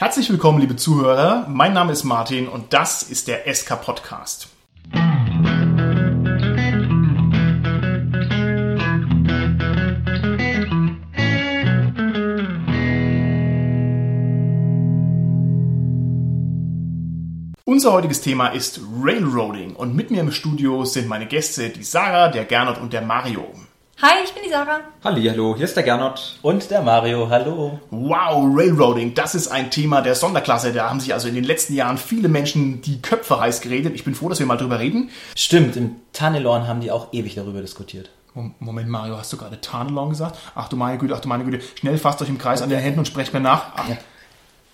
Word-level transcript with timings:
Herzlich 0.00 0.30
willkommen, 0.30 0.60
liebe 0.60 0.76
Zuhörer. 0.76 1.48
Mein 1.48 1.72
Name 1.72 1.90
ist 1.90 2.04
Martin 2.04 2.46
und 2.46 2.72
das 2.72 3.02
ist 3.02 3.26
der 3.26 3.52
SK 3.52 3.82
Podcast. 3.82 4.46
Unser 17.64 17.92
heutiges 17.92 18.20
Thema 18.20 18.50
ist 18.50 18.80
Railroading 19.02 19.74
und 19.74 19.96
mit 19.96 20.12
mir 20.12 20.20
im 20.20 20.30
Studio 20.30 20.84
sind 20.84 21.08
meine 21.08 21.26
Gäste, 21.26 21.70
die 21.70 21.82
Sarah, 21.82 22.28
der 22.28 22.44
Gernot 22.44 22.78
und 22.78 22.92
der 22.92 23.02
Mario. 23.02 23.52
Hi, 24.00 24.22
ich 24.22 24.32
bin 24.32 24.44
die 24.44 24.50
Sarah. 24.50 24.78
Hallo, 25.02 25.56
hier 25.56 25.64
ist 25.64 25.74
der 25.74 25.82
Gernot. 25.82 26.38
Und 26.42 26.70
der 26.70 26.82
Mario, 26.82 27.28
hallo. 27.30 27.80
Wow, 27.90 28.46
Railroading, 28.56 29.12
das 29.14 29.34
ist 29.34 29.48
ein 29.48 29.72
Thema 29.72 30.02
der 30.02 30.14
Sonderklasse. 30.14 30.72
Da 30.72 30.88
haben 30.88 31.00
sich 31.00 31.12
also 31.14 31.26
in 31.26 31.34
den 31.34 31.42
letzten 31.42 31.74
Jahren 31.74 31.98
viele 31.98 32.28
Menschen 32.28 32.80
die 32.80 33.02
Köpfe 33.02 33.40
heiß 33.40 33.60
geredet. 33.60 33.96
Ich 33.96 34.04
bin 34.04 34.14
froh, 34.14 34.28
dass 34.28 34.38
wir 34.38 34.46
mal 34.46 34.56
drüber 34.56 34.78
reden. 34.78 35.10
Stimmt, 35.34 35.74
im 35.76 35.96
Tannelorn 36.12 36.68
haben 36.68 36.80
die 36.80 36.92
auch 36.92 37.12
ewig 37.12 37.34
darüber 37.34 37.60
diskutiert. 37.60 38.10
Moment, 38.60 38.88
Mario, 38.88 39.18
hast 39.18 39.32
du 39.32 39.36
gerade 39.36 39.60
Tarnelon 39.60 40.10
gesagt? 40.10 40.38
Ach 40.54 40.68
du 40.68 40.76
meine 40.76 40.96
Güte, 40.98 41.16
ach 41.16 41.20
du 41.20 41.28
meine 41.28 41.42
Güte. 41.42 41.60
Schnell 41.74 41.98
fasst 41.98 42.22
euch 42.22 42.28
im 42.28 42.38
Kreis 42.38 42.62
an 42.62 42.70
den 42.70 42.78
Händen 42.78 43.00
und 43.00 43.08
sprecht 43.08 43.34
mir 43.34 43.40
nach. 43.40 43.72
Ach. 43.74 43.88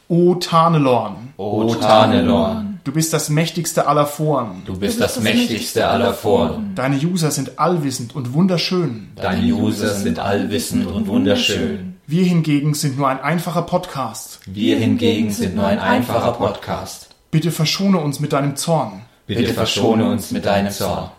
O 0.09 0.35
Tarnelorn. 0.35 1.33
O 1.39 1.75
Tarnelorn. 1.75 2.74
Du 2.85 2.93
bist 2.93 3.15
das 3.15 3.31
mächtigste 3.31 3.87
aller 3.87 4.07
Foren. 4.07 4.63
Du 4.67 4.79
bist 4.79 5.01
das 5.01 5.19
mächtigste 5.19 5.89
aller 5.89 6.13
Foren. 6.13 6.75
Deine 6.75 6.97
User 6.97 7.31
sind 7.31 7.59
allwissend 7.59 8.15
und 8.15 8.35
wunderschön. 8.35 9.11
Deine 9.17 9.55
User 9.55 9.95
sind 9.95 10.19
allwissend 10.19 10.87
und 10.87 11.07
wunderschön. 11.07 11.97
Wir 12.07 12.25
hingegen 12.25 12.75
sind 12.75 12.99
nur 12.99 13.09
ein 13.09 13.21
einfacher 13.21 13.63
Podcast. 13.63 14.41
Wir 14.45 14.77
hingegen 14.77 15.31
sind 15.31 15.57
nur 15.57 15.67
ein 15.67 15.79
einfacher 15.79 16.33
Podcast. 16.33 17.09
Bitte 17.31 17.51
verschone 17.51 17.99
uns 18.01 18.21
mit 18.21 18.35
deinem 18.35 18.55
Zorn. 18.55 19.01
Bitte 19.27 19.55
verschone 19.55 20.05
uns 20.11 20.31
mit 20.31 20.45
deinem 20.45 20.71
Zorn. 20.71 21.11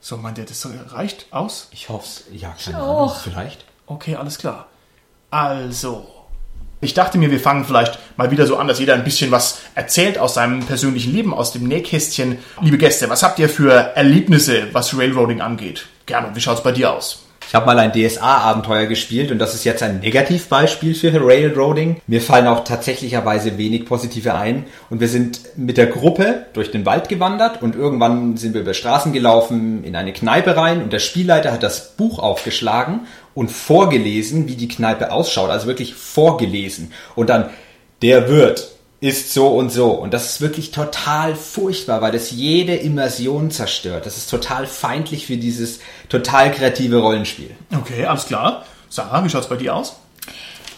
So, 0.00 0.16
meint 0.16 0.38
ihr, 0.38 0.44
das 0.44 0.68
reicht 0.90 1.26
aus? 1.32 1.66
Ich 1.72 1.88
hoff's. 1.88 2.22
Ja, 2.32 2.54
keine 2.64 2.80
auch. 2.80 3.10
Ahnung, 3.10 3.16
vielleicht. 3.20 3.64
Okay, 3.86 4.14
alles 4.14 4.38
klar. 4.38 4.68
Also, 5.30 6.06
ich 6.84 6.94
dachte 6.94 7.18
mir, 7.18 7.30
wir 7.30 7.40
fangen 7.40 7.64
vielleicht 7.64 7.98
mal 8.16 8.30
wieder 8.30 8.46
so 8.46 8.56
an, 8.56 8.68
dass 8.68 8.78
jeder 8.78 8.94
ein 8.94 9.04
bisschen 9.04 9.30
was 9.30 9.60
erzählt 9.74 10.18
aus 10.18 10.34
seinem 10.34 10.60
persönlichen 10.60 11.12
Leben, 11.12 11.34
aus 11.34 11.52
dem 11.52 11.66
Nähkästchen. 11.66 12.38
Liebe 12.60 12.78
Gäste, 12.78 13.08
was 13.08 13.22
habt 13.22 13.38
ihr 13.38 13.48
für 13.48 13.72
Erlebnisse, 13.72 14.68
was 14.72 14.96
Railroading 14.96 15.40
angeht? 15.40 15.86
Gerne, 16.06 16.28
wie 16.34 16.40
schaut's 16.40 16.62
bei 16.62 16.72
dir 16.72 16.92
aus? 16.92 17.24
Ich 17.46 17.54
habe 17.54 17.66
mal 17.66 17.78
ein 17.78 17.92
DSA-Abenteuer 17.92 18.86
gespielt 18.86 19.30
und 19.30 19.38
das 19.38 19.54
ist 19.54 19.64
jetzt 19.64 19.82
ein 19.82 20.00
Negativbeispiel 20.00 20.94
für 20.94 21.12
Railroading. 21.14 22.00
Mir 22.06 22.20
fallen 22.20 22.48
auch 22.48 22.64
tatsächlicherweise 22.64 23.58
wenig 23.58 23.86
positive 23.86 24.34
ein 24.34 24.64
und 24.90 25.00
wir 25.00 25.08
sind 25.08 25.40
mit 25.56 25.76
der 25.76 25.86
Gruppe 25.86 26.46
durch 26.54 26.70
den 26.70 26.86
Wald 26.86 27.08
gewandert 27.08 27.62
und 27.62 27.76
irgendwann 27.76 28.36
sind 28.36 28.54
wir 28.54 28.62
über 28.62 28.74
Straßen 28.74 29.12
gelaufen 29.12 29.84
in 29.84 29.94
eine 29.94 30.12
Kneipe 30.12 30.56
rein 30.56 30.82
und 30.82 30.92
der 30.92 30.98
Spielleiter 30.98 31.52
hat 31.52 31.62
das 31.62 31.96
Buch 31.96 32.18
aufgeschlagen 32.18 33.00
und 33.34 33.50
vorgelesen, 33.50 34.48
wie 34.48 34.56
die 34.56 34.68
Kneipe 34.68 35.12
ausschaut, 35.12 35.50
also 35.50 35.66
wirklich 35.66 35.94
vorgelesen 35.94 36.92
und 37.14 37.28
dann 37.30 37.50
der 38.02 38.28
Wirt 38.28 38.74
ist 39.00 39.34
so 39.34 39.48
und 39.48 39.70
so. 39.70 39.90
Und 39.90 40.14
das 40.14 40.30
ist 40.30 40.40
wirklich 40.40 40.70
total 40.70 41.36
furchtbar, 41.36 42.00
weil 42.00 42.12
das 42.12 42.30
jede 42.30 42.74
Immersion 42.74 43.50
zerstört. 43.50 44.06
Das 44.06 44.16
ist 44.16 44.30
total 44.30 44.66
feindlich 44.66 45.26
für 45.26 45.36
dieses 45.36 45.80
total 46.08 46.50
kreative 46.50 46.96
Rollenspiel. 46.96 47.50
Okay, 47.76 48.06
alles 48.06 48.24
klar. 48.24 48.64
Sarah, 48.88 49.22
wie 49.22 49.28
schaut's 49.28 49.48
bei 49.48 49.56
dir 49.56 49.74
aus? 49.74 49.96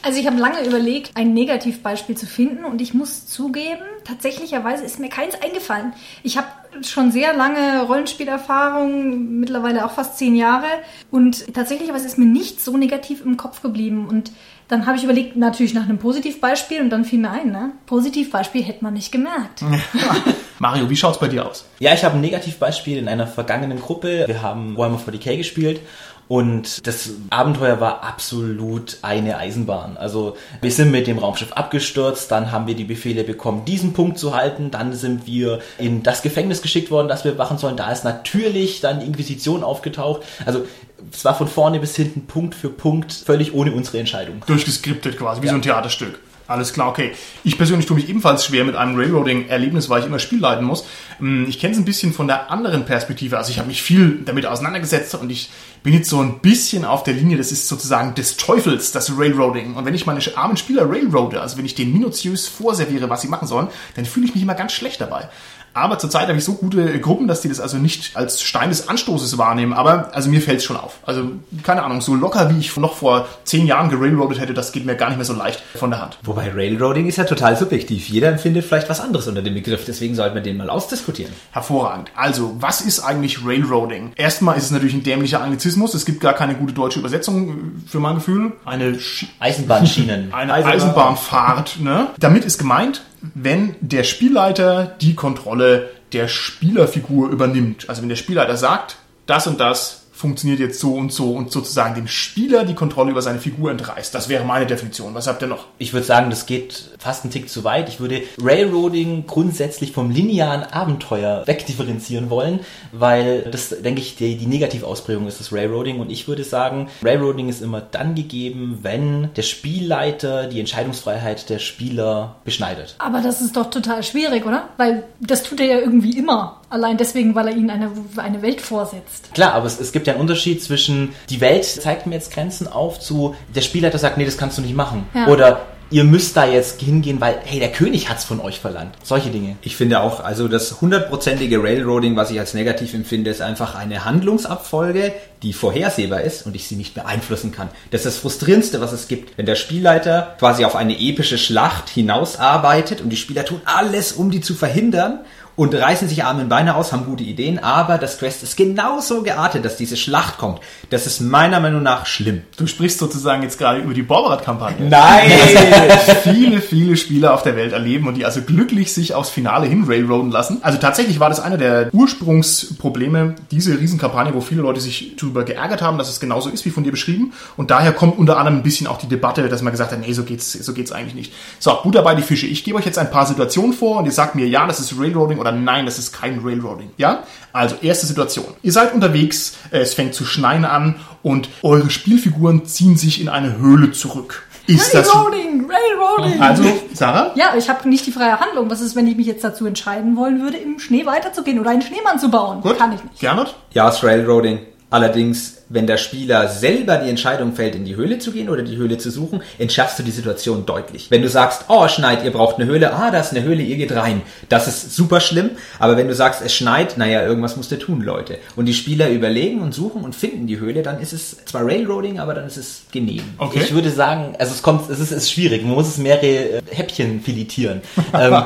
Also 0.03 0.19
ich 0.19 0.27
habe 0.27 0.39
lange 0.39 0.65
überlegt, 0.65 1.11
ein 1.15 1.35
Negativbeispiel 1.35 2.17
zu 2.17 2.27
finden 2.27 2.65
und 2.65 2.81
ich 2.81 2.95
muss 2.95 3.27
zugeben, 3.27 3.85
tatsächlicherweise 4.07 4.85
ist 4.85 4.99
mir 4.99 5.09
keins 5.09 5.35
eingefallen. 5.41 5.93
Ich 6.23 6.37
habe 6.37 6.47
schon 6.83 7.11
sehr 7.11 7.35
lange 7.35 7.83
Rollenspielerfahrung, 7.83 9.41
mittlerweile 9.41 9.85
auch 9.85 9.93
fast 9.93 10.19
zehn 10.19 10.37
Jahre 10.37 10.67
und 11.11 11.55
tatsächlicherweise 11.55 12.07
ist 12.07 12.19
mir 12.19 12.27
nicht 12.27 12.61
so 12.61 12.77
negativ 12.77 13.25
im 13.25 13.37
Kopf 13.37 13.63
geblieben 13.63 14.07
und 14.09 14.33
dann 14.69 14.87
habe 14.87 14.97
ich 14.97 15.05
überlegt, 15.05 15.37
natürlich 15.37 15.75
nach 15.75 15.85
einem 15.85 15.99
Positivbeispiel 15.99 16.81
und 16.81 16.91
dann 16.91 17.05
fiel 17.05 17.21
mir 17.21 17.31
ein, 17.31 17.53
ne? 17.53 17.71
Positivbeispiel 17.87 18.65
hätte 18.65 18.83
man 18.83 18.95
nicht 18.95 19.13
gemerkt. 19.13 19.63
Mario, 20.59 20.91
wie 20.91 20.97
schaut's 20.97 21.21
bei 21.21 21.29
dir 21.29 21.47
aus? 21.47 21.67
Ja, 21.79 21.95
ich 21.95 22.03
habe 22.03 22.17
ein 22.17 22.21
Negativbeispiel 22.21 22.99
in 22.99 23.07
einer 23.07 23.29
vergangenen 23.29 23.81
Gruppe. 23.81 24.25
Wir 24.27 24.43
haben 24.43 24.77
Warhammer 24.77 24.99
40k 24.99 25.37
gespielt 25.37 25.81
und 26.29 26.87
das 26.87 27.11
Abenteuer 27.31 27.81
war 27.81 28.03
absolut 28.03 28.99
eine 29.03 29.39
Eisenbahn. 29.39 29.97
Also 29.97 30.37
wir 30.61 30.71
sind 30.73 30.91
mit 30.91 31.07
dem 31.07 31.19
Raumschiff 31.19 31.53
abgestürzt, 31.53 32.31
dann 32.31 32.51
haben 32.51 32.67
wir 32.67 32.75
die 32.75 32.85
Befehle 32.85 33.23
bekommen, 33.25 33.65
diesen 33.65 33.93
Punkt 33.93 34.19
zu 34.19 34.35
halten, 34.35 34.71
dann 34.71 34.93
sind 34.93 35.27
wir 35.27 35.61
in 35.79 36.03
das 36.03 36.23
Gefängnis 36.23 36.63
geschickt 36.63 36.91
worden, 36.91 37.09
das 37.09 37.25
wir 37.25 37.39
wachen 37.39 37.59
sollen. 37.59 37.77
Da 37.77 37.91
ist 37.93 38.05
natürlich 38.05 38.81
dann 38.81 39.01
die 39.01 39.07
Inquisition 39.07 39.63
aufgetaucht. 39.63 40.23
Also 40.45 40.65
es 41.13 41.25
war 41.25 41.37
von 41.37 41.47
vorne 41.49 41.79
bis 41.79 41.95
hinten 41.95 42.27
Punkt 42.27 42.55
für 42.55 42.71
Punkt 42.71 43.13
völlig 43.13 43.55
ohne 43.55 43.73
unsere 43.73 43.99
Entscheidung. 43.99 44.43
Durchgeskriptet 44.47 45.19
quasi, 45.19 45.43
wie 45.43 45.47
Ja. 45.47 45.53
so 45.53 45.59
ein 45.59 45.63
Theaterstück. 45.63 46.19
Alles 46.49 46.73
klar, 46.73 46.89
okay. 46.89 47.13
Ich 47.43 47.59
persönlich 47.59 47.87
tue 47.87 47.97
mich 47.97 48.09
ebenfalls 48.09 48.45
schwer 48.45 48.65
mit 48.65 48.77
einem 48.77 48.97
Railroading-Erlebnis, 48.97 49.89
weil 49.89 50.01
ich 50.01 50.07
immer 50.07 50.21
Spiel 50.21 50.39
leiten 50.39 50.65
muss. 50.65 50.85
Hm, 51.19 51.47
Ich 51.49 51.59
kenne 51.59 51.73
es 51.73 51.79
ein 51.79 51.85
bisschen 51.85 52.13
von 52.13 52.29
der 52.29 52.51
anderen 52.53 52.85
Perspektive. 52.85 53.37
Also 53.37 53.51
ich 53.51 53.59
habe 53.59 53.67
mich 53.69 53.83
viel 53.83 54.21
damit 54.25 54.47
auseinandergesetzt 54.47 55.17
und 55.17 55.29
ich 55.31 55.51
bin 55.83 55.93
jetzt 55.93 56.09
so 56.09 56.21
ein 56.21 56.39
bisschen 56.41 56.85
auf 56.85 57.03
der 57.03 57.15
Linie, 57.15 57.37
das 57.37 57.51
ist 57.51 57.67
sozusagen 57.67 58.15
des 58.15 58.37
Teufels, 58.37 58.93
das 58.93 59.17
Railroading. 59.19 59.75
Und 59.75 59.85
wenn 59.87 59.95
ich 59.95 60.07
meine 60.07 60.21
armen 60.37 60.57
Spieler 60.57 60.89
railroade, 60.89 61.41
also 61.41 61.57
wenn 61.59 61.65
ich 61.65 61.75
denen 61.75 61.93
minutiös 61.93 62.47
vorserviere, 62.47 63.11
was 63.11 63.23
sie 63.23 63.29
machen 63.29 63.49
sollen, 63.49 63.69
dann 63.97 64.05
fühle 64.05 64.27
ich 64.27 64.35
mich 64.35 64.43
immer 64.43 64.55
ganz 64.55 64.73
schlecht 64.73 65.01
dabei. 65.01 65.29
Aber 65.77 65.99
zurzeit 65.99 66.27
habe 66.29 66.39
ich 66.39 66.45
so 66.45 66.55
gute 66.55 66.99
Gruppen, 67.01 67.29
dass 67.29 67.43
die 67.43 67.49
das 67.49 67.61
also 67.61 67.77
nicht 67.77 68.17
als 68.17 68.43
Stein 68.43 68.71
des 68.71 68.89
Anstoßes 68.89 69.37
wahrnehmen. 69.39 69.73
Aber 69.75 70.15
also 70.15 70.29
mir 70.31 70.41
fällt 70.41 70.59
es 70.59 70.65
schon 70.65 70.77
auf. 70.77 70.95
Also 71.05 71.31
keine 71.63 71.83
Ahnung, 71.83 72.01
so 72.01 72.15
locker 72.15 72.51
wie 72.53 72.59
ich 72.59 72.77
noch 72.77 72.95
vor 72.97 73.29
zehn 73.45 73.67
Jahren 73.67 73.91
gerailroadet 73.91 74.41
hätte, 74.41 74.55
das 74.55 74.73
geht 74.73 74.87
mir 74.87 74.97
gar 74.97 75.09
nicht 75.09 75.17
mehr 75.19 75.25
so 75.27 75.35
leicht 75.35 75.63
von 75.75 75.91
der 75.91 76.01
Hand. 76.01 76.19
Wobei 76.23 76.51
Railroading 76.51 77.07
ist 77.07 77.17
ja 77.19 77.25
total 77.25 77.57
subjektiv. 77.57 78.09
Jeder 78.09 78.29
empfindet 78.29 78.65
vielleicht 78.65 78.89
was 78.89 79.01
anderes 79.01 79.27
unter 79.29 79.43
dem 79.43 79.55
Begriff, 79.55 79.85
deswegen 79.87 80.15
sollte 80.15 80.35
man 80.35 80.43
den 80.45 80.57
mal 80.57 80.71
ausdiskutieren. 80.71 81.33
Hervorragend. 81.53 82.11
Also, 82.17 82.57
was 82.61 82.81
ist 82.81 83.01
eigentlich 83.01 83.45
Railroading? 83.45 84.13
Erstmal 84.17 84.57
ist 84.57 84.65
es 84.65 84.71
natürlich 84.71 84.95
ein 84.95 85.03
dämlicher 85.03 85.43
Anglizismus. 85.43 85.93
Es 85.95 86.07
gibt 86.07 86.21
gar 86.21 86.33
keine 86.33 86.55
gute 86.55 86.73
deutsche 86.73 86.99
Übersetzung 87.01 87.49
äh, 87.51 87.89
für 87.89 88.01
mein 88.01 88.15
Gefühl. 88.17 88.53
Eine, 88.65 88.93
Sch- 88.93 89.27
Eisenbahnschienen. 89.41 90.33
eine 90.33 90.53
Eisenbahnfahrt. 90.55 91.81
Ne? 91.81 92.09
Damit 92.19 92.45
ist 92.45 92.59
gemeint, 92.59 93.03
wenn 93.21 93.75
der 93.81 94.05
Spielleiter 94.05 94.97
die 95.01 95.15
Kontrolle 95.15 95.91
der 96.13 96.29
Spielerfigur 96.29 97.31
übernimmt. 97.31 97.89
Also 97.89 98.03
wenn 98.03 98.09
der 98.09 98.17
Spielleiter 98.17 98.57
sagt, 98.57 98.97
das 99.27 99.47
und 99.47 99.61
das 99.61 100.06
funktioniert 100.17 100.61
jetzt 100.61 100.81
so 100.81 100.95
und 100.95 101.13
so 101.13 101.33
und 101.33 101.53
sozusagen 101.53 101.95
dem 101.95 102.09
Spieler 102.09 102.65
die 102.65 102.75
Kontrolle 102.75 103.11
über 103.11 103.21
seine 103.21 103.39
Figur 103.39 103.71
entreißt. 103.71 104.15
Das 104.15 104.31
wäre 104.31 104.45
meine 104.45 104.67
Definition. 104.67 105.15
Was 105.15 105.27
habt 105.27 105.43
ihr 105.43 105.49
noch? 105.49 105.67
Ich 105.77 105.93
würde 105.93 106.07
sagen, 106.07 106.31
das 106.31 106.47
geht 106.47 106.91
fast 106.99 107.25
einen 107.25 107.33
Tick 107.33 107.51
zu 107.51 107.65
weit. 107.65 107.91
Ich 107.91 108.01
würde 108.01 108.23
Railroading 108.41 109.27
grundsätzlich 109.27 109.93
vom 109.93 110.11
linearen 110.11 110.63
Abenteuer 110.63 111.47
wegdifferenzieren 111.47 112.31
wollen, 112.31 112.61
weil 112.93 113.43
das, 113.43 113.69
denke 113.69 114.01
ich, 114.01 114.17
die, 114.17 114.39
die 114.39 114.47
Negativausprägung 114.47 115.27
ist 115.27 115.39
das 115.39 115.53
Railroading. 115.53 116.01
Und 116.01 116.11
ich 116.11 116.27
würde 116.27 116.45
sagen, 116.45 116.89
Railroading 117.03 117.51
ist 117.51 117.61
immer 117.61 117.83
dann 117.83 118.15
gegeben, 118.15 118.79
wenn 118.81 119.35
der 119.35 119.43
Spielleiter 119.43 120.47
die 120.47 120.61
Entscheidungsfreiheit 120.61 121.51
der 121.51 121.59
Spieler 121.59 122.37
beschneidet. 122.45 122.97
Aber 122.99 123.21
das 123.21 123.43
ist 123.43 123.55
doch 123.55 123.69
total 123.69 124.03
schwierig, 124.03 124.47
oder? 124.47 124.71
Weil 124.79 125.05
das 125.21 125.43
tut 125.43 125.61
er 125.61 125.67
ja 125.67 125.79
irgendwie 125.79 126.17
immer. 126.17 126.63
Allein 126.69 126.97
deswegen, 126.97 127.35
weil 127.35 127.49
er 127.49 127.55
ihnen 127.55 127.71
eine, 127.71 127.93
eine 128.17 128.43
Welt 128.43 128.61
vorsetzt. 128.61 129.33
Klar, 129.35 129.53
aber 129.53 129.67
es, 129.67 129.79
es 129.79 129.93
gibt 129.93 130.06
ja 130.07 130.15
einen 130.15 130.23
Unterschied 130.23 130.63
zwischen 130.63 131.15
die 131.31 131.41
Welt 131.41 131.65
zeigt 131.65 132.07
mir 132.07 132.15
jetzt 132.15 132.33
Grenzen 132.33 132.69
auf 132.69 132.99
zu 133.01 133.35
der 133.55 133.61
Spielleiter 133.61 133.99
sagt, 133.99 134.19
nee, 134.19 134.25
das 134.25 134.39
kannst 134.39 134.59
du 134.59 134.63
nicht 134.63 134.75
machen. 134.75 135.07
Ja. 135.15 135.27
Oder 135.29 135.67
ihr 135.91 136.05
müsst 136.05 136.37
da 136.37 136.47
jetzt 136.47 136.81
hingehen, 136.81 137.21
weil, 137.21 137.39
hey, 137.45 137.61
der 137.61 137.71
König 137.71 138.09
hat's 138.09 138.25
von 138.25 138.41
euch 138.41 138.59
verlangt. 138.59 138.95
Solche 139.03 139.31
Dinge. 139.31 139.57
Ich 139.63 139.77
finde 139.77 140.01
auch, 140.01 140.21
also 140.21 140.49
das 140.49 140.81
hundertprozentige 140.81 141.63
Railroading, 141.63 142.17
was 142.17 142.31
ich 142.31 142.41
als 142.41 142.55
negativ 142.55 142.95
empfinde, 142.95 143.31
ist 143.31 143.41
einfach 143.41 143.75
eine 143.75 144.05
Handlungsabfolge, 144.05 145.13
die 145.43 145.53
vorhersehbar 145.53 146.23
ist 146.23 146.47
und 146.47 146.57
ich 146.57 146.67
sie 146.67 146.77
nicht 146.77 146.95
beeinflussen 146.95 147.53
kann. 147.53 147.69
Das 147.91 148.01
ist 148.01 148.07
das 148.07 148.17
Frustrierendste, 148.17 148.81
was 148.81 148.93
es 148.93 149.07
gibt. 149.07 149.39
Wenn 149.39 149.47
der 149.47 149.55
Spielleiter 149.55 150.35
quasi 150.39 150.65
auf 150.65 150.75
eine 150.75 150.99
epische 150.99 151.39
Schlacht 151.39 151.89
hinausarbeitet 151.89 153.01
und 153.01 153.11
die 153.11 153.17
Spieler 153.17 153.45
tun 153.45 153.61
alles, 153.65 154.13
um 154.13 154.31
die 154.31 154.41
zu 154.41 154.55
verhindern 154.55 155.21
und 155.57 155.75
reißen 155.75 156.09
sich 156.09 156.23
Arme 156.25 156.43
und 156.43 156.49
Beine 156.49 156.77
aus, 156.77 156.93
haben 156.93 157.07
gute 157.07 157.25
Ideen, 157.25 157.59
aber 157.59 157.99
das 157.99 158.19
Quest 158.19 158.43
ist 158.43 158.57
genauso 158.57 159.23
geartet, 159.23 159.65
dass 159.65 159.77
diese 159.77 159.97
Schlacht 159.97 160.37
kommt. 160.39 160.61
Das 160.91 161.07
ist 161.07 161.21
meiner 161.21 161.61
Meinung 161.61 161.83
nach 161.83 162.07
schlimm. 162.07 162.43
Du 162.59 162.67
sprichst 162.67 162.99
sozusagen 162.99 163.43
jetzt 163.43 163.59
gerade 163.59 163.81
über 163.81 163.95
die 163.95 164.03
Borberat-Kampagne. 164.03 164.89
Nein! 164.89 165.31
viele, 166.23 166.61
viele 166.61 166.97
Spieler 166.97 167.33
auf 167.33 167.43
der 167.43 167.57
Welt 167.57 167.73
erleben 167.73 168.07
und 168.07 168.15
die 168.15 168.27
also 168.27 168.43
glücklich 168.43 168.93
sich 168.93 169.15
aufs 169.15 169.31
Finale 169.31 169.67
hin 169.67 169.85
railroaden 169.87 170.31
lassen. 170.31 170.59
Also 170.63 170.79
tatsächlich 170.79 171.21
war 171.21 171.31
das 171.31 171.41
einer 171.41 171.57
der 171.57 171.89
Ursprungsprobleme, 171.93 173.37
diese 173.51 173.79
Riesenkampagne, 173.79 174.35
wo 174.35 174.43
viele 174.43 174.61
Leute 174.61 174.81
sich 174.81 175.17
darüber 175.17 175.45
geärgert 175.45 175.81
haben, 175.81 175.97
dass 175.97 176.11
es 176.11 176.21
genauso 176.21 176.51
ist 176.51 176.67
wie 176.67 176.71
von 176.71 176.85
dir 176.85 176.91
beschrieben. 176.91 177.33
Und 177.57 177.71
daher 177.71 177.93
kommt 177.93 178.19
unter 178.19 178.37
anderem 178.37 178.59
ein 178.59 178.63
bisschen 178.63 178.87
auch 178.87 178.99
die 178.99 179.09
Debatte, 179.09 179.49
dass 179.49 179.63
man 179.63 179.73
gesagt 179.73 179.93
hat, 179.93 180.01
nee, 180.01 180.13
so 180.13 180.25
geht's, 180.25 180.53
so 180.53 180.75
geht's 180.75 180.93
eigentlich 180.93 181.15
nicht. 181.15 181.33
So, 181.59 181.75
gut 181.83 181.95
dabei 181.95 182.15
die 182.15 182.23
Fische. 182.23 182.47
Ich 182.47 182.63
gebe 182.63 182.77
euch 182.77 182.85
jetzt 182.85 182.99
ein 182.99 183.11
paar 183.11 183.25
Situationen 183.25 183.73
vor 183.73 183.99
und 183.99 184.05
ihr 184.05 184.13
sagt 184.13 184.35
mir, 184.35 184.47
ja, 184.47 184.67
das 184.67 184.81
ist 184.81 184.99
Railroading 184.99 185.39
oder 185.39 185.46
nein, 185.53 185.87
das 185.87 185.99
ist 185.99 186.13
kein 186.13 186.41
Railroading. 186.45 186.91
Ja? 186.97 187.25
Also, 187.53 187.77
erste 187.83 188.07
Situation. 188.07 188.47
Ihr 188.63 188.73
seid 188.73 188.95
unterwegs, 188.95 189.57
äh, 189.71 189.79
es 189.79 189.95
fängt 189.95 190.15
zu 190.15 190.25
schneien 190.25 190.65
an 190.65 190.97
und 191.23 191.49
eure 191.63 191.91
Spielfiguren 191.91 192.67
ziehen 192.67 192.97
sich 192.97 193.21
in 193.21 193.29
eine 193.29 193.59
Höhle 193.59 193.93
zurück. 193.93 194.47
Ist 194.67 194.93
das 194.93 195.15
Railroading, 195.15 195.71
Railroading. 195.71 196.41
also, 196.43 196.65
Sarah? 196.93 197.33
Ja, 197.37 197.55
ich 197.57 197.69
habe 197.69 197.89
nicht 197.89 198.05
die 198.07 198.13
freie 198.13 198.41
Handlung. 198.41 198.69
Was 198.69 198.81
ist, 198.81 198.97
wenn 198.97 199.07
ich 199.07 199.17
mich 199.17 199.27
jetzt 199.27 199.45
dazu 199.45 199.65
entscheiden 199.67 200.17
wollen 200.17 200.41
würde, 200.41 200.57
im 200.57 200.79
Schnee 200.81 201.07
weiterzugehen 201.07 201.61
oder 201.61 201.71
einen 201.71 201.83
Schneemann 201.83 202.19
zu 202.19 202.31
bauen? 202.31 202.63
Gut. 202.63 202.79
Kann 202.79 202.93
ich 202.93 203.03
nicht. 203.03 203.21
Gernot? 203.21 203.55
Ja, 203.73 203.89
ist 203.89 204.03
Railroading. 204.03 204.59
Allerdings, 204.89 205.65
wenn 205.69 205.89
der 205.89 205.97
Spieler 205.97 206.49
selber 206.49 206.99
die 206.99 207.11
Entscheidung 207.11 207.55
fällt, 207.55 207.75
in 207.75 207.85
die 207.85 207.97
Höhle 207.97 208.21
zu 208.21 208.31
gehen 208.31 208.49
oder 208.49 208.63
die 208.63 208.77
Höhle 208.77 208.99
zu 208.99 209.11
suchen, 209.11 209.43
entschärfst 209.59 209.99
du 209.99 210.05
die 210.05 210.13
Situation 210.13 210.65
deutlich. 210.65 211.11
Wenn 211.11 211.23
du 211.23 211.29
sagst, 211.29 211.65
oh, 211.67 211.89
schneit, 211.89 212.25
ihr 212.25 212.31
braucht 212.31 212.57
eine 212.57 212.67
Höhle, 212.67 212.93
ah, 212.95 213.11
da 213.11 213.19
ist 213.19 213.33
eine 213.33 213.43
Höhle, 213.43 213.65
ihr 213.65 213.77
geht 213.77 213.91
rein. 213.91 214.23
Das 214.49 214.69
ist 214.69 214.95
super 214.95 215.19
schlimm. 215.19 215.51
Aber 215.81 215.97
wenn 215.97 216.07
du 216.07 216.15
sagst, 216.15 216.41
es 216.41 216.55
schneit, 216.55 216.99
naja, 216.99 217.25
irgendwas 217.25 217.57
musst 217.57 217.73
du 217.73 217.79
tun, 217.79 218.01
Leute. 218.03 218.39
Und 218.55 218.67
die 218.67 218.75
Spieler 218.75 219.11
überlegen 219.11 219.61
und 219.61 219.75
suchen 219.75 220.05
und 220.05 220.15
finden 220.15 220.47
die 220.47 220.61
Höhle, 220.61 220.85
dann 220.85 221.01
ist 221.01 221.13
es 221.13 221.45
zwar 221.47 221.67
Railroading, 221.67 222.21
aber 222.21 222.35
dann 222.35 222.47
ist 222.47 222.57
es 222.57 222.83
genehm. 222.93 223.25
Okay. 223.39 223.63
Ich 223.65 223.75
würde 223.75 223.91
sagen, 223.91 224.37
also 224.39 224.55
es 224.55 224.63
kommt, 224.63 224.89
es 224.89 225.01
ist, 225.01 225.11
es 225.11 225.25
ist 225.25 225.33
schwierig. 225.33 225.65
Man 225.65 225.75
muss 225.75 225.89
es 225.89 225.99
mehrere 225.99 226.27
äh, 226.27 226.63
Häppchen 226.71 227.23
filetieren. 227.23 227.81
ähm, 228.15 228.45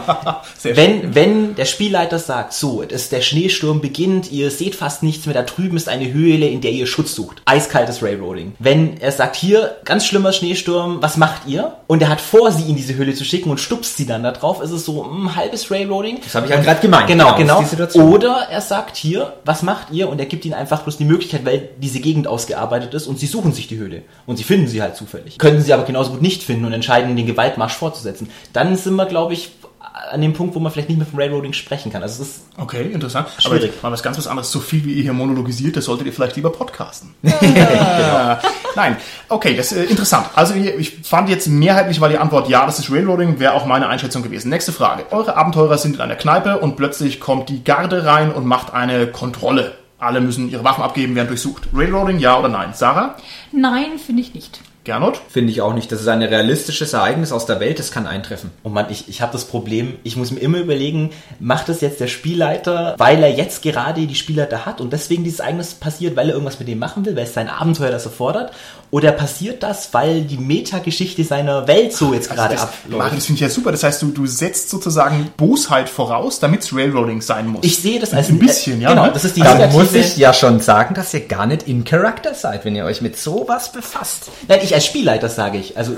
Sehr 0.57 0.75
wenn, 0.75 1.15
wenn 1.15 1.55
der 1.55 1.67
Spielleiter 1.67 2.19
sagt, 2.19 2.55
so, 2.55 2.83
das, 2.83 3.11
der 3.11 3.21
Schneesturm 3.21 3.83
beginnt, 3.83 4.33
ihr 4.33 4.51
seht 4.51 4.75
fast 4.75 5.03
nichts 5.03 5.27
mehr, 5.27 5.35
da 5.35 5.43
drüben 5.43 5.77
ist 5.77 5.91
eine 5.91 6.11
Höhle, 6.11 6.30
in 6.35 6.61
der 6.61 6.73
ihr 6.73 6.87
Schutz 6.87 7.15
sucht. 7.15 7.43
Eiskaltes 7.45 8.03
Railroading. 8.03 8.55
Wenn 8.59 8.99
er 8.99 9.13
sagt, 9.13 9.37
hier, 9.37 9.77
ganz 9.85 10.07
schlimmer 10.07 10.33
Schneesturm, 10.33 10.99
was 11.01 11.17
macht 11.17 11.47
ihr? 11.47 11.77
Und 11.87 12.03
er 12.03 12.09
hat 12.09 12.21
vor, 12.21 12.53
sie 12.53 12.69
in 12.69 12.77
diese 12.77 12.95
Höhle 12.95 13.15
zu 13.15 13.25
schicken 13.25 13.51
und 13.51 13.59
stupst 13.59 13.97
sie 13.97 14.07
dann 14.07 14.23
da 14.23 14.33
drauf, 14.33 14.63
ist 14.63 14.71
es 14.71 14.85
so 14.85 15.05
ein 15.05 15.35
halbes 15.37 15.71
Railroading. 15.71 16.21
Das 16.23 16.35
habe 16.35 16.47
ich 16.47 16.53
ja 16.53 16.61
gerade 16.61 16.81
gemeint. 16.81 17.07
Genau, 17.07 17.35
genau. 17.37 17.63
Situation. 17.63 18.13
Oder 18.13 18.49
er 18.51 18.61
sagt 18.61 18.97
hier, 18.97 19.35
was 19.45 19.63
macht 19.63 19.91
ihr? 19.91 20.09
Und 20.09 20.19
er 20.19 20.27
gibt 20.27 20.45
ihnen 20.45 20.55
einfach 20.55 20.83
bloß 20.83 20.99
die 20.99 21.05
Möglichkeit, 21.05 21.45
weil 21.45 21.71
diese 21.79 22.01
Gegend 22.01 22.27
ausgearbeitet 22.27 22.95
ist 22.95 23.07
und 23.07 23.19
sie 23.19 23.27
suchen 23.27 23.53
sich 23.53 23.69
die 23.69 23.79
Höhle. 23.79 24.03
Und 24.27 24.37
sie 24.37 24.45
finden 24.45 24.69
sie 24.69 24.83
halt 24.83 24.97
zufällig. 24.97 25.39
Können 25.39 25.61
sie 25.61 25.73
aber 25.73 25.85
genauso 25.85 26.11
gut 26.13 26.23
nicht 26.23 26.43
finden 26.43 26.65
und 26.65 26.73
entscheiden, 26.73 27.17
den 27.17 27.27
Gewaltmarsch 27.27 27.75
fortzusetzen. 27.75 28.31
Dann 28.53 28.77
sind 28.77 28.95
wir, 28.97 29.07
glaube 29.07 29.33
ich, 29.33 29.51
an 29.93 30.21
dem 30.21 30.33
Punkt, 30.33 30.55
wo 30.55 30.61
man 30.61 30.73
vielleicht 30.73 30.89
nicht 30.89 30.99
mehr 30.99 31.07
vom 31.07 31.19
Railroading 31.19 31.53
sprechen 31.53 31.93
kann. 31.93 32.03
Also 32.03 32.23
es 32.23 32.29
ist 32.29 32.41
Okay, 32.57 32.91
interessant. 32.93 33.29
Schwierig. 33.39 33.73
Aber 33.79 33.89
mal 33.89 33.93
was 33.93 34.03
ganz 34.03 34.19
was 34.19 34.27
anderes. 34.27 34.51
So 34.51 34.61
viel 34.61 34.85
wie 34.85 34.95
ihr 34.95 35.03
hier 35.03 35.13
monologisiert, 35.13 35.77
das 35.77 35.87
solltet 35.87 36.07
ihr 36.07 36.13
vielleicht 36.13 36.37
lieber 36.37 36.51
podcasten. 36.51 37.15
Genau. 37.23 38.37
Nein, 38.77 38.97
okay, 39.29 39.57
das 39.57 39.73
ist 39.73 39.79
äh, 39.79 39.85
interessant. 39.85 40.27
Also 40.35 40.55
ich 40.55 40.99
fand 41.03 41.29
jetzt 41.29 41.49
mehrheitlich 41.49 42.01
war 42.01 42.09
die 42.09 42.19
Antwort 42.19 42.49
ja, 42.49 42.67
das 42.67 42.79
ist 42.79 42.91
Railroading, 42.91 43.41
wäre 43.41 43.55
auch 43.55 43.67
meine 43.67 43.89
Einschätzung 43.89 44.23
gewesen. 44.23 44.49
Nächste 44.51 44.73
Frage. 44.73 45.07
Eure 45.11 45.37
Abenteurer 45.37 45.79
sind 45.79 45.97
in 45.97 46.01
einer 46.01 46.17
Kneipe 46.17 46.59
und 46.59 46.77
plötzlich 46.77 47.21
kommt 47.21 47.49
die 47.49 47.65
Garde 47.65 48.05
rein 48.05 48.33
und 48.33 48.47
macht 48.47 48.73
eine 48.73 49.07
Kontrolle. 49.07 49.73
Alle 49.99 50.21
müssen 50.21 50.49
ihre 50.49 50.65
Waffen 50.65 50.83
abgeben, 50.83 51.15
werden 51.15 51.29
durchsucht. 51.29 51.69
Railroading, 51.75 52.19
ja 52.19 52.39
oder 52.39 52.49
nein? 52.49 52.71
Sarah? 52.75 53.17
Nein, 53.53 53.99
finde 54.05 54.23
ich 54.23 54.35
nicht. 54.35 54.61
Gernot? 54.91 55.21
Finde 55.29 55.53
ich 55.53 55.61
auch 55.61 55.73
nicht. 55.73 55.93
Das 55.93 56.01
ist 56.01 56.09
ein 56.09 56.21
realistisches 56.21 56.93
Ereignis 56.93 57.31
aus 57.31 57.47
der 57.47 57.61
Welt, 57.61 57.79
das 57.79 57.93
kann 57.93 58.09
eintreffen. 58.09 58.51
Oh 58.65 58.69
Mann, 58.69 58.87
ich, 58.91 59.09
ich 59.09 59.23
habe 59.23 59.31
das 59.33 59.45
Problem, 59.45 59.95
ich 60.03 60.17
muss 60.17 60.33
mir 60.33 60.41
immer 60.41 60.59
überlegen, 60.59 61.11
macht 61.39 61.69
das 61.69 61.81
jetzt 61.81 62.01
der 62.01 62.09
Spielleiter, 62.09 62.95
weil 62.99 63.23
er 63.23 63.33
jetzt 63.33 63.63
gerade 63.63 64.07
die 64.07 64.15
Spielleiter 64.17 64.67
hat 64.67 64.81
und 64.81 64.93
deswegen 64.93 65.23
dieses 65.23 65.39
Ereignis 65.41 65.75
passiert, 65.75 66.17
weil 66.17 66.29
er 66.29 66.33
irgendwas 66.35 66.59
mit 66.59 66.69
dem 66.69 66.79
machen 66.81 67.05
will, 67.07 67.15
weil 67.15 67.25
es 67.25 67.35
sein 67.35 67.49
Abenteuer 67.49 67.91
das 67.93 68.05
erfordert? 68.05 68.53
Oder 68.91 69.13
passiert 69.13 69.63
das, 69.63 69.95
weil 69.95 70.23
die 70.23 70.37
Metageschichte 70.37 71.23
seiner 71.23 71.69
Welt 71.69 71.93
so 71.93 72.13
jetzt 72.13 72.29
gerade 72.29 72.55
das, 72.55 72.65
abläuft? 72.65 73.17
Das 73.17 73.27
finde 73.27 73.37
ich 73.37 73.41
ja 73.43 73.49
super. 73.49 73.71
Das 73.71 73.85
heißt, 73.85 74.03
du, 74.03 74.09
du 74.11 74.27
setzt 74.27 74.69
sozusagen 74.69 75.31
Bosheit 75.37 75.89
voraus, 75.89 76.41
damit 76.41 76.63
es 76.63 76.75
Railroading 76.75 77.21
sein 77.23 77.47
muss. 77.47 77.65
Ich 77.65 77.79
sehe 77.79 78.01
das 78.01 78.13
als 78.13 78.29
ein 78.31 78.41
bisschen, 78.41 78.81
ja. 78.81 78.91
Genau, 78.91 79.07
ne? 79.07 79.13
das 79.13 79.25
ist 79.25 79.37
die 79.37 79.43
Dann 79.43 79.59
negative- 79.59 79.79
muss 79.79 79.95
ich 79.95 80.17
ja 80.17 80.33
schon 80.35 80.59
sagen, 80.61 80.95
dass 80.95 81.15
ihr 81.15 81.21
gar 81.21 81.47
nicht 81.47 81.69
in 81.69 81.85
Charakter 81.85 82.35
seid, 82.35 82.65
wenn 82.65 82.75
ihr 82.75 82.85
euch 82.85 83.01
mit 83.01 83.17
sowas 83.17 83.71
befasst. 83.71 84.29
Nein, 84.49 84.59
ich 84.63 84.75
als 84.81 84.87
Spielleiter 84.87 85.29
sage 85.29 85.59
ich. 85.59 85.77
Also 85.77 85.97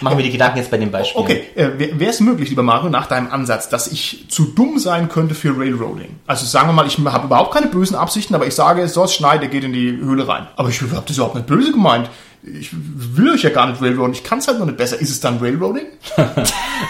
machen 0.00 0.16
wir 0.16 0.24
die 0.24 0.30
Gedanken 0.30 0.58
jetzt 0.58 0.70
bei 0.70 0.78
dem 0.78 0.92
Beispiel. 0.92 1.20
Okay, 1.20 1.42
äh, 1.56 1.70
wäre 1.98 2.10
es 2.10 2.20
möglich, 2.20 2.48
lieber 2.48 2.62
Mario, 2.62 2.88
nach 2.88 3.06
deinem 3.06 3.30
Ansatz, 3.30 3.68
dass 3.68 3.88
ich 3.88 4.26
zu 4.28 4.44
dumm 4.44 4.78
sein 4.78 5.08
könnte 5.08 5.34
für 5.34 5.58
Railroading? 5.58 6.16
Also 6.28 6.46
sagen 6.46 6.68
wir 6.68 6.72
mal, 6.72 6.86
ich 6.86 6.98
habe 6.98 7.26
überhaupt 7.26 7.52
keine 7.52 7.66
bösen 7.66 7.96
Absichten, 7.96 8.34
aber 8.36 8.46
ich 8.46 8.54
sage, 8.54 8.82
es 8.82 9.14
schneit, 9.14 9.42
er 9.42 9.48
geht 9.48 9.64
in 9.64 9.72
die 9.72 9.90
Höhle 9.90 10.28
rein. 10.28 10.46
Aber 10.56 10.68
ich 10.68 10.80
habe 10.80 11.02
das 11.04 11.16
überhaupt 11.16 11.34
nicht 11.34 11.48
böse 11.48 11.72
gemeint. 11.72 12.08
Ich 12.42 12.70
will 12.72 13.32
euch 13.32 13.42
ja 13.42 13.50
gar 13.50 13.66
nicht 13.66 13.82
Railroaden, 13.82 14.14
ich 14.14 14.24
kann 14.24 14.38
es 14.38 14.46
halt 14.48 14.60
noch 14.60 14.66
nicht 14.66 14.78
besser. 14.78 14.98
Ist 14.98 15.10
es 15.10 15.20
dann 15.20 15.38
Railroading? 15.38 15.86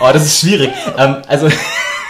Oh, 0.03 0.09
das 0.13 0.25
ist 0.25 0.41
schwierig. 0.41 0.71
ähm, 0.97 1.17
also 1.27 1.49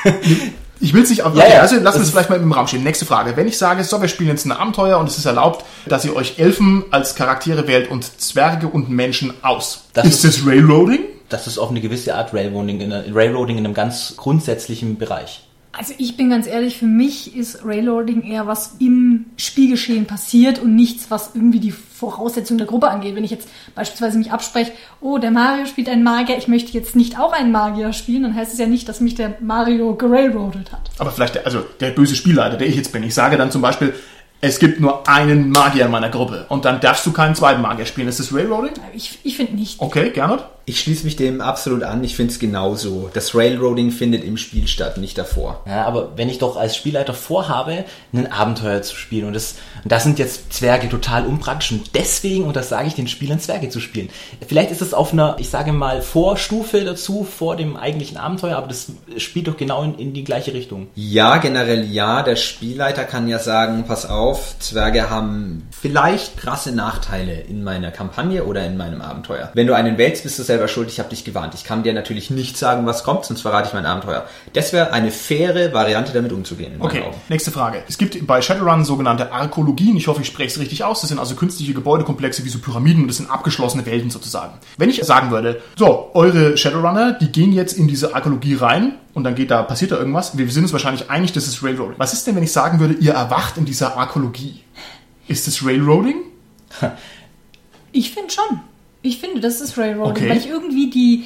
Ich 0.80 0.94
will 0.94 1.02
es 1.02 1.10
nicht, 1.10 1.22
aber 1.24 1.36
Ja, 1.36 1.44
okay, 1.44 1.52
ja. 1.54 1.60
also 1.60 1.74
lassen 1.76 1.84
wir 1.84 1.92
Das 1.92 2.02
es 2.02 2.10
vielleicht 2.10 2.30
mal 2.30 2.36
im 2.40 2.52
Raum 2.52 2.66
stehen. 2.66 2.82
Nächste 2.82 3.04
Frage. 3.06 3.36
Wenn 3.36 3.46
ich 3.46 3.58
sage, 3.58 3.84
so, 3.84 4.00
wir 4.00 4.08
spielen 4.08 4.30
jetzt 4.30 4.46
ein 4.46 4.52
Abenteuer 4.52 4.98
und 4.98 5.08
es 5.08 5.18
ist 5.18 5.26
erlaubt, 5.26 5.64
dass 5.86 6.04
ihr 6.04 6.16
euch 6.16 6.38
Elfen 6.38 6.84
als 6.90 7.14
Charaktere 7.14 7.66
wählt 7.68 7.90
und 7.90 8.20
Zwerge 8.20 8.66
und 8.68 8.88
Menschen 8.90 9.32
aus. 9.42 9.84
Das 9.92 10.06
ist 10.06 10.24
ist- 10.24 10.38
das 10.38 10.46
Railroading? 10.46 11.00
das 11.28 11.46
ist 11.46 11.58
auf 11.58 11.70
eine 11.70 11.80
gewisse 11.80 12.14
Art 12.16 12.32
Railroading 12.34 12.80
in, 12.80 12.92
Railroading 12.92 13.58
in 13.58 13.64
einem 13.64 13.74
ganz 13.74 14.14
grundsätzlichen 14.16 14.96
Bereich. 14.98 15.42
Also 15.72 15.94
ich 15.98 16.16
bin 16.16 16.30
ganz 16.30 16.48
ehrlich, 16.48 16.78
für 16.78 16.86
mich 16.86 17.36
ist 17.36 17.64
Railroading 17.64 18.22
eher 18.22 18.48
was 18.48 18.72
im 18.80 19.26
Spielgeschehen 19.36 20.06
passiert 20.06 20.58
und 20.58 20.74
nichts, 20.74 21.06
was 21.10 21.30
irgendwie 21.34 21.60
die 21.60 21.70
Voraussetzungen 22.00 22.58
der 22.58 22.66
Gruppe 22.66 22.88
angeht. 22.88 23.14
Wenn 23.14 23.24
ich 23.24 23.30
jetzt 23.30 23.48
beispielsweise 23.74 24.18
mich 24.18 24.32
abspreche, 24.32 24.72
oh, 25.00 25.18
der 25.18 25.30
Mario 25.30 25.66
spielt 25.66 25.88
einen 25.88 26.02
Magier, 26.02 26.36
ich 26.38 26.48
möchte 26.48 26.72
jetzt 26.72 26.96
nicht 26.96 27.18
auch 27.18 27.32
einen 27.32 27.52
Magier 27.52 27.92
spielen, 27.92 28.24
dann 28.24 28.34
heißt 28.34 28.52
es 28.52 28.58
ja 28.58 28.66
nicht, 28.66 28.88
dass 28.88 29.00
mich 29.00 29.14
der 29.14 29.36
Mario 29.40 29.94
gerailroadet 29.94 30.72
hat. 30.72 30.90
Aber 30.98 31.10
vielleicht, 31.10 31.36
der, 31.36 31.46
also 31.46 31.64
der 31.78 31.90
böse 31.90 32.16
Spielleiter, 32.16 32.56
der 32.56 32.66
ich 32.66 32.76
jetzt 32.76 32.92
bin. 32.92 33.02
Ich 33.02 33.14
sage 33.14 33.36
dann 33.36 33.50
zum 33.50 33.62
Beispiel, 33.62 33.94
es 34.40 34.58
gibt 34.58 34.80
nur 34.80 35.06
einen 35.06 35.50
Magier 35.50 35.84
in 35.84 35.90
meiner 35.90 36.08
Gruppe 36.08 36.46
und 36.48 36.64
dann 36.64 36.80
darfst 36.80 37.04
du 37.04 37.12
keinen 37.12 37.34
zweiten 37.34 37.60
Magier 37.60 37.84
spielen. 37.84 38.08
Ist 38.08 38.20
das 38.20 38.34
Railroading? 38.34 38.72
Ich, 38.94 39.18
ich 39.22 39.36
finde 39.36 39.54
nicht. 39.54 39.80
Okay, 39.80 40.10
Gernot? 40.10 40.44
Ich 40.70 40.78
schließe 40.78 41.04
mich 41.04 41.16
dem 41.16 41.40
absolut 41.40 41.82
an. 41.82 42.04
Ich 42.04 42.14
finde 42.14 42.32
es 42.32 42.38
genauso. 42.38 43.10
Das 43.12 43.34
Railroading 43.34 43.90
findet 43.90 44.22
im 44.22 44.36
Spiel 44.36 44.68
statt, 44.68 44.98
nicht 44.98 45.18
davor. 45.18 45.64
Ja, 45.66 45.84
aber 45.84 46.12
wenn 46.14 46.28
ich 46.28 46.38
doch 46.38 46.56
als 46.56 46.76
Spielleiter 46.76 47.12
vorhabe, 47.12 47.86
ein 48.12 48.30
Abenteuer 48.30 48.80
zu 48.80 48.94
spielen 48.94 49.26
und 49.26 49.32
das, 49.32 49.56
und 49.82 49.90
das 49.90 50.04
sind 50.04 50.20
jetzt 50.20 50.52
Zwerge 50.52 50.88
total 50.88 51.26
unpraktisch 51.26 51.72
und 51.72 51.96
deswegen, 51.96 52.44
und 52.44 52.54
das 52.54 52.68
sage 52.68 52.86
ich 52.86 52.94
den 52.94 53.08
Spielern, 53.08 53.40
Zwerge 53.40 53.68
zu 53.68 53.80
spielen. 53.80 54.10
Vielleicht 54.46 54.70
ist 54.70 54.80
es 54.80 54.94
auf 54.94 55.12
einer, 55.12 55.34
ich 55.40 55.50
sage 55.50 55.72
mal, 55.72 56.02
Vorstufe 56.02 56.84
dazu, 56.84 57.24
vor 57.24 57.56
dem 57.56 57.76
eigentlichen 57.76 58.16
Abenteuer, 58.16 58.56
aber 58.56 58.68
das 58.68 58.92
spielt 59.16 59.48
doch 59.48 59.56
genau 59.56 59.82
in, 59.82 59.98
in 59.98 60.12
die 60.12 60.22
gleiche 60.22 60.54
Richtung. 60.54 60.86
Ja, 60.94 61.38
generell 61.38 61.84
ja. 61.84 62.22
Der 62.22 62.36
Spielleiter 62.36 63.02
kann 63.02 63.26
ja 63.26 63.40
sagen, 63.40 63.86
pass 63.88 64.08
auf, 64.08 64.54
Zwerge 64.60 65.10
haben 65.10 65.66
vielleicht 65.72 66.36
krasse 66.36 66.70
Nachteile 66.70 67.40
in 67.40 67.64
meiner 67.64 67.90
Kampagne 67.90 68.44
oder 68.44 68.64
in 68.64 68.76
meinem 68.76 69.00
Abenteuer. 69.00 69.50
Wenn 69.54 69.66
du 69.66 69.74
einen 69.74 69.98
wählst, 69.98 70.22
bist 70.22 70.38
du 70.38 70.44
selber 70.44 70.59
schuld, 70.68 70.90
ich 70.90 70.98
habe 70.98 71.10
dich 71.10 71.24
gewarnt. 71.24 71.54
Ich 71.54 71.64
kann 71.64 71.82
dir 71.82 71.92
natürlich 71.92 72.30
nicht 72.30 72.56
sagen, 72.56 72.86
was 72.86 73.04
kommt, 73.04 73.24
sonst 73.24 73.42
verrate 73.42 73.68
ich 73.68 73.74
mein 73.74 73.86
Abenteuer. 73.86 74.26
Das 74.52 74.72
wäre 74.72 74.92
eine 74.92 75.10
faire 75.10 75.72
Variante, 75.72 76.12
damit 76.12 76.32
umzugehen. 76.32 76.74
Okay, 76.78 77.02
Augen. 77.02 77.16
nächste 77.28 77.50
Frage. 77.50 77.82
Es 77.88 77.98
gibt 77.98 78.26
bei 78.26 78.42
Shadowrun 78.42 78.84
sogenannte 78.84 79.32
Arkologien. 79.32 79.96
Ich 79.96 80.08
hoffe, 80.08 80.22
ich 80.22 80.26
spreche 80.26 80.48
es 80.48 80.58
richtig 80.58 80.84
aus. 80.84 81.00
Das 81.00 81.08
sind 81.08 81.18
also 81.18 81.34
künstliche 81.34 81.74
Gebäudekomplexe 81.74 82.44
wie 82.44 82.48
so 82.48 82.58
Pyramiden 82.58 83.02
und 83.02 83.08
das 83.08 83.18
sind 83.18 83.30
abgeschlossene 83.30 83.84
Welten 83.86 84.10
sozusagen. 84.10 84.58
Wenn 84.76 84.90
ich 84.90 85.02
sagen 85.04 85.30
würde, 85.30 85.60
so, 85.76 86.10
eure 86.14 86.56
Shadowrunner, 86.56 87.12
die 87.12 87.32
gehen 87.32 87.52
jetzt 87.52 87.72
in 87.72 87.88
diese 87.88 88.14
Arkologie 88.14 88.54
rein 88.54 88.94
und 89.14 89.24
dann 89.24 89.34
geht 89.34 89.50
da, 89.50 89.62
passiert 89.62 89.92
da 89.92 89.98
irgendwas. 89.98 90.36
Wir 90.38 90.48
sind 90.50 90.64
uns 90.64 90.72
wahrscheinlich 90.72 91.10
einig, 91.10 91.32
das 91.32 91.46
ist 91.46 91.62
Railroading. 91.62 91.94
Was 91.98 92.12
ist 92.12 92.26
denn, 92.26 92.36
wenn 92.36 92.42
ich 92.42 92.52
sagen 92.52 92.80
würde, 92.80 92.94
ihr 92.94 93.12
erwacht 93.12 93.56
in 93.56 93.64
dieser 93.64 93.96
Arkologie? 93.96 94.62
Ist 95.28 95.46
das 95.46 95.64
Railroading? 95.64 96.16
Ich 97.92 98.12
finde 98.12 98.32
schon. 98.32 98.60
Ich 99.02 99.18
finde, 99.18 99.40
das 99.40 99.60
ist 99.60 99.78
Railroading, 99.78 100.10
Okay. 100.24 100.28
weil 100.30 100.36
ich 100.38 100.48
irgendwie 100.48 100.90
die 100.90 101.24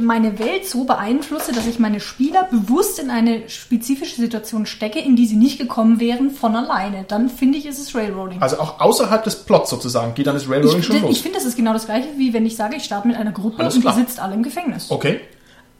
meine 0.00 0.38
Welt 0.38 0.66
so 0.68 0.84
beeinflusse, 0.84 1.52
dass 1.52 1.66
ich 1.66 1.78
meine 1.78 1.98
Spieler 1.98 2.46
bewusst 2.50 2.98
in 2.98 3.08
eine 3.08 3.48
spezifische 3.48 4.16
Situation 4.20 4.66
stecke, 4.66 4.98
in 4.98 5.16
die 5.16 5.24
sie 5.24 5.36
nicht 5.36 5.58
gekommen 5.58 5.98
wären 5.98 6.30
von 6.30 6.54
alleine. 6.54 7.06
Dann 7.08 7.30
finde 7.30 7.56
ich, 7.56 7.64
ist 7.64 7.78
es 7.78 7.94
Railroading. 7.94 8.42
Also 8.42 8.58
auch 8.60 8.80
außerhalb 8.80 9.24
des 9.24 9.34
Plots 9.44 9.70
sozusagen 9.70 10.12
geht 10.14 10.26
dann 10.26 10.34
das 10.34 10.46
Railroading 10.46 10.80
Ich, 10.80 10.84
schon 10.86 10.96
ich 10.96 11.02
los. 11.02 11.18
finde, 11.20 11.38
das 11.38 11.46
ist 11.46 11.56
genau 11.56 11.72
das 11.72 11.86
gleiche, 11.86 12.08
wie 12.18 12.34
wenn 12.34 12.44
ich 12.44 12.54
sage, 12.54 12.76
ich 12.76 12.84
starte 12.84 13.08
mit 13.08 13.16
einer 13.16 13.32
Gruppe 13.32 13.60
Alles 13.60 13.76
und 13.76 13.80
klar. 13.80 13.94
die 13.94 14.00
sitzt 14.00 14.20
alle 14.20 14.34
im 14.34 14.42
Gefängnis. 14.42 14.90
Okay. 14.90 15.20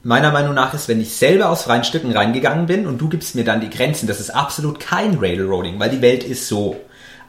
meiner 0.02 0.32
Meinung 0.32 0.54
nach 0.54 0.72
ist, 0.72 0.88
wenn 0.88 0.98
ich 1.00 1.12
selber 1.14 1.50
aus 1.50 1.64
freien 1.64 1.84
Stücken 1.84 2.12
reingegangen 2.12 2.64
bin 2.64 2.86
und 2.86 2.98
du 2.98 3.10
gibst 3.10 3.34
mir 3.34 3.44
dann 3.44 3.60
die 3.60 3.68
Grenzen, 3.68 4.06
das 4.06 4.20
ist 4.20 4.30
absolut 4.30 4.80
kein 4.80 5.18
Railroading, 5.18 5.78
weil 5.78 5.90
die 5.90 6.00
Welt 6.00 6.24
ist 6.24 6.48
so. 6.48 6.76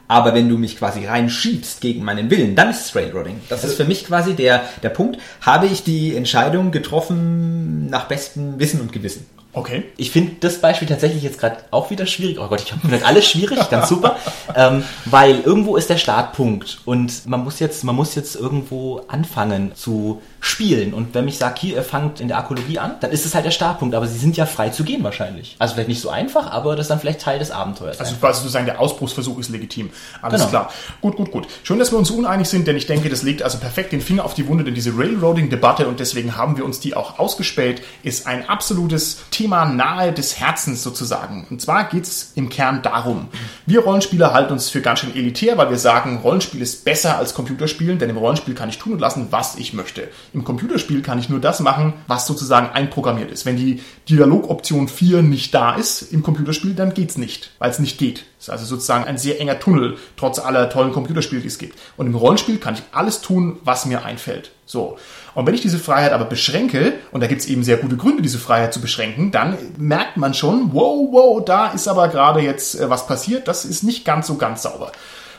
Aber 0.06 0.34
wenn 0.34 0.48
du 0.48 0.58
mich 0.58 0.78
quasi 0.78 1.06
reinschiebst 1.06 1.80
gegen 1.80 2.04
meinen 2.04 2.30
Willen, 2.30 2.54
dann 2.54 2.70
ist 2.70 2.86
es 2.86 2.96
Railroading. 2.96 3.40
Das 3.48 3.64
ist 3.64 3.76
für 3.76 3.84
mich 3.84 4.06
quasi 4.06 4.34
der, 4.34 4.62
der 4.82 4.90
Punkt. 4.90 5.18
Habe 5.40 5.66
ich 5.66 5.82
die 5.82 6.14
Entscheidung 6.14 6.70
getroffen 6.72 7.88
nach 7.88 8.06
bestem 8.06 8.58
Wissen 8.58 8.80
und 8.80 8.92
Gewissen? 8.92 9.26
Okay. 9.54 9.84
Ich 9.96 10.10
finde 10.10 10.32
das 10.40 10.60
Beispiel 10.60 10.88
tatsächlich 10.88 11.22
jetzt 11.22 11.38
gerade 11.38 11.58
auch 11.70 11.90
wieder 11.90 12.06
schwierig. 12.06 12.38
Oh 12.40 12.48
Gott, 12.48 12.60
ich 12.62 12.72
finde 12.72 13.06
alles 13.06 13.26
schwierig, 13.26 13.58
ganz 13.70 13.88
super. 13.88 14.16
ähm, 14.54 14.84
weil 15.04 15.40
irgendwo 15.40 15.76
ist 15.76 15.88
der 15.88 15.96
Startpunkt 15.96 16.80
und 16.84 17.26
man 17.26 17.44
muss 17.44 17.60
jetzt, 17.60 17.84
man 17.84 17.94
muss 17.94 18.14
jetzt 18.16 18.34
irgendwo 18.34 19.02
anfangen 19.08 19.74
zu 19.74 20.20
spielen. 20.40 20.92
Und 20.92 21.14
wenn 21.14 21.24
mich 21.24 21.38
sagt, 21.38 21.58
hier, 21.58 21.76
ihr 21.76 21.82
fangt 21.82 22.20
in 22.20 22.28
der 22.28 22.36
Arkologie 22.36 22.78
an, 22.78 22.96
dann 23.00 23.12
ist 23.12 23.24
es 23.24 23.34
halt 23.34 23.46
der 23.46 23.50
Startpunkt. 23.50 23.94
Aber 23.94 24.06
sie 24.06 24.18
sind 24.18 24.36
ja 24.36 24.44
frei 24.44 24.68
zu 24.68 24.84
gehen 24.84 25.02
wahrscheinlich. 25.02 25.56
Also 25.58 25.74
vielleicht 25.74 25.88
nicht 25.88 26.00
so 26.00 26.10
einfach, 26.10 26.50
aber 26.50 26.76
das 26.76 26.84
ist 26.84 26.90
dann 26.90 27.00
vielleicht 27.00 27.20
Teil 27.20 27.38
des 27.38 27.50
Abenteuers. 27.50 27.98
Also 27.98 28.16
quasi 28.16 28.40
sozusagen 28.40 28.66
der 28.66 28.80
Ausbruchsversuch 28.80 29.38
ist 29.38 29.48
legitim. 29.48 29.90
Alles 30.20 30.42
genau. 30.42 30.50
klar. 30.50 30.72
Gut, 31.00 31.16
gut, 31.16 31.30
gut. 31.30 31.46
Schön, 31.62 31.78
dass 31.78 31.92
wir 31.92 31.98
uns 31.98 32.10
uneinig 32.10 32.48
sind, 32.48 32.66
denn 32.66 32.76
ich 32.76 32.86
denke, 32.86 33.08
das 33.08 33.22
legt 33.22 33.42
also 33.42 33.58
perfekt 33.58 33.92
den 33.92 34.02
Finger 34.02 34.24
auf 34.24 34.34
die 34.34 34.46
Wunde, 34.46 34.64
denn 34.64 34.74
diese 34.74 34.96
Railroading-Debatte, 34.96 35.88
und 35.88 35.98
deswegen 36.00 36.36
haben 36.36 36.56
wir 36.56 36.64
uns 36.64 36.80
die 36.80 36.94
auch 36.94 37.18
ausgespäht, 37.18 37.82
ist 38.02 38.26
ein 38.26 38.48
absolutes 38.48 39.22
Thema 39.30 39.43
nahe 39.48 40.12
des 40.12 40.38
Herzens 40.38 40.82
sozusagen. 40.82 41.46
Und 41.50 41.60
zwar 41.60 41.84
geht 41.84 42.04
es 42.04 42.32
im 42.34 42.48
Kern 42.48 42.82
darum, 42.82 43.28
wir 43.66 43.80
Rollenspieler 43.80 44.32
halten 44.32 44.52
uns 44.52 44.68
für 44.68 44.80
ganz 44.80 45.00
schön 45.00 45.14
elitär, 45.14 45.58
weil 45.58 45.70
wir 45.70 45.78
sagen, 45.78 46.20
Rollenspiel 46.22 46.60
ist 46.62 46.84
besser 46.84 47.18
als 47.18 47.34
Computerspielen, 47.34 47.98
denn 47.98 48.10
im 48.10 48.16
Rollenspiel 48.16 48.54
kann 48.54 48.68
ich 48.68 48.78
tun 48.78 48.94
und 48.94 49.00
lassen, 49.00 49.28
was 49.30 49.56
ich 49.56 49.72
möchte. 49.72 50.08
Im 50.32 50.44
Computerspiel 50.44 51.02
kann 51.02 51.18
ich 51.18 51.28
nur 51.28 51.40
das 51.40 51.60
machen, 51.60 51.94
was 52.06 52.26
sozusagen 52.26 52.70
einprogrammiert 52.70 53.30
ist. 53.30 53.46
Wenn 53.46 53.56
die 53.56 53.82
Dialogoption 54.08 54.88
4 54.88 55.22
nicht 55.22 55.54
da 55.54 55.74
ist 55.74 56.02
im 56.02 56.22
Computerspiel, 56.22 56.74
dann 56.74 56.94
geht's 56.94 57.18
nicht, 57.18 57.50
weil 57.58 57.70
es 57.70 57.78
nicht 57.78 57.98
geht. 57.98 58.24
Ist 58.38 58.50
also 58.50 58.66
sozusagen 58.66 59.04
ein 59.04 59.16
sehr 59.16 59.40
enger 59.40 59.58
Tunnel, 59.58 59.96
trotz 60.16 60.38
aller 60.38 60.68
tollen 60.68 60.92
Computerspiele, 60.92 61.40
die 61.40 61.48
es 61.48 61.58
gibt. 61.58 61.78
Und 61.96 62.06
im 62.06 62.14
Rollenspiel 62.14 62.58
kann 62.58 62.74
ich 62.74 62.82
alles 62.92 63.22
tun, 63.22 63.58
was 63.64 63.86
mir 63.86 64.04
einfällt. 64.04 64.50
So. 64.66 64.98
Und 65.34 65.46
wenn 65.46 65.54
ich 65.54 65.62
diese 65.62 65.78
Freiheit 65.78 66.12
aber 66.12 66.24
beschränke, 66.24 66.94
und 67.12 67.22
da 67.22 67.26
gibt 67.26 67.40
es 67.40 67.46
eben 67.46 67.64
sehr 67.64 67.76
gute 67.76 67.96
Gründe, 67.96 68.22
diese 68.22 68.38
Freiheit 68.38 68.72
zu 68.72 68.80
beschränken, 68.80 69.30
dann 69.30 69.56
merkt 69.76 70.16
man 70.16 70.34
schon, 70.34 70.72
wow, 70.72 71.08
wow, 71.10 71.44
da 71.44 71.68
ist 71.68 71.88
aber 71.88 72.08
gerade 72.08 72.40
jetzt 72.40 72.80
äh, 72.80 72.88
was 72.88 73.06
passiert, 73.06 73.48
das 73.48 73.64
ist 73.64 73.82
nicht 73.82 74.04
ganz 74.04 74.26
so 74.26 74.36
ganz 74.36 74.62
sauber. 74.62 74.92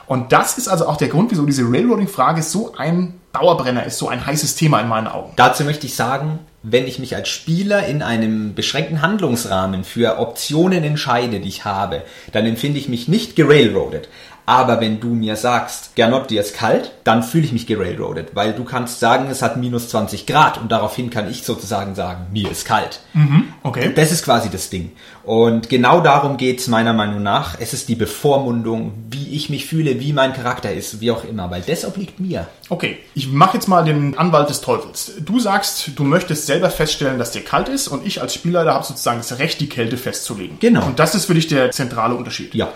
Und 0.07 0.31
das 0.31 0.57
ist 0.57 0.67
also 0.67 0.87
auch 0.87 0.97
der 0.97 1.07
Grund, 1.07 1.31
wieso 1.31 1.45
diese 1.45 1.63
Railroading-Frage 1.63 2.43
so 2.43 2.75
ein 2.77 3.15
Dauerbrenner 3.33 3.85
ist, 3.85 3.97
so 3.97 4.07
ein 4.07 4.25
heißes 4.25 4.55
Thema 4.55 4.79
in 4.79 4.87
meinen 4.87 5.07
Augen. 5.07 5.33
Dazu 5.35 5.63
möchte 5.63 5.87
ich 5.87 5.95
sagen, 5.95 6.39
wenn 6.61 6.87
ich 6.87 6.99
mich 6.99 7.15
als 7.15 7.27
Spieler 7.27 7.85
in 7.85 8.01
einem 8.01 8.55
beschränkten 8.55 9.01
Handlungsrahmen 9.01 9.83
für 9.83 10.19
Optionen 10.19 10.83
entscheide, 10.83 11.39
die 11.39 11.49
ich 11.49 11.65
habe, 11.65 12.03
dann 12.31 12.45
empfinde 12.45 12.79
ich 12.79 12.87
mich 12.87 13.07
nicht 13.07 13.35
gerailroadet. 13.35 14.09
Aber 14.45 14.79
wenn 14.79 14.99
du 14.99 15.07
mir 15.07 15.35
sagst, 15.35 15.95
Gernot, 15.95 16.29
dir 16.29 16.41
ist 16.41 16.55
kalt, 16.55 16.91
dann 17.03 17.23
fühle 17.23 17.45
ich 17.45 17.53
mich 17.53 17.65
gerailroadet, 17.65 18.35
weil 18.35 18.53
du 18.53 18.63
kannst 18.63 18.99
sagen, 18.99 19.27
es 19.29 19.41
hat 19.41 19.57
minus 19.57 19.89
20 19.89 20.25
Grad 20.27 20.59
und 20.59 20.71
daraufhin 20.71 21.09
kann 21.09 21.29
ich 21.29 21.43
sozusagen 21.43 21.95
sagen, 21.95 22.27
mir 22.31 22.51
ist 22.51 22.65
kalt. 22.65 22.99
Mhm, 23.13 23.53
okay. 23.63 23.91
Das 23.95 24.11
ist 24.11 24.23
quasi 24.23 24.49
das 24.49 24.69
Ding. 24.69 24.91
Und 25.23 25.69
genau 25.69 26.01
darum 26.01 26.37
geht's 26.37 26.67
meiner 26.67 26.93
Meinung 26.93 27.23
nach. 27.23 27.59
Es 27.59 27.73
ist 27.73 27.89
die 27.89 27.95
Bevormundung, 27.95 28.93
wie 29.09 29.35
ich 29.35 29.49
mich 29.49 29.65
fühle, 29.65 29.99
wie 29.99 30.13
mein 30.13 30.33
Charakter 30.33 30.71
ist, 30.71 31.01
wie 31.01 31.09
auch 31.09 31.23
immer, 31.23 31.49
weil 31.49 31.61
das 31.61 31.83
obliegt 31.83 32.19
mir. 32.19 32.47
Okay, 32.69 32.99
ich 33.15 33.27
mache 33.27 33.57
jetzt 33.57 33.67
mal 33.67 33.83
den 33.83 34.15
Anwalt 34.17 34.49
des 34.49 34.61
Teufels. 34.61 35.13
Du 35.19 35.39
sagst, 35.39 35.91
du 35.95 36.03
möchtest 36.03 36.45
selber 36.45 36.69
feststellen, 36.69 37.17
dass 37.17 37.31
dir 37.31 37.43
kalt 37.43 37.67
ist 37.67 37.87
und 37.87 38.05
ich 38.05 38.21
als 38.21 38.35
Spielleiter 38.35 38.75
habe 38.75 38.85
sozusagen 38.85 39.17
das 39.17 39.39
Recht, 39.39 39.59
die 39.59 39.69
Kälte 39.69 39.97
festzulegen. 39.97 40.57
Genau. 40.59 40.85
Und 40.85 40.99
das 40.99 41.15
ist 41.15 41.25
für 41.25 41.33
dich 41.33 41.47
der 41.47 41.71
zentrale 41.71 42.13
Unterschied. 42.13 42.53
Ja. 42.53 42.71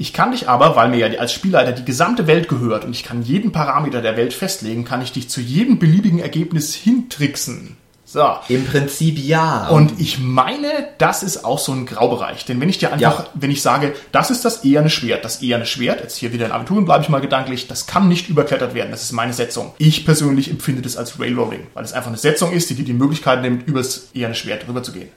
Ich 0.00 0.14
kann 0.14 0.30
dich 0.30 0.48
aber, 0.48 0.76
weil 0.76 0.88
mir 0.88 0.96
ja 0.96 1.18
als 1.20 1.30
Spielleiter 1.30 1.72
die 1.72 1.84
gesamte 1.84 2.26
Welt 2.26 2.48
gehört 2.48 2.86
und 2.86 2.92
ich 2.92 3.04
kann 3.04 3.20
jeden 3.20 3.52
Parameter 3.52 4.00
der 4.00 4.16
Welt 4.16 4.32
festlegen, 4.32 4.86
kann 4.86 5.02
ich 5.02 5.12
dich 5.12 5.28
zu 5.28 5.42
jedem 5.42 5.78
beliebigen 5.78 6.20
Ergebnis 6.20 6.74
hintricksen. 6.74 7.76
So. 8.06 8.26
Im 8.48 8.64
Prinzip 8.64 9.18
ja. 9.18 9.68
Und 9.68 10.00
ich 10.00 10.18
meine, 10.18 10.88
das 10.96 11.22
ist 11.22 11.44
auch 11.44 11.58
so 11.58 11.72
ein 11.72 11.84
Graubereich. 11.84 12.46
Denn 12.46 12.62
wenn 12.62 12.70
ich 12.70 12.78
dir 12.78 12.94
einfach, 12.94 13.24
ja. 13.24 13.30
wenn 13.34 13.50
ich 13.50 13.60
sage, 13.60 13.94
das 14.10 14.30
ist 14.30 14.42
das 14.46 14.64
eherne 14.64 14.88
Schwert, 14.88 15.22
das 15.22 15.42
eherne 15.42 15.66
Schwert, 15.66 16.00
jetzt 16.00 16.16
hier 16.16 16.32
wieder 16.32 16.46
in 16.46 16.52
Aventuren 16.52 16.86
bleibe 16.86 17.02
ich 17.02 17.10
mal 17.10 17.20
gedanklich, 17.20 17.68
das 17.68 17.86
kann 17.86 18.08
nicht 18.08 18.30
überklettert 18.30 18.72
werden, 18.72 18.92
das 18.92 19.02
ist 19.02 19.12
meine 19.12 19.34
Setzung. 19.34 19.74
Ich 19.76 20.06
persönlich 20.06 20.50
empfinde 20.50 20.80
das 20.80 20.96
als 20.96 21.20
Railroading, 21.20 21.66
weil 21.74 21.84
es 21.84 21.92
einfach 21.92 22.08
eine 22.08 22.16
Setzung 22.16 22.52
ist, 22.52 22.70
die 22.70 22.74
dir 22.74 22.86
die 22.86 22.94
Möglichkeit 22.94 23.42
nimmt, 23.42 23.68
übers 23.68 24.08
eherne 24.14 24.34
Schwert 24.34 24.66
drüber 24.66 24.82
zu 24.82 24.92
gehen. 24.92 25.10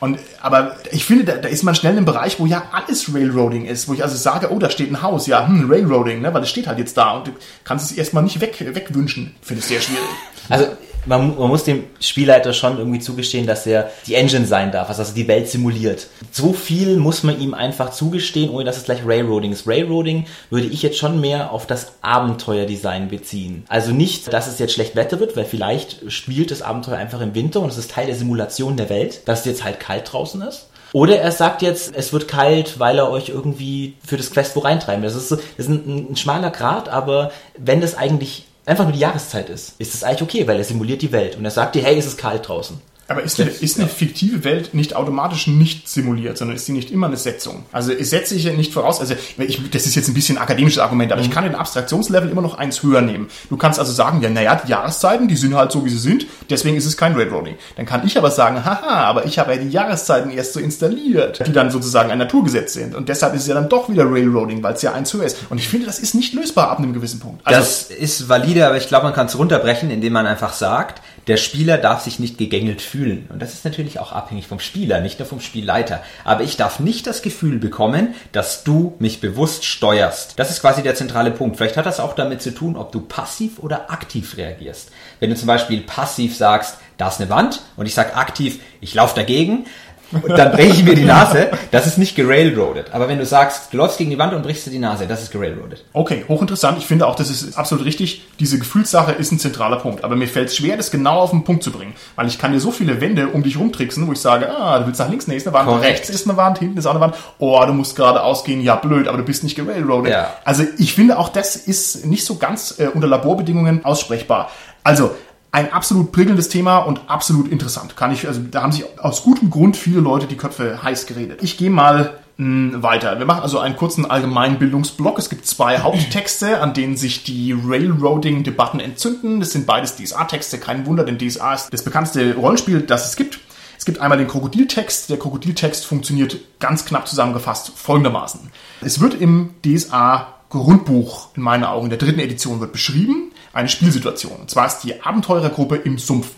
Und, 0.00 0.18
aber 0.42 0.76
ich 0.90 1.04
finde, 1.04 1.24
da, 1.24 1.36
da 1.36 1.48
ist 1.48 1.62
man 1.62 1.74
schnell 1.74 1.92
in 1.92 1.98
einem 1.98 2.06
Bereich, 2.06 2.38
wo 2.38 2.46
ja 2.46 2.64
alles 2.72 3.14
Railroading 3.14 3.64
ist, 3.64 3.88
wo 3.88 3.94
ich 3.94 4.02
also 4.02 4.16
sage, 4.16 4.52
oh, 4.52 4.58
da 4.58 4.70
steht 4.70 4.90
ein 4.90 5.02
Haus, 5.02 5.26
ja, 5.26 5.46
hm, 5.46 5.70
Railroading, 5.70 6.20
ne, 6.20 6.34
weil 6.34 6.42
es 6.42 6.50
steht 6.50 6.66
halt 6.66 6.78
jetzt 6.78 6.96
da 6.96 7.12
und 7.12 7.28
du 7.28 7.32
kannst 7.64 7.90
es 7.90 7.96
erstmal 7.96 8.22
nicht 8.22 8.40
weg, 8.40 8.56
wegwünschen. 8.60 9.34
Finde 9.40 9.60
ich 9.60 9.66
sehr 9.66 9.80
schwierig. 9.80 10.04
Also 10.48 10.66
man, 11.06 11.38
man, 11.38 11.48
muss 11.48 11.64
dem 11.64 11.84
Spielleiter 12.00 12.52
schon 12.52 12.78
irgendwie 12.78 12.98
zugestehen, 12.98 13.46
dass 13.46 13.66
er 13.66 13.90
die 14.06 14.14
Engine 14.14 14.46
sein 14.46 14.72
darf, 14.72 14.88
also 14.88 15.12
die 15.12 15.28
Welt 15.28 15.48
simuliert. 15.48 16.08
So 16.30 16.52
viel 16.52 16.96
muss 16.96 17.22
man 17.22 17.40
ihm 17.40 17.54
einfach 17.54 17.90
zugestehen, 17.90 18.50
ohne 18.50 18.64
dass 18.64 18.76
es 18.76 18.84
gleich 18.84 19.04
Railroading 19.04 19.52
ist. 19.52 19.66
Railroading 19.66 20.26
würde 20.50 20.66
ich 20.66 20.82
jetzt 20.82 20.98
schon 20.98 21.20
mehr 21.20 21.52
auf 21.52 21.66
das 21.66 21.92
Abenteuerdesign 22.02 23.08
beziehen. 23.08 23.64
Also 23.68 23.92
nicht, 23.92 24.32
dass 24.32 24.46
es 24.46 24.58
jetzt 24.58 24.74
schlecht 24.74 24.96
Wetter 24.96 25.20
wird, 25.20 25.36
weil 25.36 25.44
vielleicht 25.44 26.10
spielt 26.10 26.50
das 26.50 26.62
Abenteuer 26.62 26.98
einfach 26.98 27.20
im 27.20 27.34
Winter 27.34 27.60
und 27.60 27.70
es 27.70 27.78
ist 27.78 27.92
Teil 27.92 28.06
der 28.06 28.16
Simulation 28.16 28.76
der 28.76 28.90
Welt, 28.90 29.22
dass 29.26 29.40
es 29.40 29.46
jetzt 29.46 29.64
halt 29.64 29.80
kalt 29.80 30.12
draußen 30.12 30.42
ist. 30.42 30.68
Oder 30.92 31.18
er 31.18 31.32
sagt 31.32 31.62
jetzt, 31.62 31.94
es 31.94 32.12
wird 32.12 32.28
kalt, 32.28 32.78
weil 32.78 32.98
er 32.98 33.10
euch 33.10 33.28
irgendwie 33.28 33.94
für 34.04 34.16
das 34.16 34.30
Quest 34.30 34.56
wo 34.56 34.60
reintreiben 34.60 35.02
will. 35.02 35.10
Das 35.10 35.18
ist, 35.18 35.30
das 35.30 35.40
ist 35.56 35.68
ein, 35.68 36.12
ein 36.12 36.16
schmaler 36.16 36.50
Grad, 36.50 36.88
aber 36.88 37.32
wenn 37.58 37.80
das 37.80 37.96
eigentlich 37.96 38.45
einfach 38.66 38.84
nur 38.84 38.92
die 38.92 38.98
Jahreszeit 38.98 39.48
ist, 39.48 39.74
ist 39.78 39.94
es 39.94 40.04
eigentlich 40.04 40.22
okay, 40.22 40.46
weil 40.46 40.58
er 40.58 40.64
simuliert 40.64 41.02
die 41.02 41.12
Welt 41.12 41.36
und 41.36 41.44
er 41.44 41.50
sagt 41.50 41.74
dir, 41.74 41.82
hey, 41.82 41.96
es 41.96 42.06
ist 42.06 42.18
kalt 42.18 42.46
draußen. 42.46 42.78
Aber 43.08 43.22
ist 43.22 43.40
eine, 43.40 43.50
ist 43.50 43.78
eine 43.78 43.88
fiktive 43.88 44.42
Welt 44.42 44.74
nicht 44.74 44.96
automatisch 44.96 45.46
nicht 45.46 45.88
simuliert, 45.88 46.36
sondern 46.38 46.56
ist 46.56 46.66
sie 46.66 46.72
nicht 46.72 46.90
immer 46.90 47.06
eine 47.06 47.16
Setzung? 47.16 47.64
Also 47.70 47.92
setze 48.00 48.34
ich 48.34 48.44
ja 48.44 48.52
nicht 48.52 48.72
voraus, 48.72 48.98
also 49.00 49.14
ich, 49.38 49.70
das 49.70 49.86
ist 49.86 49.94
jetzt 49.94 50.08
ein 50.08 50.14
bisschen 50.14 50.38
ein 50.38 50.42
akademisches 50.42 50.80
Argument, 50.80 51.12
aber 51.12 51.20
mhm. 51.20 51.28
ich 51.28 51.32
kann 51.32 51.44
den 51.44 51.54
Abstraktionslevel 51.54 52.28
immer 52.28 52.42
noch 52.42 52.58
eins 52.58 52.82
höher 52.82 53.02
nehmen. 53.02 53.28
Du 53.48 53.56
kannst 53.56 53.78
also 53.78 53.92
sagen, 53.92 54.20
ja, 54.22 54.30
naja, 54.30 54.60
die 54.64 54.70
Jahreszeiten, 54.70 55.28
die 55.28 55.36
sind 55.36 55.54
halt 55.54 55.70
so, 55.70 55.84
wie 55.84 55.90
sie 55.90 55.98
sind, 55.98 56.26
deswegen 56.50 56.76
ist 56.76 56.86
es 56.86 56.96
kein 56.96 57.14
Railroading. 57.14 57.54
Dann 57.76 57.86
kann 57.86 58.04
ich 58.04 58.18
aber 58.18 58.32
sagen, 58.32 58.64
haha, 58.64 59.04
aber 59.04 59.24
ich 59.24 59.38
habe 59.38 59.54
ja 59.54 59.58
die 59.60 59.70
Jahreszeiten 59.70 60.30
erst 60.30 60.54
so 60.54 60.60
installiert, 60.60 61.46
die 61.46 61.52
dann 61.52 61.70
sozusagen 61.70 62.10
ein 62.10 62.18
Naturgesetz 62.18 62.72
sind. 62.72 62.96
Und 62.96 63.08
deshalb 63.08 63.34
ist 63.34 63.42
es 63.42 63.46
ja 63.46 63.54
dann 63.54 63.68
doch 63.68 63.88
wieder 63.88 64.04
Railroading, 64.04 64.64
weil 64.64 64.74
es 64.74 64.82
ja 64.82 64.92
eins 64.92 65.14
höher 65.14 65.24
ist. 65.24 65.38
Und 65.48 65.58
ich 65.58 65.68
finde, 65.68 65.86
das 65.86 66.00
ist 66.00 66.14
nicht 66.14 66.34
lösbar 66.34 66.70
ab 66.70 66.78
einem 66.78 66.92
gewissen 66.92 67.20
Punkt. 67.20 67.46
Also, 67.46 67.60
das 67.60 67.90
ist 67.90 68.28
valide, 68.28 68.66
aber 68.66 68.76
ich 68.76 68.88
glaube, 68.88 69.04
man 69.04 69.14
kann 69.14 69.26
es 69.26 69.38
runterbrechen, 69.38 69.90
indem 69.90 70.12
man 70.12 70.26
einfach 70.26 70.52
sagt, 70.52 71.02
der 71.26 71.36
Spieler 71.38 71.76
darf 71.76 72.02
sich 72.02 72.18
nicht 72.18 72.38
gegängelt 72.38 72.80
fühlen. 72.80 73.26
Und 73.30 73.42
das 73.42 73.52
ist 73.52 73.64
natürlich 73.64 73.98
auch 73.98 74.12
abhängig 74.12 74.46
vom 74.46 74.60
Spieler, 74.60 75.00
nicht 75.00 75.18
nur 75.18 75.26
vom 75.26 75.40
Spielleiter. 75.40 76.02
Aber 76.24 76.44
ich 76.44 76.56
darf 76.56 76.78
nicht 76.78 77.06
das 77.06 77.20
Gefühl 77.22 77.58
bekommen, 77.58 78.14
dass 78.30 78.62
du 78.62 78.94
mich 79.00 79.20
bewusst 79.20 79.64
steuerst. 79.64 80.38
Das 80.38 80.50
ist 80.50 80.60
quasi 80.60 80.82
der 80.82 80.94
zentrale 80.94 81.32
Punkt. 81.32 81.56
Vielleicht 81.56 81.76
hat 81.76 81.86
das 81.86 81.98
auch 81.98 82.14
damit 82.14 82.42
zu 82.42 82.54
tun, 82.54 82.76
ob 82.76 82.92
du 82.92 83.00
passiv 83.00 83.58
oder 83.58 83.90
aktiv 83.90 84.36
reagierst. 84.36 84.90
Wenn 85.18 85.30
du 85.30 85.36
zum 85.36 85.48
Beispiel 85.48 85.80
passiv 85.80 86.36
sagst, 86.36 86.78
da 86.96 87.08
ist 87.08 87.20
eine 87.20 87.28
Wand 87.28 87.60
und 87.76 87.86
ich 87.86 87.94
sage 87.94 88.14
aktiv, 88.14 88.60
ich 88.80 88.94
laufe 88.94 89.16
dagegen, 89.16 89.66
und 90.12 90.30
dann 90.38 90.52
breche 90.52 90.72
ich 90.72 90.84
mir 90.84 90.94
die 90.94 91.04
Nase, 91.04 91.50
das 91.70 91.86
ist 91.86 91.98
nicht 91.98 92.14
gerailroadet. 92.14 92.92
Aber 92.92 93.08
wenn 93.08 93.18
du 93.18 93.26
sagst, 93.26 93.72
du 93.72 93.76
läufst 93.76 93.98
gegen 93.98 94.10
die 94.10 94.18
Wand 94.18 94.34
und 94.34 94.42
brichst 94.42 94.66
dir 94.66 94.70
die 94.70 94.78
Nase, 94.78 95.06
das 95.06 95.22
ist 95.22 95.32
gerailroadet. 95.32 95.84
Okay, 95.92 96.24
hochinteressant. 96.28 96.78
Ich 96.78 96.86
finde 96.86 97.06
auch, 97.06 97.16
das 97.16 97.30
ist 97.30 97.58
absolut 97.58 97.84
richtig. 97.84 98.24
Diese 98.38 98.58
Gefühlssache 98.58 99.12
ist 99.12 99.32
ein 99.32 99.38
zentraler 99.38 99.76
Punkt. 99.76 100.04
Aber 100.04 100.16
mir 100.16 100.28
fällt 100.28 100.48
es 100.48 100.56
schwer, 100.56 100.76
das 100.76 100.90
genau 100.90 101.20
auf 101.20 101.30
den 101.30 101.44
Punkt 101.44 101.62
zu 101.62 101.72
bringen. 101.72 101.94
Weil 102.14 102.28
ich 102.28 102.38
kann 102.38 102.52
dir 102.52 102.60
so 102.60 102.70
viele 102.70 103.00
Wände 103.00 103.28
um 103.28 103.42
dich 103.42 103.58
rumtricksen, 103.58 104.06
wo 104.06 104.12
ich 104.12 104.20
sage, 104.20 104.48
ah, 104.50 104.78
du 104.78 104.86
willst 104.86 105.00
nach 105.00 105.08
links, 105.08 105.26
nee, 105.26 105.36
ist 105.36 105.46
eine 105.46 105.54
Wand, 105.54 105.68
Korrekt. 105.68 105.84
rechts 105.84 106.10
ist 106.10 106.28
eine 106.28 106.36
Wand, 106.36 106.58
hinten 106.58 106.78
ist 106.78 106.86
auch 106.86 106.92
eine 106.92 107.00
Wand. 107.00 107.14
Oh, 107.38 107.60
du 107.66 107.72
musst 107.72 107.96
gerade 107.96 108.22
ausgehen, 108.22 108.60
ja 108.60 108.76
blöd, 108.76 109.08
aber 109.08 109.18
du 109.18 109.24
bist 109.24 109.42
nicht 109.42 109.56
gerailroadet. 109.56 110.12
Ja. 110.12 110.34
Also 110.44 110.64
ich 110.78 110.94
finde 110.94 111.18
auch, 111.18 111.28
das 111.28 111.56
ist 111.56 112.06
nicht 112.06 112.24
so 112.24 112.36
ganz 112.36 112.78
äh, 112.78 112.86
unter 112.86 113.08
Laborbedingungen 113.08 113.84
aussprechbar. 113.84 114.50
Also, 114.84 115.16
ein 115.52 115.72
absolut 115.72 116.12
prickelndes 116.12 116.48
Thema 116.48 116.78
und 116.78 117.00
absolut 117.08 117.48
interessant. 117.48 117.96
Kann 117.96 118.12
ich, 118.12 118.26
also 118.26 118.40
da 118.50 118.62
haben 118.62 118.72
sich 118.72 118.84
aus 118.98 119.22
gutem 119.22 119.50
Grund 119.50 119.76
viele 119.76 120.00
Leute 120.00 120.26
die 120.26 120.36
Köpfe 120.36 120.82
heiß 120.82 121.06
geredet. 121.06 121.42
Ich 121.42 121.56
gehe 121.56 121.70
mal 121.70 122.18
hm, 122.36 122.82
weiter. 122.82 123.18
Wir 123.18 123.24
machen 123.24 123.42
also 123.42 123.58
einen 123.58 123.76
kurzen 123.76 124.04
Allgemeinbildungsblock. 124.04 125.18
Es 125.18 125.30
gibt 125.30 125.46
zwei 125.46 125.78
Haupttexte, 125.78 126.60
an 126.60 126.74
denen 126.74 126.96
sich 126.96 127.24
die 127.24 127.52
Railroading-Debatten 127.52 128.80
entzünden. 128.80 129.40
Das 129.40 129.52
sind 129.52 129.66
beides 129.66 129.96
DSA-Texte. 129.96 130.58
Kein 130.58 130.84
Wunder, 130.84 131.04
denn 131.04 131.18
DSA 131.18 131.54
ist 131.54 131.72
das 131.72 131.82
bekannteste 131.82 132.34
Rollenspiel, 132.34 132.82
das 132.82 133.08
es 133.08 133.16
gibt. 133.16 133.40
Es 133.78 133.86
gibt 133.86 134.00
einmal 134.00 134.18
den 134.18 134.28
Krokodiltext. 134.28 135.08
Der 135.08 135.18
Krokodiltext 135.18 135.86
funktioniert 135.86 136.38
ganz 136.58 136.84
knapp 136.84 137.08
zusammengefasst 137.08 137.72
folgendermaßen. 137.74 138.50
Es 138.82 139.00
wird 139.00 139.14
im 139.14 139.54
DSA 139.64 140.34
Grundbuch 140.50 141.28
in 141.36 141.42
meinen 141.42 141.64
Augen 141.64 141.88
der 141.88 141.98
dritten 141.98 142.20
Edition 142.20 142.60
wird 142.60 142.72
beschrieben, 142.72 143.32
eine 143.56 143.68
Spielsituation. 143.68 144.36
Und 144.40 144.50
zwar 144.50 144.66
ist 144.66 144.80
die 144.80 145.02
Abenteurergruppe 145.02 145.76
im 145.76 145.98
Sumpf. 145.98 146.28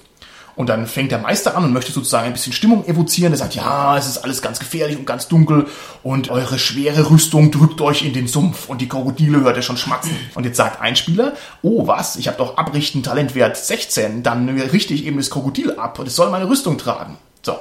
Und 0.55 0.69
dann 0.69 0.89
fängt 0.89 1.13
der 1.13 1.19
Meister 1.19 1.57
an 1.57 1.65
und 1.65 1.73
möchte 1.73 1.93
sozusagen 1.93 2.27
ein 2.27 2.33
bisschen 2.33 2.53
Stimmung 2.53 2.85
evozieren. 2.85 3.33
Er 3.33 3.39
sagt, 3.39 3.55
ja, 3.55 3.97
es 3.97 4.09
ist 4.09 4.19
alles 4.19 4.43
ganz 4.43 4.59
gefährlich 4.59 4.99
und 4.99 5.07
ganz 5.07 5.29
dunkel 5.29 5.67
und 6.03 6.31
eure 6.31 6.59
schwere 6.59 7.11
Rüstung 7.11 7.53
drückt 7.53 7.81
euch 7.81 8.05
in 8.05 8.13
den 8.13 8.27
Sumpf 8.27 8.69
und 8.69 8.81
die 8.81 8.89
Krokodile 8.89 9.41
hört 9.43 9.57
ihr 9.57 9.63
schon 9.63 9.77
schmatzen. 9.77 10.17
Und 10.35 10.45
jetzt 10.45 10.57
sagt 10.57 10.81
ein 10.81 10.97
Spieler, 10.97 11.35
oh 11.63 11.87
was, 11.87 12.17
ich 12.17 12.27
habe 12.27 12.39
doch 12.39 12.57
Abrichten 12.57 13.05
Talentwert 13.05 13.57
16, 13.57 14.25
dann 14.25 14.49
richte 14.49 14.95
ich 14.95 15.07
eben 15.07 15.19
das 15.19 15.31
Krokodil 15.31 15.75
ab 15.75 15.97
und 16.01 16.09
es 16.09 16.17
soll 16.17 16.29
meine 16.31 16.49
Rüstung 16.49 16.77
tragen. 16.77 17.19
So. 17.43 17.57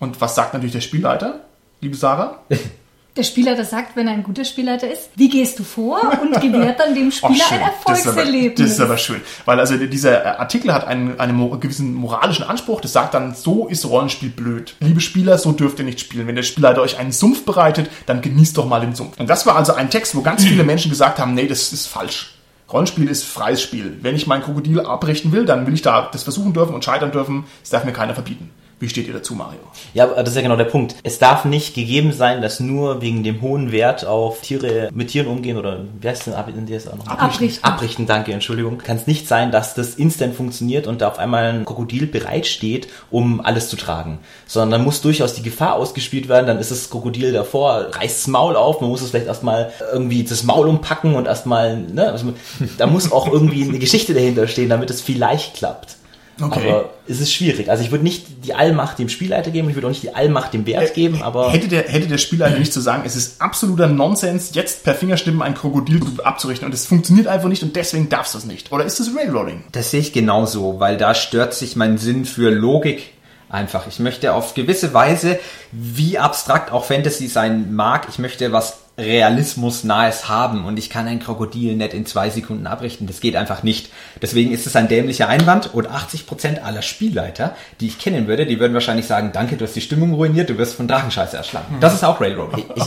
Und 0.00 0.20
was 0.20 0.34
sagt 0.34 0.52
natürlich 0.52 0.72
der 0.72 0.80
Spielleiter, 0.80 1.44
liebe 1.80 1.96
Sarah? 1.96 2.40
Der 3.20 3.24
Spielleiter 3.24 3.66
sagt, 3.66 3.96
wenn 3.96 4.06
er 4.06 4.14
ein 4.14 4.22
guter 4.22 4.46
Spielleiter 4.46 4.90
ist, 4.90 5.10
wie 5.14 5.28
gehst 5.28 5.58
du 5.58 5.62
vor 5.62 6.00
und 6.22 6.40
gewährt 6.40 6.80
dann 6.80 6.94
dem 6.94 7.10
Spieler 7.10 7.44
Oh, 7.50 7.54
ein 7.54 7.60
Erfolgserlebnis. 7.60 8.54
Das 8.54 8.70
ist, 8.70 8.80
aber, 8.80 8.94
das 8.94 9.02
ist 9.02 9.10
aber 9.10 9.18
schön. 9.18 9.20
Weil 9.44 9.60
also 9.60 9.76
dieser 9.76 10.40
Artikel 10.40 10.72
hat 10.72 10.86
einen, 10.86 11.20
einen 11.20 11.60
gewissen 11.60 11.92
moralischen 11.92 12.46
Anspruch. 12.46 12.80
Das 12.80 12.94
sagt 12.94 13.12
dann, 13.12 13.34
so 13.34 13.66
ist 13.66 13.84
Rollenspiel 13.84 14.30
blöd. 14.30 14.74
Liebe 14.80 15.02
Spieler, 15.02 15.36
so 15.36 15.52
dürft 15.52 15.78
ihr 15.80 15.84
nicht 15.84 16.00
spielen. 16.00 16.28
Wenn 16.28 16.34
der 16.34 16.44
Spielleiter 16.44 16.80
euch 16.80 16.98
einen 16.98 17.12
Sumpf 17.12 17.44
bereitet, 17.44 17.90
dann 18.06 18.22
genießt 18.22 18.56
doch 18.56 18.64
mal 18.64 18.80
den 18.80 18.94
Sumpf. 18.94 19.20
Und 19.20 19.28
das 19.28 19.44
war 19.44 19.54
also 19.54 19.74
ein 19.74 19.90
Text, 19.90 20.14
wo 20.14 20.22
ganz 20.22 20.42
viele 20.42 20.64
Menschen 20.64 20.90
gesagt 20.90 21.18
haben, 21.18 21.34
nee, 21.34 21.46
das 21.46 21.74
ist 21.74 21.88
falsch. 21.88 22.36
Rollenspiel 22.72 23.06
ist 23.06 23.24
freies 23.24 23.60
Spiel. 23.60 23.98
Wenn 24.00 24.16
ich 24.16 24.26
mein 24.28 24.42
Krokodil 24.42 24.80
abrichten 24.80 25.30
will, 25.32 25.44
dann 25.44 25.66
will 25.66 25.74
ich 25.74 25.82
da 25.82 26.08
das 26.10 26.22
versuchen 26.22 26.54
dürfen 26.54 26.74
und 26.74 26.86
scheitern 26.86 27.12
dürfen. 27.12 27.44
Das 27.60 27.68
darf 27.68 27.84
mir 27.84 27.92
keiner 27.92 28.14
verbieten. 28.14 28.48
Wie 28.80 28.88
steht 28.88 29.06
ihr 29.06 29.12
dazu, 29.12 29.34
Mario? 29.34 29.60
Ja, 29.92 30.04
aber 30.04 30.16
das 30.22 30.30
ist 30.30 30.36
ja 30.36 30.40
genau 30.42 30.56
der 30.56 30.64
Punkt. 30.64 30.96
Es 31.02 31.18
darf 31.18 31.44
nicht 31.44 31.74
gegeben 31.74 32.12
sein, 32.14 32.40
dass 32.40 32.60
nur 32.60 33.02
wegen 33.02 33.22
dem 33.22 33.42
hohen 33.42 33.72
Wert 33.72 34.06
auf 34.06 34.40
Tiere 34.40 34.88
mit 34.94 35.08
Tieren 35.08 35.26
umgehen 35.28 35.58
oder 35.58 35.84
wie 36.00 36.08
heißt 36.08 36.26
denn 36.26 36.32
ab- 36.34 36.48
in 36.48 36.64
der 36.64 36.78
ist 36.78 36.88
auch 36.90 36.96
noch? 36.96 37.06
Abrichten. 37.06 37.62
Abrichten, 37.62 38.06
danke, 38.06 38.32
Entschuldigung. 38.32 38.78
Kann 38.78 38.96
es 38.96 39.06
nicht 39.06 39.28
sein, 39.28 39.52
dass 39.52 39.74
das 39.74 39.96
instant 39.96 40.34
funktioniert 40.34 40.86
und 40.86 41.02
da 41.02 41.08
auf 41.08 41.18
einmal 41.18 41.50
ein 41.52 41.66
Krokodil 41.66 42.06
bereitsteht, 42.06 42.88
um 43.10 43.42
alles 43.42 43.68
zu 43.68 43.76
tragen. 43.76 44.18
Sondern 44.46 44.70
dann 44.70 44.84
muss 44.84 45.02
durchaus 45.02 45.34
die 45.34 45.42
Gefahr 45.42 45.74
ausgespielt 45.74 46.28
werden, 46.30 46.46
dann 46.46 46.58
ist 46.58 46.70
das 46.70 46.88
Krokodil 46.88 47.32
davor, 47.32 47.88
reißt 47.92 48.20
das 48.20 48.26
Maul 48.28 48.56
auf, 48.56 48.80
man 48.80 48.88
muss 48.88 49.02
es 49.02 49.10
vielleicht 49.10 49.26
erstmal 49.26 49.72
irgendwie 49.92 50.24
das 50.24 50.42
Maul 50.42 50.66
umpacken 50.68 51.16
und 51.16 51.26
erstmal, 51.26 51.76
ne, 51.76 52.10
also, 52.10 52.32
da 52.78 52.86
muss 52.86 53.12
auch 53.12 53.30
irgendwie 53.30 53.64
eine 53.68 53.78
Geschichte 53.78 54.14
dahinter 54.14 54.48
stehen, 54.48 54.70
damit 54.70 54.88
es 54.88 55.02
vielleicht 55.02 55.54
klappt. 55.56 55.96
Okay. 56.40 56.70
Aber 56.70 56.90
es 57.06 57.20
ist 57.20 57.32
schwierig. 57.32 57.68
Also 57.70 57.82
ich 57.82 57.90
würde 57.90 58.04
nicht 58.04 58.26
die 58.44 58.54
Allmacht 58.54 58.98
dem 58.98 59.08
Spielleiter 59.08 59.50
geben, 59.50 59.68
ich 59.68 59.74
würde 59.74 59.86
auch 59.86 59.90
nicht 59.90 60.02
die 60.02 60.14
Allmacht 60.14 60.54
dem 60.54 60.66
Wert 60.66 60.94
geben, 60.94 61.22
aber 61.22 61.52
Hätte 61.52 61.68
der, 61.68 61.82
hätte 61.82 62.06
der 62.06 62.18
Spielleiter 62.18 62.58
nicht 62.58 62.72
zu 62.72 62.80
sagen, 62.80 63.02
es 63.04 63.16
ist 63.16 63.40
absoluter 63.40 63.86
Nonsens, 63.88 64.54
jetzt 64.54 64.84
per 64.84 64.94
Fingerstimmen 64.94 65.42
ein 65.42 65.54
Krokodil 65.54 66.00
abzurichten 66.22 66.66
und 66.66 66.74
es 66.74 66.86
funktioniert 66.86 67.26
einfach 67.26 67.48
nicht 67.48 67.62
und 67.62 67.76
deswegen 67.76 68.08
darfst 68.08 68.34
du 68.34 68.38
es 68.38 68.44
nicht. 68.44 68.72
Oder 68.72 68.84
ist 68.84 69.00
das 69.00 69.10
Railroading? 69.14 69.64
Das 69.72 69.90
sehe 69.90 70.00
ich 70.00 70.12
genauso, 70.12 70.80
weil 70.80 70.96
da 70.96 71.14
stört 71.14 71.54
sich 71.54 71.76
mein 71.76 71.98
Sinn 71.98 72.24
für 72.24 72.50
Logik 72.50 73.12
einfach. 73.50 73.86
Ich 73.86 73.98
möchte 73.98 74.32
auf 74.32 74.54
gewisse 74.54 74.94
Weise, 74.94 75.38
wie 75.72 76.18
abstrakt 76.18 76.72
auch 76.72 76.84
Fantasy 76.84 77.28
sein 77.28 77.74
mag, 77.74 78.06
ich 78.08 78.18
möchte 78.18 78.52
was 78.52 78.78
Realismus 79.00 79.84
nahes 79.84 80.28
haben 80.28 80.64
und 80.64 80.78
ich 80.78 80.90
kann 80.90 81.08
ein 81.08 81.18
Krokodil 81.18 81.74
nicht 81.76 81.94
in 81.94 82.06
zwei 82.06 82.30
Sekunden 82.30 82.66
abrichten. 82.66 83.06
Das 83.06 83.20
geht 83.20 83.34
einfach 83.34 83.62
nicht. 83.62 83.90
Deswegen 84.20 84.52
ist 84.52 84.66
es 84.66 84.76
ein 84.76 84.88
dämlicher 84.88 85.28
Einwand 85.28 85.74
und 85.74 85.88
80% 85.88 86.62
aller 86.62 86.82
Spielleiter, 86.82 87.56
die 87.80 87.88
ich 87.88 87.98
kennen 87.98 88.28
würde, 88.28 88.46
die 88.46 88.60
würden 88.60 88.74
wahrscheinlich 88.74 89.06
sagen, 89.06 89.30
danke, 89.32 89.56
du 89.56 89.64
hast 89.64 89.74
die 89.74 89.80
Stimmung 89.80 90.14
ruiniert, 90.14 90.50
du 90.50 90.58
wirst 90.58 90.74
von 90.74 90.86
Drachenscheiße 90.86 91.36
erschlagen. 91.36 91.78
Das 91.80 91.94
ist 91.94 92.04
auch 92.04 92.20
Railroad. 92.20 92.50
ich, 92.74 92.84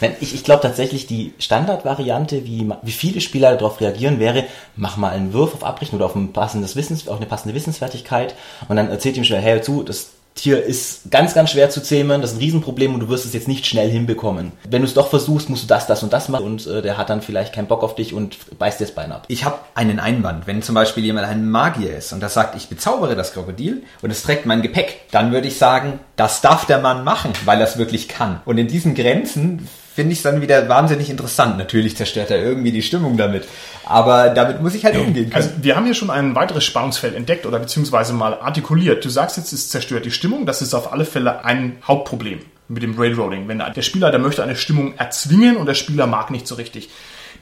wenn 0.00 0.12
ich, 0.20 0.34
ich 0.34 0.44
glaube 0.44 0.62
tatsächlich, 0.62 1.06
die 1.06 1.34
Standardvariante, 1.38 2.44
wie, 2.46 2.68
wie 2.82 2.92
viele 2.92 3.20
Spieler 3.20 3.56
darauf 3.56 3.80
reagieren, 3.80 4.18
wäre, 4.18 4.44
mach 4.74 4.96
mal 4.96 5.10
einen 5.10 5.32
Wurf 5.34 5.54
auf 5.54 5.64
Abrichten 5.64 5.96
oder 5.96 6.06
auf 6.06 6.16
ein 6.16 6.32
passendes 6.32 6.74
Wissens, 6.74 7.06
auf 7.06 7.18
eine 7.18 7.26
passende 7.26 7.54
Wissensfertigkeit 7.54 8.34
und 8.68 8.76
dann 8.76 8.88
erzählt 8.88 9.16
ihm 9.16 9.24
schnell, 9.24 9.42
hey, 9.42 9.54
hör 9.54 9.62
zu, 9.62 9.82
das 9.82 10.10
Tier 10.40 10.64
ist 10.64 11.10
ganz, 11.10 11.34
ganz 11.34 11.50
schwer 11.50 11.70
zu 11.70 11.82
zähmen, 11.82 12.22
das 12.22 12.30
ist 12.30 12.36
ein 12.38 12.40
Riesenproblem 12.40 12.94
und 12.94 13.00
du 13.00 13.08
wirst 13.08 13.26
es 13.26 13.34
jetzt 13.34 13.48
nicht 13.48 13.66
schnell 13.66 13.90
hinbekommen. 13.90 14.52
Wenn 14.68 14.82
du 14.82 14.88
es 14.88 14.94
doch 14.94 15.10
versuchst, 15.10 15.50
musst 15.50 15.64
du 15.64 15.66
das, 15.66 15.86
das 15.86 16.02
und 16.02 16.12
das 16.12 16.28
machen 16.28 16.46
und 16.46 16.66
äh, 16.66 16.82
der 16.82 16.96
hat 16.96 17.10
dann 17.10 17.22
vielleicht 17.22 17.54
keinen 17.54 17.66
Bock 17.66 17.82
auf 17.82 17.94
dich 17.94 18.14
und 18.14 18.58
beißt 18.58 18.80
dir 18.80 18.86
das 18.86 18.94
Bein 18.94 19.12
ab. 19.12 19.24
Ich 19.28 19.44
habe 19.44 19.58
einen 19.74 20.00
Einwand. 20.00 20.46
Wenn 20.46 20.62
zum 20.62 20.74
Beispiel 20.74 21.04
jemand 21.04 21.26
ein 21.26 21.50
Magier 21.50 21.96
ist 21.96 22.12
und 22.12 22.20
das 22.20 22.34
sagt, 22.34 22.56
ich 22.56 22.68
bezaubere 22.68 23.16
das 23.16 23.32
Krokodil 23.32 23.82
und 24.00 24.10
es 24.10 24.22
trägt 24.22 24.46
mein 24.46 24.62
Gepäck, 24.62 25.02
dann 25.10 25.32
würde 25.32 25.48
ich 25.48 25.58
sagen, 25.58 26.00
das 26.16 26.40
darf 26.40 26.64
der 26.64 26.78
Mann 26.78 27.04
machen, 27.04 27.32
weil 27.44 27.60
er 27.60 27.66
es 27.66 27.76
wirklich 27.76 28.08
kann. 28.08 28.40
Und 28.44 28.58
in 28.58 28.68
diesen 28.68 28.94
Grenzen 28.94 29.68
finde 30.00 30.14
ich 30.14 30.20
es 30.20 30.22
dann 30.22 30.40
wieder 30.40 30.66
wahnsinnig 30.66 31.10
interessant. 31.10 31.58
Natürlich 31.58 31.94
zerstört 31.94 32.30
er 32.30 32.42
irgendwie 32.42 32.72
die 32.72 32.80
Stimmung 32.80 33.18
damit, 33.18 33.46
aber 33.84 34.30
damit 34.30 34.62
muss 34.62 34.74
ich 34.74 34.86
halt 34.86 34.96
umgehen 34.96 35.28
können. 35.28 35.34
Also 35.34 35.50
wir 35.60 35.76
haben 35.76 35.84
hier 35.84 35.92
schon 35.92 36.08
ein 36.08 36.34
weiteres 36.34 36.64
Spannungsfeld 36.64 37.14
entdeckt 37.14 37.44
oder 37.44 37.58
beziehungsweise 37.58 38.14
mal 38.14 38.32
artikuliert. 38.40 39.04
Du 39.04 39.10
sagst 39.10 39.36
jetzt, 39.36 39.52
es 39.52 39.68
zerstört 39.68 40.06
die 40.06 40.10
Stimmung. 40.10 40.46
Das 40.46 40.62
ist 40.62 40.72
auf 40.72 40.90
alle 40.90 41.04
Fälle 41.04 41.44
ein 41.44 41.76
Hauptproblem 41.86 42.38
mit 42.68 42.82
dem 42.82 42.98
Railroading. 42.98 43.46
Wenn 43.46 43.58
der 43.58 43.82
Spieler, 43.82 44.10
der 44.10 44.20
möchte 44.20 44.42
eine 44.42 44.56
Stimmung 44.56 44.94
erzwingen 44.96 45.58
und 45.58 45.66
der 45.66 45.74
Spieler 45.74 46.06
mag 46.06 46.30
nicht 46.30 46.46
so 46.46 46.54
richtig. 46.54 46.88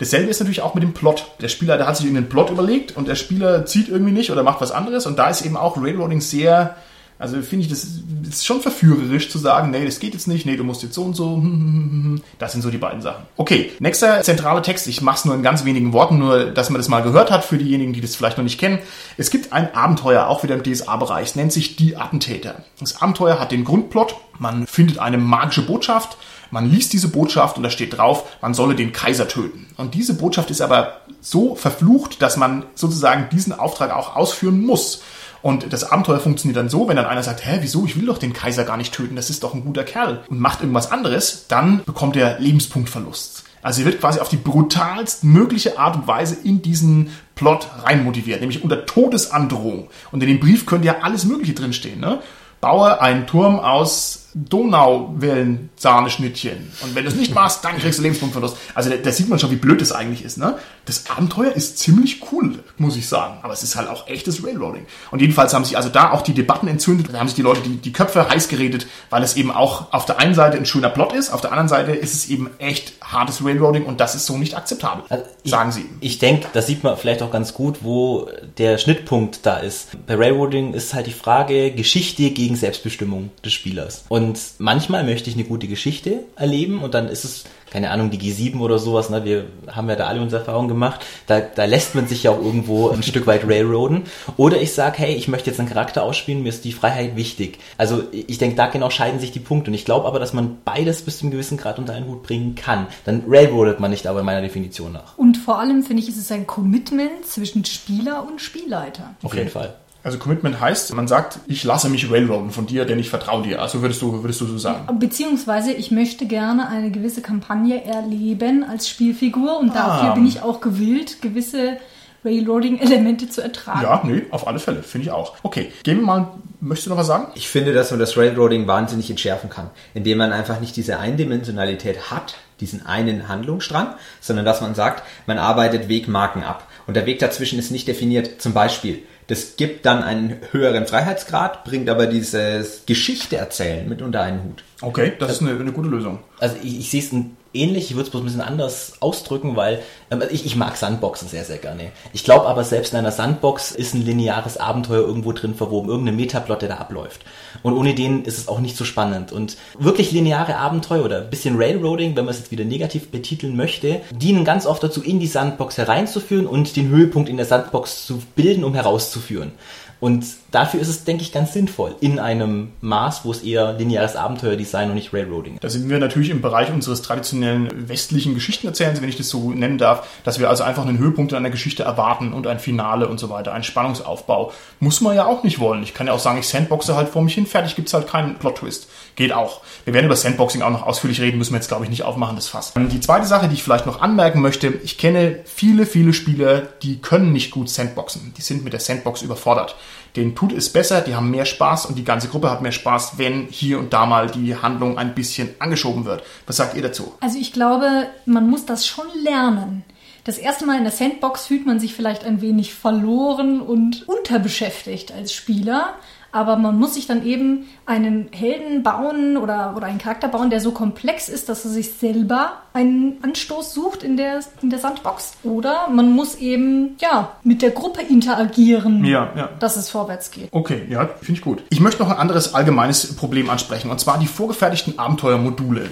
Dasselbe 0.01 0.29
ist 0.29 0.41
natürlich 0.41 0.63
auch 0.63 0.75
mit 0.75 0.83
dem 0.83 0.95
Plot. 0.95 1.27
Der 1.41 1.49
Spieler, 1.49 1.77
der 1.77 1.87
hat 1.87 1.97
sich 1.97 2.07
irgendeinen 2.07 2.29
Plot 2.29 2.51
überlegt 2.51 2.97
und 2.97 3.07
der 3.07 3.15
Spieler 3.15 3.67
zieht 3.67 3.89
irgendwie 3.89 4.13
nicht 4.13 4.33
oder 4.33 4.43
macht 4.43 4.61
was 4.61 4.73
anderes 4.73 5.07
und 5.07 5.17
da 5.17 5.31
ist 5.31 5.43
eben 5.43 5.57
auch 5.57 5.77
Railroading 5.77 6.21
sehr, 6.21 6.75
also 7.19 7.43
finde 7.43 7.65
ich, 7.65 7.71
das 7.71 7.85
ist 8.29 8.47
schon 8.47 8.61
verführerisch 8.61 9.29
zu 9.29 9.39
sagen, 9.39 9.71
nee, 9.71 9.85
das 9.85 9.99
geht 9.99 10.15
jetzt 10.15 10.29
nicht, 10.29 10.47
nee, 10.47 10.57
du 10.57 10.63
musst 10.63 10.83
jetzt 10.85 10.95
so 10.95 11.03
und 11.03 11.15
so. 11.15 11.37
hm, 11.37 11.43
hm, 11.43 12.05
hm. 12.05 12.23
Das 12.39 12.53
sind 12.53 12.63
so 12.63 12.71
die 12.71 12.79
beiden 12.79 13.03
Sachen. 13.03 13.25
Okay, 13.37 13.73
nächster 13.81 14.23
zentraler 14.23 14.63
Text. 14.63 14.87
Ich 14.87 15.03
mache 15.03 15.19
es 15.19 15.25
nur 15.25 15.35
in 15.35 15.43
ganz 15.43 15.65
wenigen 15.65 15.93
Worten, 15.93 16.19
nur 16.19 16.47
dass 16.47 16.71
man 16.71 16.79
das 16.79 16.89
mal 16.89 17.03
gehört 17.03 17.31
hat 17.31 17.45
für 17.45 17.59
diejenigen, 17.59 17.93
die 17.93 18.01
das 18.01 18.15
vielleicht 18.15 18.39
noch 18.39 18.45
nicht 18.45 18.61
kennen. 18.61 18.79
Es 19.17 19.31
gibt 19.31 19.53
ein 19.53 19.75
Abenteuer, 19.75 20.29
auch 20.29 20.45
wieder 20.45 20.55
im 20.55 20.63
DSA-Bereich, 20.63 21.31
es 21.31 21.37
nennt 21.37 21.53
sich 21.53 21.77
Die 21.77 21.97
Attentäter. 21.97 22.63
Das 22.79 23.03
Abenteuer 23.03 23.41
hat 23.41 23.51
den 23.51 23.65
Grundplot, 23.65 24.15
man 24.39 24.67
findet 24.67 24.99
eine 24.99 25.19
magische 25.19 25.63
Botschaft, 25.63 26.19
man 26.51 26.71
liest 26.71 26.93
diese 26.93 27.09
Botschaft 27.09 27.57
und 27.57 27.63
da 27.63 27.71
steht 27.71 27.99
drauf, 27.99 28.25
man 28.41 28.55
solle 28.55 28.75
den 28.75 28.93
Kaiser 28.93 29.29
töten. 29.29 29.67
Und 29.77 29.95
diese 29.95 30.15
Botschaft 30.15 30.51
ist 30.51 30.61
aber 30.61 31.01
so 31.21 31.55
verflucht, 31.55 32.23
dass 32.23 32.37
man 32.37 32.65
sozusagen 32.75 33.29
diesen 33.31 33.53
Auftrag 33.53 33.95
auch 33.95 34.17
ausführen 34.17 34.65
muss. 34.65 35.03
Und 35.43 35.73
das 35.73 35.85
Abenteuer 35.85 36.21
funktioniert 36.21 36.57
dann 36.57 36.69
so, 36.69 36.89
wenn 36.89 36.97
dann 36.97 37.07
einer 37.07 37.23
sagt, 37.23 37.47
hä, 37.47 37.59
wieso, 37.61 37.85
ich 37.85 37.97
will 37.97 38.07
doch 38.07 38.19
den 38.19 38.33
Kaiser 38.33 38.65
gar 38.65 38.77
nicht 38.77 38.93
töten, 38.93 39.17
das 39.17 39.31
ist 39.31 39.43
doch 39.43 39.55
ein 39.55 39.65
guter 39.65 39.85
Kerl 39.85 40.23
und 40.29 40.41
macht 40.41 40.61
irgendwas 40.61 40.91
anderes, 40.91 41.47
dann 41.49 41.85
bekommt 41.85 42.17
er 42.17 42.39
Lebenspunktverlust. 42.41 43.45
Also 43.63 43.83
er 43.83 43.87
wird 43.87 44.01
quasi 44.01 44.21
auf 44.21 44.29
die 44.29 44.37
brutalst 44.37 45.25
mögliche 45.25 45.79
Art 45.79 45.97
und 45.97 46.07
Weise 46.07 46.37
in 46.43 46.63
diesen 46.63 47.11
Plot 47.35 47.69
reinmotiviert, 47.85 48.41
nämlich 48.41 48.63
unter 48.63 48.87
Todesandrohung. 48.87 49.89
Und 50.13 50.23
in 50.23 50.29
dem 50.29 50.41
Brief 50.41 50.67
könnte 50.67 50.87
ja 50.87 50.97
alles 51.03 51.25
Mögliche 51.25 51.55
drinstehen. 51.55 52.01
Ne? 52.01 52.21
Baue 52.61 53.01
einen 53.01 53.27
Turm 53.27 53.59
aus 53.59 54.28
Donauwellen-Sahneschnittchen. 54.35 56.73
Und 56.83 56.95
wenn 56.95 57.05
du 57.05 57.11
es 57.11 57.17
nicht 57.17 57.35
machst, 57.35 57.65
dann 57.65 57.79
kriegst 57.79 57.99
du 57.99 58.03
Lebenspunktverlust. 58.03 58.57
Also 58.75 58.91
da, 58.91 58.97
da 58.97 59.13
sieht 59.13 59.29
man 59.29 59.39
schon, 59.39 59.51
wie 59.51 59.57
blöd 59.57 59.81
das 59.81 59.93
eigentlich 59.93 60.25
ist. 60.25 60.39
Ne? 60.39 60.59
Das 60.85 61.09
Abenteuer 61.11 61.53
ist 61.53 61.79
ziemlich 61.79 62.23
cool, 62.33 62.59
muss 62.77 62.97
ich 62.97 63.09
sagen. 63.09 63.39
Aber 63.43 63.53
es 63.53 63.63
ist 63.63 63.77
halt 63.77 63.89
auch 63.89 64.09
echtes 64.09 64.45
Railroading. 64.45 64.87
Und 65.11 65.21
jedenfalls 65.21 65.55
haben 65.55 65.65
sich 65.65 65.77
also 65.77 65.89
da 65.89 66.13
auch 66.13 66.23
die 66.23 66.35
Debatten 66.35 66.69
entzündet. 66.69 67.09
Da 67.13 67.19
haben 67.19 67.29
sich 67.29 67.37
die 67.37 67.43
Leute 67.43 67.61
die, 67.63 67.77
die 67.77 67.93
Köpfe 67.93 68.29
heiß 68.29 68.49
geredet, 68.49 68.87
weil 69.11 69.23
es 69.23 69.37
eben 69.37 69.51
auch 69.51 69.93
auf 69.93 70.07
der 70.07 70.19
einen 70.19 70.35
Seite 70.35 70.59
ein 70.59 70.67
schöner 70.67 70.91
Plot 70.91 71.13
ist, 71.13 71.31
auf 71.31 71.41
der 71.41 71.53
anderen 71.53 71.69
Seite 71.69 71.93
ist 71.93 72.15
es 72.15 72.29
eben 72.29 72.51
echt 72.59 72.95
hartes 73.03 73.45
Railroading 73.45 73.85
und 73.85 74.01
das 74.01 74.15
ist 74.15 74.27
so 74.27 74.37
nicht 74.37 74.57
akzeptabel, 74.57 75.05
Also 75.09 75.25
ich, 75.43 75.51
sagen 75.51 75.73
sie. 75.73 75.87
Ich 76.01 76.19
denke, 76.19 76.49
das 76.53 76.67
sieht 76.67 76.85
man 76.85 76.97
vielleicht 76.97 77.23
auch 77.23 77.31
ganz 77.31 77.55
gut, 77.55 77.79
wo 77.83 78.29
der 78.59 78.79
Schnittpunkt 78.79 79.41
da 79.45 79.59
ist. 79.59 79.89
Bei 80.07 80.17
Railroading 80.17 80.75
ist 80.75 80.95
halt 80.95 81.07
die 81.07 81.13
Frage 81.13 81.73
Geschichte 81.73 82.31
gegen 82.31 82.57
Selbstbestimmung 82.57 83.31
des 83.45 83.53
Spielers. 83.53 84.05
Und 84.09 84.18
manchmal 84.59 85.05
möchte 85.05 85.31
ich 85.31 85.37
eine 85.37 85.45
gute 85.45 85.69
Geschichte 85.69 86.21
erleben 86.37 86.83
und 86.83 86.95
dann 86.95 87.09
ist 87.09 87.25
es, 87.25 87.45
keine 87.71 87.91
Ahnung, 87.91 88.11
die 88.11 88.19
G7 88.19 88.59
oder 88.61 88.79
sowas, 88.79 89.11
ne? 89.11 89.25
wir 89.25 89.47
haben 89.71 89.89
ja 89.89 89.97
da 89.97 90.07
alle 90.07 90.21
unsere 90.21 90.41
Erfahrungen 90.41 90.69
gemacht, 90.69 91.05
da, 91.27 91.41
da 91.41 91.65
lässt 91.65 91.95
man 91.95 92.07
sich 92.07 92.23
ja 92.23 92.31
auch 92.31 92.43
irgendwo 92.43 92.89
ein 92.89 93.03
Stück 93.03 93.27
weit 93.27 93.47
railroaden. 93.47 94.05
Oder 94.37 94.61
ich 94.61 94.73
sage, 94.73 94.99
hey, 94.99 95.15
ich 95.15 95.29
möchte 95.29 95.51
jetzt 95.51 95.61
einen 95.61 95.69
Charakter 95.69 96.03
ausspielen, 96.03 96.43
mir 96.43 96.49
ist 96.49 96.65
die 96.65 96.73
Freiheit 96.73 97.17
wichtig. 97.17 97.59
Also 97.77 98.05
ich 98.13 98.39
denke, 98.39 98.57
da 98.57 98.67
genau 98.67 98.91
scheiden 98.91 99.21
sich 99.21 99.33
die 99.33 99.41
Punkte. 99.41 99.71
Und 99.71 99.75
ich 99.75 99.85
glaube 99.85 100.07
aber, 100.07 100.19
dass 100.19 100.33
man 100.33 100.59
beides 100.65 101.03
bis 101.03 101.19
zu 101.19 101.25
einem 101.25 101.33
gewissen 101.33 101.59
Grad 101.59 101.79
unter 101.79 101.93
einen 101.93 102.07
Hut 102.07 102.23
bringen 102.23 102.55
kann. 102.55 102.87
Dann 103.05 103.25
railroadet 103.29 103.81
man 103.81 103.91
nicht 103.91 104.07
aber 104.07 104.21
in 104.21 104.27
meiner 104.27 104.43
Definition 104.43 104.93
nach. 104.93 105.19
Und 105.19 105.37
vor 105.37 105.59
allem 105.59 105.83
finde 105.83 106.03
ich, 106.03 106.09
ist 106.09 106.19
es 106.19 106.33
ein 106.33 106.47
Commitment 106.47 107.27
zwischen 107.27 107.65
Spieler 107.65 108.27
und 108.27 108.41
Spielleiter. 108.41 109.15
Auf 109.23 109.35
jeden 109.35 109.51
Fall. 109.51 109.75
Also 110.09 110.19
Commitment 110.19 110.59
heißt, 110.59 110.95
man 110.95 111.07
sagt, 111.07 111.39
ich 111.49 111.65
lasse 111.65 111.91
mich 111.91 112.11
railroaden 112.11 112.51
von 112.51 112.65
dir, 112.65 112.87
denn 112.87 112.99
ich 112.99 113.11
vertraue 113.11 113.43
dir. 113.43 113.61
Also 113.61 113.83
würdest 113.83 114.01
du, 114.01 114.23
würdest 114.23 114.41
du 114.41 114.47
so 114.47 114.57
sagen. 114.57 114.99
Beziehungsweise 114.99 115.71
ich 115.71 115.91
möchte 115.91 116.25
gerne 116.25 116.67
eine 116.67 116.91
gewisse 116.91 117.21
Kampagne 117.21 117.85
erleben 117.85 118.65
als 118.65 118.89
Spielfigur 118.89 119.59
und 119.59 119.75
dafür 119.75 120.13
Ah. 120.13 120.15
bin 120.15 120.27
ich 120.27 120.41
auch 120.41 120.63
gewillt, 120.63 121.21
gewisse 121.21 121.77
Railroading-Elemente 122.25 123.29
zu 123.29 123.43
ertragen. 123.43 123.83
Ja, 123.83 124.01
nee, 124.03 124.23
auf 124.31 124.47
alle 124.49 124.59
Fälle, 124.61 124.83
finde 124.83 125.09
ich 125.09 125.13
auch. 125.13 125.35
Okay, 125.43 125.71
gehen 125.83 125.99
wir 125.99 126.07
mal, 126.07 126.29
möchtest 126.61 126.87
du 126.87 126.91
noch 126.91 126.97
was 126.97 127.07
sagen? 127.07 127.27
Ich 127.35 127.47
finde, 127.47 127.75
dass 127.75 127.91
man 127.91 128.01
das 128.01 128.17
Railroading 128.17 128.67
wahnsinnig 128.67 129.11
entschärfen 129.11 129.51
kann, 129.51 129.69
indem 129.93 130.17
man 130.17 130.33
einfach 130.33 130.59
nicht 130.59 130.75
diese 130.77 130.99
Eindimensionalität 130.99 132.11
hat, 132.11 132.37
diesen 132.61 132.87
einen 132.87 133.29
Handlungsstrang, 133.29 133.89
sondern 134.23 134.47
dass 134.47 134.63
man 134.63 134.75
sagt, 134.75 135.03
man 135.27 135.37
arbeitet 135.39 135.91
Wegmarken 135.91 136.43
ab. 136.45 136.67
Und 136.87 136.95
der 136.95 137.05
Weg 137.05 137.19
dazwischen 137.19 137.59
ist 137.59 137.71
nicht 137.71 137.87
definiert. 137.87 138.41
Zum 138.41 138.55
Beispiel, 138.55 139.03
Das 139.29 139.57
gibt 139.57 139.85
dann 139.85 140.03
einen 140.03 140.37
höheren 140.53 140.87
Freiheitsgrad, 140.87 141.65
bringt 141.65 141.91
aber 141.91 142.07
dieses 142.07 142.85
Geschichte 142.87 143.37
erzählen 143.37 143.87
mit 143.87 144.01
unter 144.01 144.23
einen 144.23 144.43
Hut. 144.43 144.65
Okay, 144.81 145.13
das 145.19 145.33
ist 145.33 145.43
eine, 145.43 145.51
eine 145.51 145.73
gute 145.73 145.89
Lösung. 145.89 146.21
Also 146.39 146.57
ich, 146.63 146.81
ich 146.81 146.91
sehe 146.91 147.03
es 147.03 147.13
ein 147.13 147.37
ähnlich, 147.59 147.91
ich 147.91 147.95
würde 147.95 148.05
es 148.05 148.11
bloß 148.11 148.23
ein 148.23 148.27
bisschen 148.27 148.41
anders 148.41 148.95
ausdrücken, 149.01 149.57
weil 149.57 149.83
ähm, 150.11 150.23
ich, 150.31 150.47
ich 150.47 150.57
mag 150.57 150.77
Sandboxen 150.77 151.29
sehr, 151.29 151.45
sehr 151.45 151.59
gerne. 151.59 151.91
Ich 152.13 152.25
glaube 152.25 152.47
aber, 152.47 152.65
selbst 152.65 152.93
in 152.93 152.99
einer 152.99 153.13
Sandbox 153.13 153.73
ist 153.73 153.95
ein 153.95 154.05
lineares 154.05 154.57
Abenteuer 154.57 155.01
irgendwo 155.01 155.33
drin 155.33 155.55
verwoben, 155.55 155.89
irgendein 155.89 156.17
Metaplot, 156.17 156.63
der 156.63 156.69
da 156.69 156.77
abläuft. 156.77 157.23
Und 157.63 157.75
ohne 157.75 157.95
den 157.95 158.25
ist 158.25 158.39
es 158.39 158.49
auch 158.49 158.61
nicht 158.61 158.77
so 158.77 158.85
spannend. 158.85 159.33
Und 159.33 159.57
wirklich 159.79 160.13
lineare 160.13 160.57
Abenteuer 160.57 161.05
oder 161.05 161.23
ein 161.23 161.31
bisschen 161.31 161.57
Railroading, 161.57 162.17
wenn 162.17 162.25
man 162.25 162.33
es 162.33 162.41
jetzt 162.41 162.51
wieder 162.51 162.65
negativ 162.65 163.11
betiteln 163.11 163.57
möchte, 163.57 164.01
dienen 164.11 164.45
ganz 164.45 164.67
oft 164.67 164.83
dazu, 164.83 165.03
in 165.03 165.21
die 165.21 165.27
Sandbox 165.27 165.79
hereinzuführen 165.79 166.47
und 166.47 166.77
den 166.77 166.89
Höhepunkt 166.89 167.29
in 167.29 167.37
der 167.37 167.47
Sandbox 167.47 168.07
zu 168.07 168.23
bilden, 168.37 168.65
um 168.65 168.75
herauszuführen. 168.75 169.53
Und 170.01 170.25
dafür 170.51 170.81
ist 170.81 170.89
es, 170.89 171.05
denke 171.05 171.23
ich, 171.23 171.33
ganz 171.33 171.53
sinnvoll 171.53 171.95
in 172.01 172.19
einem 172.19 172.73
Maß, 172.81 173.25
wo 173.25 173.31
es 173.31 173.43
eher 173.43 173.75
lineares 173.75 174.17
Abenteuerdesign 174.17 174.89
und 174.89 174.95
nicht 174.95 175.13
Railroading 175.13 175.55
ist. 175.55 175.65
Da 175.65 175.69
sind 175.69 175.89
wir 175.89 175.99
natürlich 175.99 176.31
im 176.31 176.41
Bereich 176.41 176.73
unseres 176.73 177.03
traditionellen 177.03 177.89
westlichen 177.89 178.35
Geschichtenerzählens, 178.35 179.03
wenn 179.03 179.09
ich 179.09 179.17
das 179.17 179.29
so 179.29 179.51
nennen 179.51 179.79
darf, 179.79 180.07
dass 180.25 180.39
wir 180.39 180.49
also 180.49 180.65
einfach 180.65 180.87
einen 180.87 180.99
Höhepunkt 180.99 181.33
in 181.33 181.39
einer 181.39 181.51
Geschichte 181.51 181.83
erwarten 181.83 182.33
und 182.33 182.47
ein 182.47 182.59
Finale 182.59 183.09
und 183.09 183.19
so 183.19 183.31
weiter, 183.31 183.53
einen 183.53 183.65
Spannungsaufbau. 183.65 184.53
Muss 184.81 185.01
man 185.01 185.15
ja 185.15 185.27
auch 185.27 185.43
nicht 185.43 185.59
wollen. 185.59 185.83
Ich 185.83 185.95
kann 185.95 186.07
ja 186.07 186.13
auch 186.13 186.19
sagen, 186.19 186.39
ich 186.39 186.49
sandboxe 186.49 186.97
halt 186.97 187.09
vor 187.09 187.23
mich 187.23 187.35
hin, 187.35 187.47
fertig 187.47 187.77
gibt's 187.77 187.95
halt 187.95 188.09
keinen 188.09 188.37
Plot-Twist. 188.37 188.89
Geht 189.17 189.33
auch. 189.33 189.61
Wir 189.85 189.95
werden 189.95 190.07
über 190.07 190.17
Sandboxing 190.17 190.63
auch 190.63 190.71
noch 190.71 190.87
ausführlich 190.87 191.21
reden, 191.21 191.39
müssen 191.39 191.53
wir 191.53 191.59
jetzt, 191.59 191.69
glaube 191.69 191.85
ich, 191.85 191.91
nicht 191.91 192.05
aufmachen, 192.05 192.37
das 192.37 192.49
Fass. 192.49 192.73
Die 192.77 193.01
zweite 193.01 193.27
Sache, 193.27 193.49
die 193.49 193.55
ich 193.55 193.63
vielleicht 193.63 193.87
noch 193.87 194.01
anmerken 194.01 194.41
möchte, 194.41 194.69
ich 194.69 194.97
kenne 194.97 195.41
viele, 195.45 195.87
viele 195.87 196.13
Spieler, 196.13 196.63
die 196.83 197.01
können 197.01 197.33
nicht 197.33 197.51
gut 197.51 197.69
Sandboxen. 197.69 198.33
Die 198.37 198.43
sind 198.43 198.65
mit 198.65 198.73
der 198.73 198.81
Sandbox 198.81 199.23
überfordert 199.23 199.77
denen 200.17 200.35
tut 200.35 200.53
es 200.53 200.73
besser, 200.73 201.01
die 201.01 201.15
haben 201.15 201.31
mehr 201.31 201.45
Spaß 201.45 201.87
und 201.87 201.97
die 201.97 202.05
ganze 202.05 202.29
Gruppe 202.29 202.51
hat 202.51 202.63
mehr 202.63 202.73
Spaß, 202.73 203.19
wenn 203.19 203.47
hier 203.51 203.79
und 203.79 203.93
da 203.93 204.07
mal 204.07 204.29
die 204.29 204.57
Handlung 204.57 204.99
ein 204.99 205.15
bisschen 205.15 205.51
angeschoben 205.59 206.05
wird. 206.05 206.23
Was 206.47 206.57
sagt 206.57 206.77
ihr 206.77 206.83
dazu? 206.83 207.15
Also 207.21 207.39
ich 207.39 207.53
glaube, 207.53 208.07
man 208.27 208.49
muss 208.49 208.67
das 208.67 208.87
schon 208.87 209.07
lernen. 209.23 209.85
Das 210.25 210.37
erste 210.37 210.67
Mal 210.67 210.77
in 210.77 210.85
der 210.85 210.93
Sandbox 210.93 211.47
fühlt 211.47 211.65
man 211.65 211.81
sich 211.81 211.95
vielleicht 211.95 212.25
ein 212.25 212.43
wenig 212.43 212.75
verloren 212.75 213.63
und 213.63 214.07
unterbeschäftigt 214.07 215.11
als 215.13 215.33
Spieler 215.33 215.95
aber 216.31 216.57
man 216.57 216.79
muss 216.79 216.95
sich 216.95 217.07
dann 217.07 217.25
eben 217.25 217.67
einen 217.87 218.29
Helden 218.33 218.83
bauen 218.83 219.37
oder, 219.37 219.75
oder 219.77 219.87
einen 219.87 219.99
Charakter 219.99 220.29
bauen, 220.29 220.51
der 220.51 220.61
so 220.61 220.73
komplex 220.73 221.29
ist, 221.29 221.49
dass 221.49 221.65
er 221.65 221.71
sich 221.71 221.93
selber 221.95 222.53
einen 222.73 223.19
Anstoß 223.23 223.73
sucht 223.73 224.03
in 224.03 224.17
der, 224.17 224.41
in 224.63 224.71
der 224.71 224.79
Sandbox. 224.79 225.33
Oder 225.43 225.89
man 225.89 226.13
muss 226.13 226.37
eben, 226.37 226.97
ja, 227.01 227.33
mit 227.45 227.63
der 227.63 227.71
Gruppe 227.71 228.03
interagieren, 228.03 229.05
ja, 229.05 229.33
ja. 229.37 229.49
dass 229.59 229.77
es 229.77 229.89
vorwärts 229.89 230.31
geht. 230.31 230.49
Okay, 230.53 230.83
ja, 230.89 231.07
finde 231.21 231.33
ich 231.33 231.41
gut. 231.41 231.63
Ich 231.71 231.81
möchte 231.81 232.03
noch 232.03 232.11
ein 232.11 232.19
anderes 232.19 232.55
allgemeines 232.55 233.17
Problem 233.17 233.49
ansprechen, 233.49 233.91
und 233.91 233.99
zwar 233.99 234.19
die 234.19 234.27
vorgefertigten 234.27 234.99
Abenteuermodule. 234.99 235.89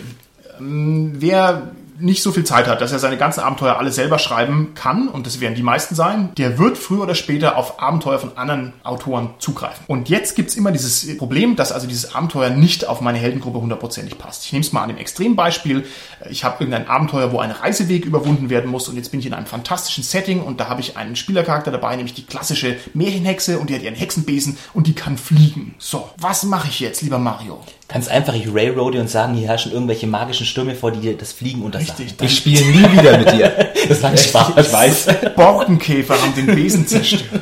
Ähm, 0.58 1.14
wer 1.16 1.70
nicht 1.98 2.22
so 2.22 2.32
viel 2.32 2.44
Zeit 2.44 2.66
hat, 2.66 2.80
dass 2.80 2.92
er 2.92 2.98
seine 2.98 3.16
ganzen 3.16 3.40
Abenteuer 3.40 3.78
alle 3.78 3.92
selber 3.92 4.18
schreiben 4.18 4.72
kann, 4.74 5.08
und 5.08 5.26
das 5.26 5.40
werden 5.40 5.54
die 5.54 5.62
meisten 5.62 5.94
sein, 5.94 6.30
der 6.36 6.58
wird 6.58 6.78
früher 6.78 7.02
oder 7.02 7.14
später 7.14 7.56
auf 7.56 7.80
Abenteuer 7.80 8.18
von 8.18 8.36
anderen 8.36 8.72
Autoren 8.82 9.30
zugreifen. 9.38 9.84
Und 9.86 10.08
jetzt 10.08 10.36
gibt's 10.36 10.56
immer 10.56 10.72
dieses 10.72 11.16
Problem, 11.18 11.56
dass 11.56 11.72
also 11.72 11.86
dieses 11.86 12.14
Abenteuer 12.14 12.50
nicht 12.50 12.86
auf 12.86 13.00
meine 13.00 13.18
Heldengruppe 13.18 13.60
hundertprozentig 13.60 14.18
passt. 14.18 14.44
Ich 14.44 14.52
nehme 14.52 14.64
es 14.64 14.72
mal 14.72 14.82
an 14.82 14.88
dem 14.88 14.98
Extrembeispiel. 14.98 15.84
Ich 16.30 16.44
habe 16.44 16.64
irgendein 16.64 16.88
Abenteuer, 16.88 17.32
wo 17.32 17.38
ein 17.38 17.50
Reiseweg 17.50 18.04
überwunden 18.04 18.50
werden 18.50 18.70
muss 18.70 18.88
und 18.88 18.96
jetzt 18.96 19.10
bin 19.10 19.20
ich 19.20 19.26
in 19.26 19.34
einem 19.34 19.46
fantastischen 19.46 20.04
Setting 20.04 20.42
und 20.42 20.60
da 20.60 20.68
habe 20.68 20.80
ich 20.80 20.96
einen 20.96 21.16
Spielercharakter 21.16 21.70
dabei, 21.70 21.96
nämlich 21.96 22.14
die 22.14 22.26
klassische 22.26 22.76
Märchenhexe 22.94 23.58
und 23.58 23.70
die 23.70 23.74
hat 23.74 23.82
ihren 23.82 23.94
Hexenbesen 23.94 24.56
und 24.74 24.86
die 24.86 24.94
kann 24.94 25.18
fliegen. 25.18 25.74
So, 25.78 26.10
was 26.18 26.44
mache 26.44 26.68
ich 26.68 26.80
jetzt, 26.80 27.02
lieber 27.02 27.18
Mario? 27.18 27.60
Ganz 27.88 28.08
einfach, 28.08 28.34
ich 28.34 28.52
railroade 28.52 29.00
und 29.00 29.08
sagen, 29.08 29.34
hier 29.34 29.46
herrschen 29.46 29.70
irgendwelche 29.70 30.08
magischen 30.08 30.44
Stürme 30.44 30.74
vor, 30.74 30.90
die 30.90 30.98
dir 30.98 31.16
das 31.16 31.32
Fliegen 31.32 31.62
untersagen. 31.62 32.04
Richtig. 32.04 32.26
Ich 32.26 32.36
spiele 32.36 32.64
nie 32.64 32.98
wieder 32.98 33.18
mit 33.18 33.32
dir. 33.32 33.52
Das 33.88 34.02
macht 34.02 34.18
Spaß. 34.18 34.52
Ich 34.56 34.72
weiß. 34.72 35.06
Borkenkäfer 35.36 36.20
haben 36.20 36.34
den 36.34 36.46
Besen 36.46 36.88
zerstört. 36.88 37.40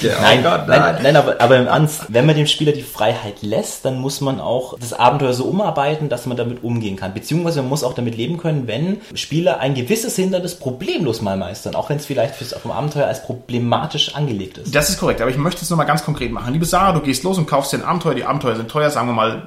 Ja, 0.00 0.20
nein, 0.20 0.40
oh 0.40 0.42
Gott, 0.42 0.66
nein, 0.66 0.80
nein, 0.80 0.96
nein, 1.02 1.16
aber, 1.16 1.40
aber 1.40 1.56
im 1.56 1.68
Ernst, 1.68 2.06
wenn 2.08 2.26
man 2.26 2.34
dem 2.34 2.48
Spieler 2.48 2.72
die 2.72 2.82
Freiheit 2.82 3.42
lässt, 3.42 3.84
dann 3.84 4.00
muss 4.00 4.20
man 4.20 4.40
auch 4.40 4.76
das 4.78 4.92
Abenteuer 4.92 5.32
so 5.32 5.44
umarbeiten, 5.44 6.08
dass 6.08 6.26
man 6.26 6.36
damit 6.36 6.64
umgehen 6.64 6.96
kann. 6.96 7.14
Beziehungsweise 7.14 7.60
man 7.62 7.68
muss 7.68 7.84
auch 7.84 7.94
damit 7.94 8.16
leben 8.16 8.38
können, 8.38 8.66
wenn 8.66 9.00
Spieler 9.14 9.60
ein 9.60 9.74
gewisses 9.74 10.16
Hindernis 10.16 10.56
problemlos 10.56 11.22
mal 11.22 11.36
meistern, 11.36 11.76
auch 11.76 11.90
wenn 11.90 11.98
es 11.98 12.06
vielleicht 12.06 12.34
fürs 12.34 12.54
auf 12.54 12.62
dem 12.62 12.72
Abenteuer 12.72 13.06
als 13.06 13.22
problematisch 13.22 14.16
angelegt 14.16 14.58
ist. 14.58 14.74
Das 14.74 14.90
ist 14.90 14.98
korrekt, 14.98 15.20
aber 15.20 15.30
ich 15.30 15.38
möchte 15.38 15.62
es 15.62 15.70
nochmal 15.70 15.86
ganz 15.86 16.04
konkret 16.04 16.32
machen. 16.32 16.52
Liebe 16.52 16.64
Sarah, 16.64 16.92
du 16.92 17.00
gehst 17.00 17.22
los 17.22 17.38
und 17.38 17.46
kaufst 17.46 17.72
dir 17.72 17.78
ein 17.78 17.84
Abenteuer. 17.84 18.14
Die 18.14 18.24
Abenteuer 18.24 18.56
sind 18.56 18.68
teuer, 18.68 18.90
sagen 18.90 19.08
wir 19.08 19.14
mal 19.14 19.44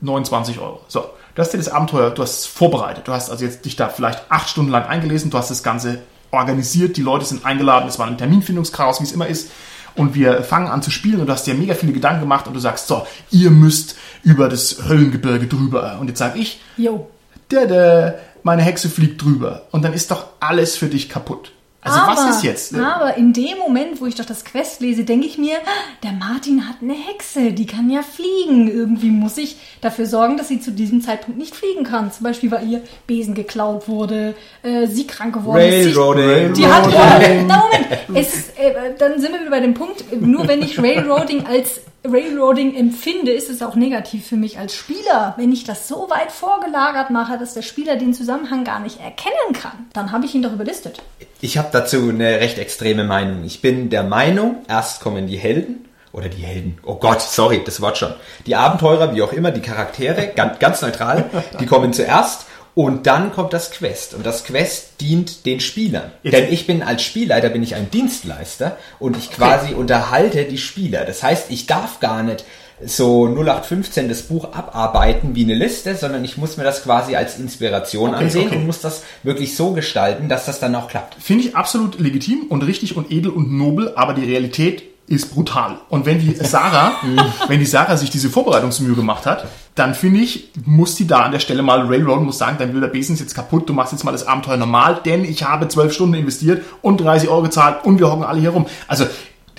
29 0.00 0.58
Euro. 0.58 0.80
So, 0.88 1.04
du 1.34 1.42
hast 1.42 1.52
dir 1.52 1.58
das 1.58 1.68
Abenteuer, 1.68 2.10
du 2.10 2.22
hast 2.22 2.40
es 2.40 2.46
vorbereitet. 2.46 3.06
Du 3.08 3.12
hast 3.12 3.30
also 3.30 3.44
jetzt 3.44 3.64
dich 3.64 3.76
da 3.76 3.88
vielleicht 3.88 4.22
acht 4.30 4.48
Stunden 4.48 4.70
lang 4.70 4.84
eingelesen, 4.86 5.30
du 5.30 5.38
hast 5.38 5.50
das 5.50 5.62
Ganze 5.62 6.00
organisiert, 6.30 6.96
die 6.96 7.02
Leute 7.02 7.24
sind 7.24 7.44
eingeladen, 7.44 7.88
es 7.88 7.98
war 7.98 8.06
ein 8.06 8.18
Terminfindungschaos, 8.18 9.00
wie 9.00 9.04
es 9.04 9.12
immer 9.12 9.26
ist. 9.26 9.50
Und 9.94 10.14
wir 10.14 10.44
fangen 10.44 10.68
an 10.68 10.82
zu 10.82 10.90
spielen 10.90 11.20
und 11.20 11.26
du 11.26 11.32
hast 11.32 11.46
dir 11.46 11.54
mega 11.54 11.74
viele 11.74 11.92
Gedanken 11.92 12.20
gemacht 12.20 12.46
und 12.46 12.54
du 12.54 12.60
sagst, 12.60 12.86
so, 12.86 13.06
ihr 13.30 13.50
müsst 13.50 13.96
über 14.22 14.48
das 14.48 14.88
Höllengebirge 14.88 15.46
drüber. 15.46 15.98
Und 16.00 16.08
jetzt 16.08 16.18
sag 16.18 16.36
ich, 16.36 16.60
Jo. 16.76 17.08
da, 17.48 18.14
meine 18.44 18.62
Hexe 18.62 18.88
fliegt 18.88 19.22
drüber. 19.22 19.62
Und 19.72 19.82
dann 19.82 19.94
ist 19.94 20.10
doch 20.10 20.26
alles 20.38 20.76
für 20.76 20.86
dich 20.86 21.08
kaputt. 21.08 21.50
Also 21.80 22.00
aber, 22.00 22.12
was 22.12 22.36
ist 22.36 22.42
jetzt? 22.42 22.74
Aber 22.74 23.16
in 23.16 23.32
dem 23.32 23.56
Moment, 23.58 24.00
wo 24.00 24.06
ich 24.06 24.16
doch 24.16 24.24
das 24.24 24.44
Quest 24.44 24.80
lese, 24.80 25.04
denke 25.04 25.26
ich 25.26 25.38
mir, 25.38 25.58
der 26.02 26.12
Martin 26.12 26.68
hat 26.68 26.76
eine 26.82 26.94
Hexe, 26.94 27.52
die 27.52 27.66
kann 27.66 27.88
ja 27.88 28.02
fliegen. 28.02 28.68
Irgendwie 28.68 29.10
muss 29.10 29.38
ich 29.38 29.56
dafür 29.80 30.06
sorgen, 30.06 30.36
dass 30.36 30.48
sie 30.48 30.60
zu 30.60 30.72
diesem 30.72 31.02
Zeitpunkt 31.02 31.38
nicht 31.38 31.54
fliegen 31.54 31.84
kann. 31.84 32.10
Zum 32.10 32.24
Beispiel, 32.24 32.50
weil 32.50 32.68
ihr 32.68 32.82
Besen 33.06 33.34
geklaut 33.34 33.88
wurde, 33.88 34.34
äh, 34.62 34.88
sie 34.88 35.06
krank 35.06 35.34
geworden 35.34 35.60
ist. 35.60 35.96
Railroading. 35.96 36.52
Die 36.54 36.66
hat 36.66 36.92
ja, 36.92 37.44
na 37.46 37.58
Moment, 37.58 37.86
es, 38.14 38.48
äh, 38.56 38.94
dann 38.98 39.20
sind 39.20 39.32
wir 39.32 39.40
wieder 39.40 39.50
bei 39.50 39.60
dem 39.60 39.74
Punkt, 39.74 40.04
nur 40.20 40.48
wenn 40.48 40.62
ich 40.62 40.78
Railroading 40.80 41.46
als 41.46 41.80
Railroading 42.04 42.76
empfinde, 42.76 43.32
ist 43.32 43.50
es 43.50 43.60
auch 43.60 43.74
negativ 43.74 44.26
für 44.26 44.36
mich 44.36 44.58
als 44.58 44.74
Spieler. 44.74 45.34
Wenn 45.36 45.52
ich 45.52 45.64
das 45.64 45.88
so 45.88 46.08
weit 46.10 46.30
vorgelagert 46.30 47.10
mache, 47.10 47.38
dass 47.38 47.54
der 47.54 47.62
Spieler 47.62 47.96
den 47.96 48.14
Zusammenhang 48.14 48.64
gar 48.64 48.80
nicht 48.80 49.00
erkennen 49.00 49.52
kann, 49.52 49.86
dann 49.92 50.12
habe 50.12 50.24
ich 50.24 50.34
ihn 50.34 50.42
doch 50.42 50.52
überlistet. 50.52 51.02
Ich 51.40 51.58
habe 51.58 51.68
dazu 51.80 52.08
eine 52.10 52.40
recht 52.40 52.58
extreme 52.58 53.04
Meinung. 53.04 53.44
Ich 53.44 53.60
bin 53.62 53.90
der 53.90 54.02
Meinung, 54.02 54.56
erst 54.68 55.00
kommen 55.00 55.26
die 55.26 55.36
Helden 55.38 55.88
oder 56.12 56.28
die 56.28 56.42
Helden. 56.42 56.78
Oh 56.84 56.94
Gott, 56.96 57.20
sorry, 57.22 57.62
das 57.64 57.80
Wort 57.80 57.98
schon. 57.98 58.14
Die 58.46 58.56
Abenteurer, 58.56 59.14
wie 59.14 59.22
auch 59.22 59.32
immer, 59.32 59.50
die 59.50 59.60
Charaktere, 59.60 60.28
ganz, 60.34 60.58
ganz 60.58 60.82
neutral, 60.82 61.26
die 61.60 61.66
kommen 61.66 61.92
zuerst 61.92 62.46
und 62.74 63.06
dann 63.06 63.32
kommt 63.32 63.52
das 63.52 63.70
Quest. 63.70 64.14
Und 64.14 64.24
das 64.24 64.44
Quest 64.44 65.00
dient 65.00 65.46
den 65.46 65.60
Spielern. 65.60 66.12
Jetzt- 66.22 66.32
Denn 66.34 66.52
ich 66.52 66.66
bin 66.66 66.82
als 66.82 67.02
Spielleiter 67.02 67.48
bin 67.48 67.62
ich 67.62 67.74
ein 67.74 67.90
Dienstleister 67.90 68.76
und 68.98 69.16
ich 69.16 69.30
quasi 69.30 69.74
unterhalte 69.74 70.44
die 70.44 70.58
Spieler. 70.58 71.04
Das 71.04 71.22
heißt, 71.22 71.46
ich 71.50 71.66
darf 71.66 72.00
gar 72.00 72.22
nicht 72.22 72.44
so 72.84 73.26
0815 73.26 74.08
das 74.08 74.22
Buch 74.22 74.52
abarbeiten 74.52 75.34
wie 75.34 75.44
eine 75.44 75.54
Liste, 75.54 75.96
sondern 75.96 76.24
ich 76.24 76.36
muss 76.36 76.56
mir 76.56 76.64
das 76.64 76.82
quasi 76.82 77.16
als 77.16 77.38
Inspiration 77.38 78.10
Okay, 78.10 78.24
ansehen 78.24 78.46
okay. 78.48 78.56
und 78.56 78.66
muss 78.66 78.80
das 78.80 79.02
wirklich 79.22 79.56
so 79.56 79.72
gestalten, 79.72 80.28
dass 80.28 80.46
das 80.46 80.60
dann 80.60 80.74
auch 80.74 80.88
klappt. 80.88 81.16
Finde 81.20 81.44
ich 81.44 81.56
absolut 81.56 81.98
legitim 81.98 82.46
und 82.48 82.62
richtig 82.62 82.96
und 82.96 83.10
edel 83.10 83.30
und 83.30 83.52
nobel, 83.52 83.92
aber 83.96 84.14
die 84.14 84.24
Realität 84.24 84.82
ist 85.08 85.34
brutal. 85.34 85.78
Und 85.88 86.04
wenn 86.06 86.18
die 86.18 86.34
Sarah, 86.34 86.92
wenn 87.48 87.58
die 87.58 87.66
Sarah 87.66 87.96
sich 87.96 88.10
diese 88.10 88.28
Vorbereitungsmühe 88.28 88.94
gemacht 88.94 89.26
hat, 89.26 89.46
dann 89.74 89.94
finde 89.94 90.20
ich, 90.20 90.50
muss 90.64 90.96
die 90.96 91.06
da 91.06 91.20
an 91.20 91.32
der 91.32 91.38
Stelle 91.38 91.62
mal 91.62 91.80
railroaden, 91.86 92.26
muss 92.26 92.38
sagen, 92.38 92.56
dein 92.58 92.74
wilder 92.74 92.88
Besen 92.88 93.14
ist 93.14 93.20
jetzt 93.20 93.34
kaputt, 93.34 93.68
du 93.68 93.72
machst 93.72 93.92
jetzt 93.92 94.04
mal 94.04 94.12
das 94.12 94.26
Abenteuer 94.26 94.56
normal, 94.56 95.00
denn 95.04 95.24
ich 95.24 95.44
habe 95.44 95.68
zwölf 95.68 95.92
Stunden 95.92 96.14
investiert 96.14 96.62
und 96.82 97.00
30 97.00 97.28
Euro 97.28 97.42
gezahlt 97.42 97.84
und 97.84 97.98
wir 97.98 98.10
hocken 98.10 98.24
alle 98.24 98.40
hier 98.40 98.50
rum. 98.50 98.66
Also, 98.86 99.06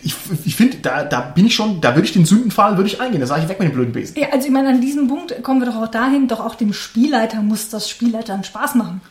ich, 0.03 0.13
ich 0.45 0.55
finde, 0.55 0.77
da, 0.77 1.03
da 1.03 1.21
bin 1.21 1.45
ich 1.45 1.55
schon, 1.55 1.81
da 1.81 1.95
würde 1.95 2.05
ich 2.07 2.13
den 2.13 2.25
Sündenfall, 2.25 2.77
würde 2.77 2.89
ich 2.89 2.99
eingehen, 3.01 3.21
da 3.21 3.27
sage 3.27 3.41
ich 3.43 3.49
weg 3.49 3.59
mit 3.59 3.69
dem 3.69 3.73
blöden 3.75 3.93
Besen. 3.93 4.17
Ja, 4.19 4.27
also 4.31 4.47
ich 4.47 4.53
meine, 4.53 4.69
an 4.69 4.81
diesem 4.81 5.07
Punkt 5.07 5.41
kommen 5.43 5.61
wir 5.61 5.67
doch 5.67 5.77
auch 5.81 5.87
dahin, 5.91 6.27
doch 6.27 6.39
auch 6.39 6.55
dem 6.55 6.73
Spielleiter 6.73 7.41
muss 7.41 7.69
das 7.69 7.89
Spielleitern 7.89 8.43
Spaß 8.43 8.75
machen. 8.75 9.01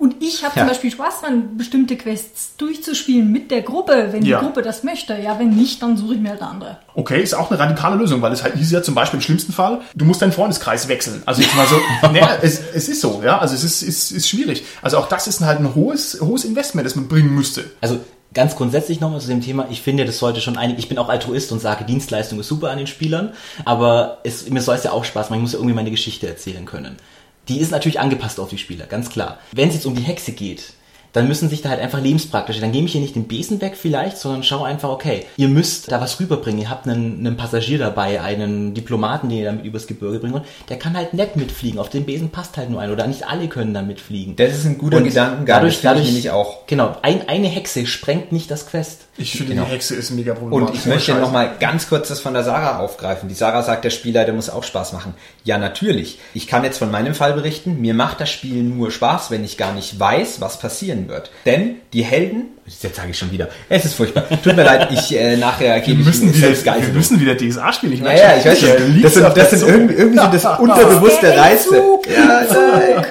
Und 0.00 0.22
ich 0.22 0.44
habe 0.44 0.54
Ja. 0.54 0.62
zum 0.62 0.68
Beispiel 0.68 0.92
Spaß 0.92 1.22
daran, 1.22 1.56
bestimmte 1.56 1.96
Quests 1.96 2.52
durchzuspielen 2.56 3.32
mit 3.32 3.50
der 3.50 3.62
Gruppe, 3.62 4.10
wenn 4.12 4.24
Ja. 4.24 4.38
die 4.38 4.44
Gruppe 4.44 4.62
das 4.62 4.84
möchte. 4.84 5.18
Ja, 5.18 5.40
wenn 5.40 5.50
nicht, 5.50 5.82
dann 5.82 5.96
suche 5.96 6.14
ich 6.14 6.20
mir 6.20 6.28
halt 6.30 6.40
eine 6.40 6.50
andere. 6.50 6.78
Okay, 6.94 7.20
ist 7.20 7.34
auch 7.34 7.50
eine 7.50 7.58
radikale 7.58 7.96
Lösung, 7.96 8.22
weil 8.22 8.30
es 8.32 8.44
halt 8.44 8.54
hieß 8.54 8.70
ja 8.70 8.80
zum 8.80 8.94
Beispiel 8.94 9.18
im 9.18 9.22
schlimmsten 9.22 9.52
Fall, 9.52 9.80
du 9.96 10.04
musst 10.04 10.22
deinen 10.22 10.30
Freundeskreis 10.30 10.86
wechseln. 10.86 11.20
Also 11.26 11.42
ich 11.42 11.52
mal 11.56 11.66
so, 11.66 11.80
naja, 12.12 12.38
es, 12.42 12.60
es 12.72 12.88
ist 12.88 13.00
so, 13.00 13.22
ja, 13.24 13.38
also 13.38 13.56
es 13.56 13.64
ist, 13.64 13.82
ist, 13.82 14.12
ist 14.12 14.28
schwierig. 14.28 14.64
Also 14.82 14.98
auch 14.98 15.08
das 15.08 15.26
ist 15.26 15.40
halt 15.40 15.58
ein 15.58 15.74
hohes, 15.74 16.18
hohes 16.20 16.44
Investment, 16.44 16.86
das 16.86 16.94
man 16.94 17.08
bringen 17.08 17.34
müsste. 17.34 17.64
Also 17.80 17.98
ganz 18.38 18.54
grundsätzlich 18.54 19.00
nochmal 19.00 19.20
zu 19.20 19.26
dem 19.26 19.40
Thema, 19.40 19.66
ich 19.68 19.82
finde, 19.82 20.04
das 20.04 20.20
sollte 20.20 20.40
schon 20.40 20.56
einig, 20.56 20.78
ich 20.78 20.88
bin 20.88 20.96
auch 20.98 21.08
Altruist 21.08 21.50
und 21.50 21.58
sage, 21.58 21.84
Dienstleistung 21.84 22.38
ist 22.38 22.46
super 22.46 22.70
an 22.70 22.78
den 22.78 22.86
Spielern, 22.86 23.32
aber 23.64 24.18
es, 24.22 24.48
mir 24.48 24.62
soll 24.62 24.76
es 24.76 24.84
ja 24.84 24.92
auch 24.92 25.04
Spaß 25.04 25.28
machen, 25.28 25.40
ich 25.40 25.42
muss 25.42 25.52
ja 25.54 25.58
irgendwie 25.58 25.74
meine 25.74 25.90
Geschichte 25.90 26.28
erzählen 26.28 26.64
können. 26.64 26.98
Die 27.48 27.58
ist 27.58 27.72
natürlich 27.72 27.98
angepasst 27.98 28.38
auf 28.38 28.48
die 28.48 28.56
Spieler, 28.56 28.86
ganz 28.86 29.10
klar. 29.10 29.38
Wenn 29.50 29.70
es 29.70 29.74
jetzt 29.74 29.86
um 29.86 29.96
die 29.96 30.02
Hexe 30.02 30.30
geht, 30.30 30.74
dann 31.12 31.26
müssen 31.28 31.48
sich 31.48 31.62
da 31.62 31.70
halt 31.70 31.80
einfach 31.80 32.00
lebenspraktisch. 32.00 32.60
Dann 32.60 32.72
gebe 32.72 32.86
ich 32.86 32.92
hier 32.92 33.00
nicht 33.00 33.14
den 33.16 33.28
Besen 33.28 33.60
weg 33.60 33.76
vielleicht, 33.76 34.18
sondern 34.18 34.42
schau 34.42 34.62
einfach, 34.64 34.90
okay, 34.90 35.24
ihr 35.36 35.48
müsst 35.48 35.90
da 35.90 36.00
was 36.00 36.20
rüberbringen. 36.20 36.60
Ihr 36.60 36.70
habt 36.70 36.86
einen, 36.86 37.26
einen 37.26 37.36
Passagier 37.36 37.78
dabei, 37.78 38.20
einen 38.20 38.74
Diplomaten, 38.74 39.28
den 39.28 39.38
ihr 39.38 39.44
damit 39.46 39.64
übers 39.64 39.86
Gebirge 39.86 40.18
bringen 40.18 40.34
wollt. 40.34 40.44
Der 40.68 40.78
kann 40.78 40.96
halt 40.96 41.14
nett 41.14 41.36
mitfliegen. 41.36 41.78
Auf 41.80 41.88
den 41.88 42.04
Besen 42.04 42.30
passt 42.30 42.56
halt 42.56 42.70
nur 42.70 42.80
ein 42.80 42.90
oder 42.92 43.06
nicht 43.06 43.26
alle 43.26 43.48
können 43.48 43.74
da 43.74 43.82
mitfliegen. 43.82 44.36
Das 44.36 44.52
ist 44.52 44.66
ein 44.66 44.78
guter 44.78 44.98
Und 44.98 45.04
Gedankengang. 45.04 45.46
dadurch, 45.46 45.80
das 45.80 45.92
finde 45.92 45.98
dadurch 46.04 46.18
ich 46.18 46.30
auch. 46.30 46.66
Genau, 46.66 46.96
ein, 47.02 47.28
eine 47.28 47.48
Hexe 47.48 47.86
sprengt 47.86 48.32
nicht 48.32 48.50
das 48.50 48.66
Quest. 48.66 49.02
Ich 49.16 49.32
finde, 49.32 49.54
Genau. 49.54 49.64
die 49.64 49.72
Hexe 49.72 49.94
ist 49.96 50.10
mega 50.10 50.32
Und 50.34 50.38
problematisch. 50.40 50.80
ich 50.80 50.86
möchte 50.86 51.10
Scheiße. 51.12 51.20
nochmal 51.20 51.52
ganz 51.58 51.88
kurz 51.88 52.06
das 52.08 52.20
von 52.20 52.34
der 52.34 52.44
Sarah 52.44 52.78
aufgreifen. 52.78 53.28
Die 53.28 53.34
Sarah 53.34 53.62
sagt, 53.64 53.84
der 53.84 53.90
Spielleiter 53.90 54.32
muss 54.32 54.48
auch 54.48 54.62
Spaß 54.62 54.92
machen. 54.92 55.14
Ja, 55.42 55.58
natürlich. 55.58 56.18
Ich 56.34 56.46
kann 56.46 56.62
jetzt 56.62 56.78
von 56.78 56.90
meinem 56.92 57.14
Fall 57.14 57.32
berichten, 57.32 57.80
mir 57.80 57.94
macht 57.94 58.20
das 58.20 58.30
Spiel 58.30 58.62
nur 58.62 58.90
Spaß, 58.92 59.30
wenn 59.32 59.42
ich 59.42 59.56
gar 59.56 59.72
nicht 59.72 59.98
weiß, 59.98 60.40
was 60.40 60.60
passieren 60.60 61.07
wird. 61.08 61.30
Denn 61.46 61.76
die 61.92 62.02
Helden, 62.02 62.48
jetzt 62.66 62.96
sage 62.96 63.10
ich 63.10 63.18
schon 63.18 63.30
wieder, 63.30 63.48
es 63.68 63.84
ist 63.84 63.94
furchtbar. 63.94 64.24
Tut 64.42 64.54
mir 64.56 64.62
leid, 64.64 64.88
ich 64.92 65.16
äh, 65.16 65.36
nachher 65.36 65.74
wir 65.76 65.80
gebe 65.80 66.00
ich 66.00 66.06
müssen, 66.06 66.28
wieder, 66.34 66.46
selbst 66.46 66.64
wir 66.64 66.72
Geiselung. 66.72 66.94
müssen 66.96 67.20
wieder 67.20 67.36
DSA 67.36 67.72
spielen. 67.72 67.92
Ich 67.94 67.98
Ja, 68.00 68.04
merke 68.04 68.20
ja, 68.20 68.30
schon, 68.42 68.52
ich 68.52 68.62
weiß 68.62 68.78
liebst 68.88 69.04
Das 69.04 69.14
sind, 69.14 69.36
das 69.36 69.50
sind 69.50 69.68
irgendwie, 69.68 69.94
irgendwie 69.94 70.20
sind 70.20 70.34
das 70.34 70.44
unterbewusste 70.58 71.26
Der 71.26 71.38
Reize. 71.38 71.82
Ja. 72.14 73.04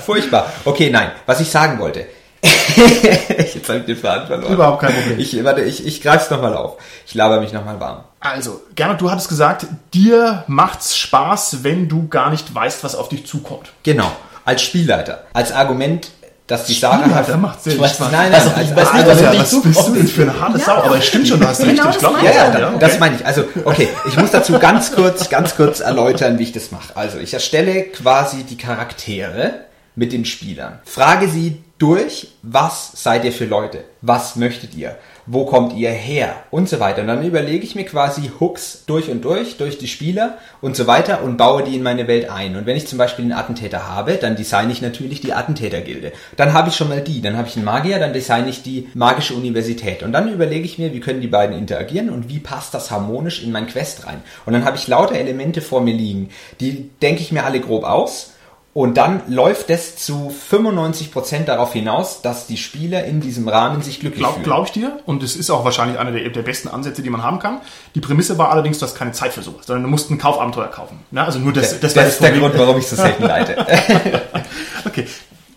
Furchtbar. 0.00 0.52
Okay, 0.64 0.90
nein. 0.90 1.10
Was 1.26 1.40
ich 1.40 1.48
sagen 1.50 1.78
wollte. 1.78 2.06
Jetzt 2.76 3.68
habe 3.68 3.80
ich 3.80 3.84
den 3.86 3.96
Faden 3.96 4.26
verloren. 4.26 4.52
Überhaupt 4.52 4.80
kein 4.82 4.94
Problem. 4.94 5.18
Ich, 5.18 5.42
warte, 5.44 5.62
ich, 5.62 5.84
ich 5.84 6.00
greife 6.02 6.24
es 6.24 6.30
nochmal 6.30 6.54
auf. 6.54 6.76
Ich 7.06 7.14
laber 7.14 7.40
mich 7.40 7.52
nochmal 7.52 7.80
warm. 7.80 8.04
Also, 8.20 8.62
Gernot, 8.74 9.00
du 9.00 9.10
hattest 9.10 9.28
gesagt, 9.28 9.66
dir 9.92 10.44
macht's 10.46 10.96
Spaß, 10.96 11.64
wenn 11.64 11.88
du 11.88 12.08
gar 12.08 12.30
nicht 12.30 12.54
weißt, 12.54 12.84
was 12.84 12.94
auf 12.94 13.08
dich 13.08 13.26
zukommt. 13.26 13.72
Genau. 13.82 14.10
Als 14.44 14.62
Spielleiter. 14.62 15.24
Als 15.32 15.52
Argument, 15.52 16.10
dass 16.48 16.64
die 16.64 16.72
Sarah 16.74 17.08
hat. 17.14 17.40
macht's 17.40 17.64
sehr 17.64 17.74
Ich 17.74 17.78
weiß- 17.80 17.94
Spaß. 17.94 18.10
Nein, 18.10 18.32
nein, 18.32 18.34
Also, 18.40 18.50
als, 18.50 18.70
ich 18.70 18.74
weiß 18.76 18.92
nicht, 18.94 19.06
was 19.06 19.20
ja, 19.20 19.26
auf 19.28 19.32
dich 19.32 19.40
was 19.42 19.62
bist 19.62 19.88
du 19.88 19.92
denn 19.94 20.08
für 20.08 20.22
eine 20.22 20.40
harte 20.40 20.58
Ja. 20.58 20.64
Sau? 20.64 20.72
Aber 20.82 20.98
es 20.98 21.06
stimmt 21.06 21.28
schon, 21.28 21.38
du 21.40 21.46
hast 21.46 21.60
recht. 21.60 21.70
Genau 21.70 21.82
ich 21.82 21.88
das 21.90 21.98
glaube, 21.98 22.16
meine 22.16 22.28
Ja, 22.28 22.34
ja, 22.34 22.46
ich. 22.48 22.52
da, 22.54 22.58
ja, 22.60 22.68
okay. 22.70 22.78
das 22.80 22.98
meine 22.98 23.16
ich. 23.16 23.26
Also, 23.26 23.44
okay, 23.64 23.88
ich 24.08 24.16
muss 24.16 24.30
dazu 24.32 24.58
ganz 24.58 24.92
kurz, 24.92 25.28
ganz 25.28 25.54
kurz 25.54 25.80
erläutern, 25.80 26.38
wie 26.38 26.42
ich 26.44 26.52
das 26.52 26.70
mache. 26.72 26.96
Also, 26.96 27.18
ich 27.18 27.32
erstelle 27.34 27.82
quasi 27.84 28.42
die 28.44 28.56
Charaktere 28.56 29.66
mit 29.94 30.12
den 30.12 30.24
Spielern. 30.24 30.78
Frage 30.84 31.28
sie 31.28 31.62
durch, 31.78 32.28
was 32.42 32.90
seid 32.94 33.24
ihr 33.24 33.32
für 33.32 33.44
Leute? 33.44 33.84
Was 34.00 34.34
möchtet 34.36 34.74
ihr? 34.74 34.96
Wo 35.30 35.44
kommt 35.44 35.74
ihr 35.74 35.90
her? 35.90 36.36
Und 36.50 36.70
so 36.70 36.80
weiter. 36.80 37.02
Und 37.02 37.08
dann 37.08 37.22
überlege 37.22 37.62
ich 37.62 37.74
mir 37.74 37.84
quasi 37.84 38.30
Hooks 38.40 38.84
durch 38.86 39.10
und 39.10 39.22
durch, 39.26 39.58
durch 39.58 39.76
die 39.76 39.86
Spieler 39.86 40.38
und 40.62 40.74
so 40.74 40.86
weiter 40.86 41.22
und 41.22 41.36
baue 41.36 41.62
die 41.62 41.76
in 41.76 41.82
meine 41.82 42.08
Welt 42.08 42.30
ein. 42.30 42.56
Und 42.56 42.64
wenn 42.64 42.78
ich 42.78 42.86
zum 42.86 42.96
Beispiel 42.96 43.26
einen 43.26 43.32
Attentäter 43.32 43.86
habe, 43.86 44.14
dann 44.14 44.36
designe 44.36 44.72
ich 44.72 44.80
natürlich 44.80 45.20
die 45.20 45.34
Attentätergilde. 45.34 46.12
Dann 46.38 46.54
habe 46.54 46.70
ich 46.70 46.76
schon 46.76 46.88
mal 46.88 47.02
die. 47.02 47.20
Dann 47.20 47.36
habe 47.36 47.46
ich 47.46 47.56
einen 47.56 47.66
Magier, 47.66 47.98
dann 47.98 48.14
designe 48.14 48.48
ich 48.48 48.62
die 48.62 48.88
magische 48.94 49.34
Universität. 49.34 50.02
Und 50.02 50.12
dann 50.12 50.32
überlege 50.32 50.64
ich 50.64 50.78
mir, 50.78 50.94
wie 50.94 51.00
können 51.00 51.20
die 51.20 51.28
beiden 51.28 51.58
interagieren 51.58 52.08
und 52.08 52.30
wie 52.30 52.38
passt 52.38 52.72
das 52.72 52.90
harmonisch 52.90 53.42
in 53.42 53.52
mein 53.52 53.66
Quest 53.66 54.06
rein. 54.06 54.22
Und 54.46 54.54
dann 54.54 54.64
habe 54.64 54.78
ich 54.78 54.88
lauter 54.88 55.16
Elemente 55.16 55.60
vor 55.60 55.82
mir 55.82 55.94
liegen. 55.94 56.30
Die 56.60 56.88
denke 57.02 57.20
ich 57.20 57.32
mir 57.32 57.44
alle 57.44 57.60
grob 57.60 57.84
aus. 57.84 58.32
Und 58.78 58.96
dann 58.96 59.22
läuft 59.26 59.70
es 59.70 59.96
zu 59.96 60.32
95% 60.52 61.46
darauf 61.46 61.72
hinaus, 61.72 62.22
dass 62.22 62.46
die 62.46 62.56
Spieler 62.56 63.04
in 63.06 63.20
diesem 63.20 63.48
Rahmen 63.48 63.82
sich 63.82 63.98
glücklich 63.98 64.20
Glaub, 64.20 64.34
fühlen. 64.34 64.44
glaub 64.44 64.66
ich 64.66 64.70
dir. 64.70 65.00
Und 65.04 65.24
es 65.24 65.34
ist 65.34 65.50
auch 65.50 65.64
wahrscheinlich 65.64 65.98
einer 65.98 66.12
der, 66.12 66.28
der 66.28 66.42
besten 66.42 66.68
Ansätze, 66.68 67.02
die 67.02 67.10
man 67.10 67.24
haben 67.24 67.40
kann. 67.40 67.60
Die 67.96 68.00
Prämisse 68.00 68.38
war 68.38 68.52
allerdings, 68.52 68.78
du 68.78 68.86
hast 68.86 68.94
keine 68.94 69.10
Zeit 69.10 69.32
für 69.32 69.42
sowas, 69.42 69.66
sondern 69.66 69.82
du 69.82 69.88
musst 69.88 70.12
ein 70.12 70.18
Kaufabenteuer 70.18 70.68
kaufen. 70.68 71.00
Ja, 71.10 71.24
also 71.24 71.40
nur 71.40 71.52
das, 71.52 71.80
das, 71.80 71.96
war 71.96 72.06
ist 72.06 72.22
der. 72.22 72.30
Grund, 72.30 72.56
warum 72.56 72.78
ich 72.78 72.86
so 72.86 72.94
selten 72.94 73.22
leite. 73.24 73.66
Okay. 74.86 75.08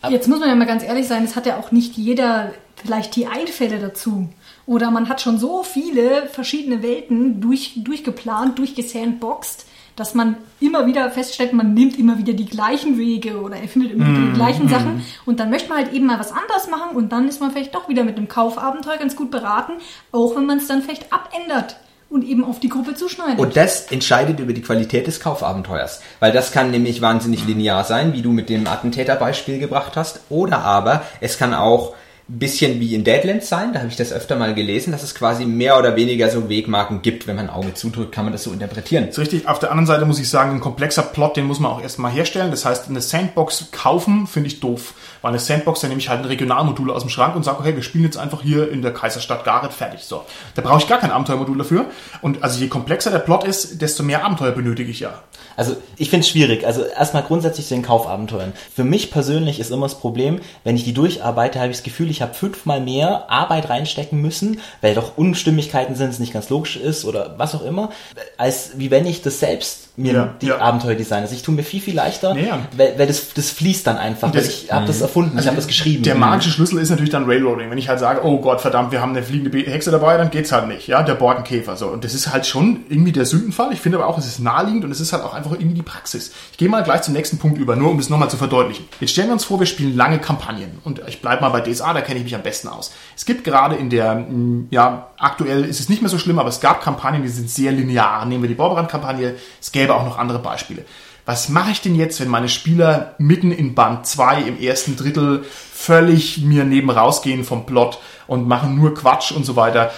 Jetzt 0.09 0.27
muss 0.27 0.39
man 0.39 0.49
ja 0.49 0.55
mal 0.55 0.65
ganz 0.65 0.83
ehrlich 0.83 1.07
sein, 1.07 1.23
es 1.23 1.35
hat 1.35 1.45
ja 1.45 1.59
auch 1.59 1.71
nicht 1.71 1.95
jeder 1.97 2.51
vielleicht 2.75 3.15
die 3.15 3.27
Einfälle 3.27 3.77
dazu. 3.77 4.29
Oder 4.65 4.89
man 4.89 5.09
hat 5.09 5.21
schon 5.21 5.37
so 5.37 5.61
viele 5.61 6.25
verschiedene 6.25 6.81
Welten 6.81 7.39
durch, 7.39 7.73
durchgeplant, 7.83 8.57
durchgesandboxt, 8.57 9.67
dass 9.95 10.13
man 10.13 10.37
immer 10.59 10.85
wieder 10.85 11.09
feststellt, 11.11 11.53
man 11.53 11.73
nimmt 11.73 11.97
immer 11.97 12.17
wieder 12.17 12.33
die 12.33 12.45
gleichen 12.45 12.97
Wege 12.97 13.41
oder 13.41 13.57
erfindet 13.57 13.91
immer 13.91 14.07
wieder 14.07 14.27
die 14.27 14.33
gleichen 14.33 14.69
Sachen. 14.69 15.05
Und 15.25 15.39
dann 15.39 15.49
möchte 15.49 15.69
man 15.69 15.79
halt 15.79 15.93
eben 15.93 16.05
mal 16.05 16.19
was 16.19 16.31
anderes 16.31 16.69
machen 16.69 16.95
und 16.95 17.11
dann 17.11 17.27
ist 17.27 17.39
man 17.39 17.51
vielleicht 17.51 17.75
doch 17.75 17.89
wieder 17.89 18.03
mit 18.03 18.17
einem 18.17 18.27
Kaufabenteuer 18.27 18.97
ganz 18.97 19.15
gut 19.15 19.31
beraten, 19.31 19.73
auch 20.11 20.35
wenn 20.35 20.45
man 20.45 20.57
es 20.57 20.67
dann 20.67 20.81
vielleicht 20.81 21.11
abändert 21.11 21.77
und 22.11 22.25
eben 22.25 22.43
auf 22.43 22.59
die 22.59 22.69
Gruppe 22.69 22.93
zuschneidet. 22.93 23.39
Und 23.39 23.55
das 23.55 23.91
entscheidet 23.91 24.39
über 24.39 24.53
die 24.53 24.61
Qualität 24.61 25.07
des 25.07 25.19
Kaufabenteuers. 25.19 26.01
Weil 26.19 26.33
das 26.33 26.51
kann 26.51 26.69
nämlich 26.69 27.01
wahnsinnig 27.01 27.45
linear 27.45 27.85
sein, 27.85 28.13
wie 28.13 28.21
du 28.21 28.31
mit 28.31 28.49
dem 28.49 28.67
Attentäterbeispiel 28.67 29.59
gebracht 29.59 29.95
hast. 29.95 30.19
Oder 30.29 30.59
aber 30.59 31.03
es 31.21 31.37
kann 31.37 31.53
auch 31.53 31.93
bisschen 32.39 32.79
wie 32.79 32.95
in 32.95 33.03
Deadlands 33.03 33.49
sein, 33.49 33.73
da 33.73 33.79
habe 33.79 33.89
ich 33.89 33.95
das 33.95 34.13
öfter 34.13 34.35
mal 34.35 34.53
gelesen, 34.53 34.91
dass 34.91 35.03
es 35.03 35.15
quasi 35.15 35.45
mehr 35.45 35.77
oder 35.77 35.95
weniger 35.95 36.29
so 36.29 36.49
Wegmarken 36.49 37.01
gibt. 37.01 37.27
Wenn 37.27 37.35
man 37.35 37.49
ein 37.49 37.55
Auge 37.55 37.73
zudrückt, 37.73 38.11
kann 38.11 38.25
man 38.25 38.31
das 38.31 38.43
so 38.43 38.51
interpretieren. 38.51 39.07
ist 39.07 39.19
richtig. 39.19 39.47
Auf 39.47 39.59
der 39.59 39.71
anderen 39.71 39.87
Seite 39.87 40.05
muss 40.05 40.19
ich 40.19 40.29
sagen, 40.29 40.51
ein 40.51 40.59
komplexer 40.61 41.03
Plot, 41.03 41.37
den 41.37 41.45
muss 41.45 41.59
man 41.59 41.71
auch 41.71 41.81
erstmal 41.81 42.11
herstellen. 42.11 42.51
Das 42.51 42.65
heißt, 42.65 42.89
eine 42.89 43.01
Sandbox 43.01 43.69
kaufen 43.71 44.27
finde 44.27 44.47
ich 44.47 44.59
doof. 44.59 44.93
Weil 45.21 45.29
eine 45.29 45.39
Sandbox, 45.39 45.81
da 45.81 45.87
nehme 45.87 45.99
ich 45.99 46.09
halt 46.09 46.21
ein 46.21 46.25
Regionalmodul 46.25 46.91
aus 46.91 47.03
dem 47.03 47.09
Schrank 47.09 47.35
und 47.35 47.43
sage, 47.43 47.59
okay, 47.59 47.75
wir 47.75 47.83
spielen 47.83 48.03
jetzt 48.03 48.17
einfach 48.17 48.41
hier 48.41 48.71
in 48.71 48.81
der 48.81 48.93
Kaiserstadt 48.93 49.43
Gareth 49.43 49.73
fertig. 49.73 50.03
So. 50.03 50.25
Da 50.55 50.61
brauche 50.61 50.79
ich 50.79 50.87
gar 50.87 50.99
kein 50.99 51.11
Abenteuermodul 51.11 51.57
dafür. 51.57 51.85
Und 52.21 52.43
also 52.43 52.59
je 52.59 52.67
komplexer 52.67 53.11
der 53.11 53.19
Plot 53.19 53.43
ist, 53.43 53.81
desto 53.81 54.03
mehr 54.03 54.25
Abenteuer 54.25 54.51
benötige 54.51 54.89
ich 54.89 54.99
ja. 54.99 55.21
Also 55.57 55.75
ich 55.97 56.09
finde 56.09 56.25
es 56.25 56.29
schwierig. 56.29 56.65
Also 56.65 56.83
erstmal 56.83 57.23
grundsätzlich 57.23 57.67
zu 57.67 57.73
den 57.73 57.83
Kaufabenteuern. 57.83 58.53
Für 58.73 58.83
mich 58.83 59.11
persönlich 59.11 59.59
ist 59.59 59.71
immer 59.71 59.85
das 59.85 59.99
Problem, 59.99 60.39
wenn 60.63 60.75
ich 60.75 60.83
die 60.83 60.93
durcharbeite, 60.93 61.59
habe 61.59 61.71
ich 61.71 61.77
das 61.77 61.83
Gefühl, 61.83 62.09
ich 62.09 62.21
habe 62.21 62.33
fünfmal 62.33 62.81
mehr 62.81 63.29
Arbeit 63.29 63.69
reinstecken 63.69 64.21
müssen, 64.21 64.59
weil 64.81 64.95
doch 64.95 65.17
Unstimmigkeiten 65.17 65.95
sind, 65.95 66.09
es 66.09 66.19
nicht 66.19 66.33
ganz 66.33 66.49
logisch 66.49 66.77
ist 66.77 67.05
oder 67.05 67.35
was 67.37 67.53
auch 67.53 67.63
immer, 67.63 67.91
als 68.37 68.71
wie 68.77 68.91
wenn 68.91 69.05
ich 69.05 69.21
das 69.21 69.39
selbst 69.39 69.89
mir 69.97 70.13
Ja, 70.13 70.33
die 70.41 70.47
ja. 70.47 70.57
Abenteuer 70.59 70.95
designe. 70.95 71.21
Also 71.23 71.35
ich 71.35 71.43
tue 71.43 71.53
mir 71.53 71.63
viel, 71.63 71.81
viel 71.81 71.95
leichter, 71.95 72.35
Ja. 72.35 72.59
weil, 72.77 72.93
weil 72.97 73.07
das, 73.07 73.33
das 73.33 73.49
fließt 73.51 73.85
dann 73.87 73.97
einfach. 73.97 74.31
Das- 74.31 74.45
weil 74.45 74.49
ich 74.51 74.71
habe 74.71 74.85
das 74.87 75.01
erfunden, 75.01 75.37
ich 75.37 75.45
habe 75.47 75.55
das 75.57 75.67
geschrieben. 75.67 76.03
Der 76.03 76.15
magische 76.15 76.49
Schlüssel 76.49 76.79
ist 76.79 76.89
natürlich 76.89 77.09
dann 77.11 77.25
Railroading. 77.25 77.69
Wenn 77.69 77.77
ich 77.77 77.89
halt 77.89 77.99
sage, 77.99 78.21
oh 78.23 78.39
Gott, 78.39 78.61
verdammt, 78.61 78.91
wir 78.91 79.01
haben 79.01 79.11
eine 79.11 79.21
fliegende 79.23 79.57
Hexe 79.59 79.91
dabei, 79.91 80.17
dann 80.17 80.31
geht's 80.31 80.51
halt 80.51 80.67
nicht. 80.67 80.87
Ja, 80.87 81.03
der 81.03 81.15
Borkenkäfer. 81.15 81.75
So. 81.75 81.87
Und 81.87 82.03
das 82.03 82.13
ist 82.13 82.31
halt 82.31 82.45
schon 82.45 82.85
irgendwie 82.89 83.11
der 83.11 83.25
Sündenfall. 83.25 83.73
Ich 83.73 83.79
finde 83.81 83.97
aber 83.97 84.07
auch, 84.07 84.17
es 84.17 84.25
ist 84.27 84.39
naheliegend 84.39 84.85
und 84.85 84.91
es 84.91 84.99
ist 85.01 85.13
halt 85.13 85.23
auch 85.23 85.33
einfach 85.33 85.51
irgendwie 85.51 85.75
die 85.75 85.81
Praxis. 85.83 86.31
Ich 86.51 86.57
gehe 86.57 86.69
mal 86.69 86.83
gleich 86.83 87.01
zum 87.03 87.13
nächsten 87.13 87.37
Punkt 87.37 87.57
über, 87.57 87.75
nur 87.75 87.91
um 87.91 87.97
das 87.97 88.09
nochmal 88.09 88.29
zu 88.29 88.37
verdeutlichen. 88.37 88.85
Jetzt 88.99 89.11
stellen 89.11 89.27
wir 89.27 89.33
uns 89.33 89.43
vor, 89.45 89.59
wir 89.59 89.67
spielen 89.67 89.95
lange 89.95 90.19
Kampagnen. 90.19 90.79
Und 90.83 91.01
ich 91.07 91.21
bleibe 91.21 91.41
mal 91.41 91.49
bei 91.49 91.61
DSA, 91.61 91.93
da 91.93 92.01
kenne 92.01 92.17
ich 92.19 92.23
mich 92.23 92.35
am 92.35 92.43
besten 92.43 92.69
aus. 92.69 92.91
Es 93.15 93.25
gibt 93.25 93.43
gerade 93.43 93.75
in 93.75 93.89
der, 93.89 94.15
mm, 94.15 94.67
ja, 94.71 95.07
aktuell 95.21 95.65
ist 95.65 95.79
es 95.79 95.89
nicht 95.89 96.01
mehr 96.01 96.09
so 96.09 96.17
schlimm, 96.17 96.39
aber 96.39 96.49
es 96.49 96.59
gab 96.59 96.81
Kampagnen, 96.81 97.23
die 97.23 97.29
sind 97.29 97.49
sehr 97.49 97.71
linear. 97.71 98.25
Nehmen 98.25 98.43
wir 98.43 98.49
die 98.49 98.55
Borberand-Kampagne. 98.55 99.35
Es 99.59 99.71
gäbe 99.71 99.95
auch 99.95 100.03
noch 100.03 100.17
andere 100.17 100.39
Beispiele. 100.39 100.83
Was 101.25 101.49
mache 101.49 101.71
ich 101.71 101.81
denn 101.81 101.95
jetzt, 101.95 102.19
wenn 102.19 102.27
meine 102.27 102.49
Spieler 102.49 103.13
mitten 103.19 103.51
in 103.51 103.75
Band 103.75 104.07
2 104.07 104.41
im 104.41 104.59
ersten 104.59 104.95
Drittel 104.95 105.43
völlig 105.43 106.39
mir 106.39 106.65
neben 106.65 106.89
rausgehen 106.89 107.43
vom 107.43 107.65
Plot 107.65 107.99
und 108.27 108.47
machen 108.47 108.75
nur 108.75 108.95
Quatsch 108.95 109.31
und 109.31 109.45
so 109.45 109.55
weiter? 109.55 109.91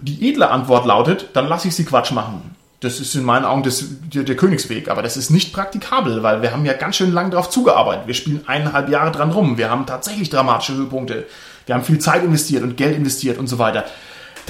Die 0.00 0.28
edle 0.30 0.50
Antwort 0.50 0.86
lautet, 0.86 1.28
dann 1.34 1.46
lasse 1.46 1.68
ich 1.68 1.74
sie 1.74 1.84
Quatsch 1.84 2.12
machen. 2.12 2.56
Das 2.80 2.98
ist 2.98 3.14
in 3.14 3.24
meinen 3.24 3.44
Augen 3.44 3.62
das, 3.62 3.84
der, 4.00 4.22
der 4.22 4.36
Königsweg, 4.36 4.88
aber 4.88 5.02
das 5.02 5.18
ist 5.18 5.28
nicht 5.28 5.52
praktikabel, 5.52 6.22
weil 6.22 6.40
wir 6.40 6.52
haben 6.52 6.64
ja 6.64 6.72
ganz 6.72 6.96
schön 6.96 7.12
lang 7.12 7.30
darauf 7.30 7.50
zugearbeitet. 7.50 8.06
Wir 8.06 8.14
spielen 8.14 8.42
eineinhalb 8.46 8.88
Jahre 8.88 9.12
dran 9.12 9.32
rum. 9.32 9.58
Wir 9.58 9.68
haben 9.68 9.84
tatsächlich 9.84 10.30
dramatische 10.30 10.74
Höhepunkte. 10.74 11.26
Wir 11.66 11.74
haben 11.74 11.84
viel 11.84 11.98
Zeit 11.98 12.24
investiert 12.24 12.62
und 12.62 12.78
Geld 12.78 12.96
investiert 12.96 13.36
und 13.36 13.48
so 13.48 13.58
weiter. 13.58 13.84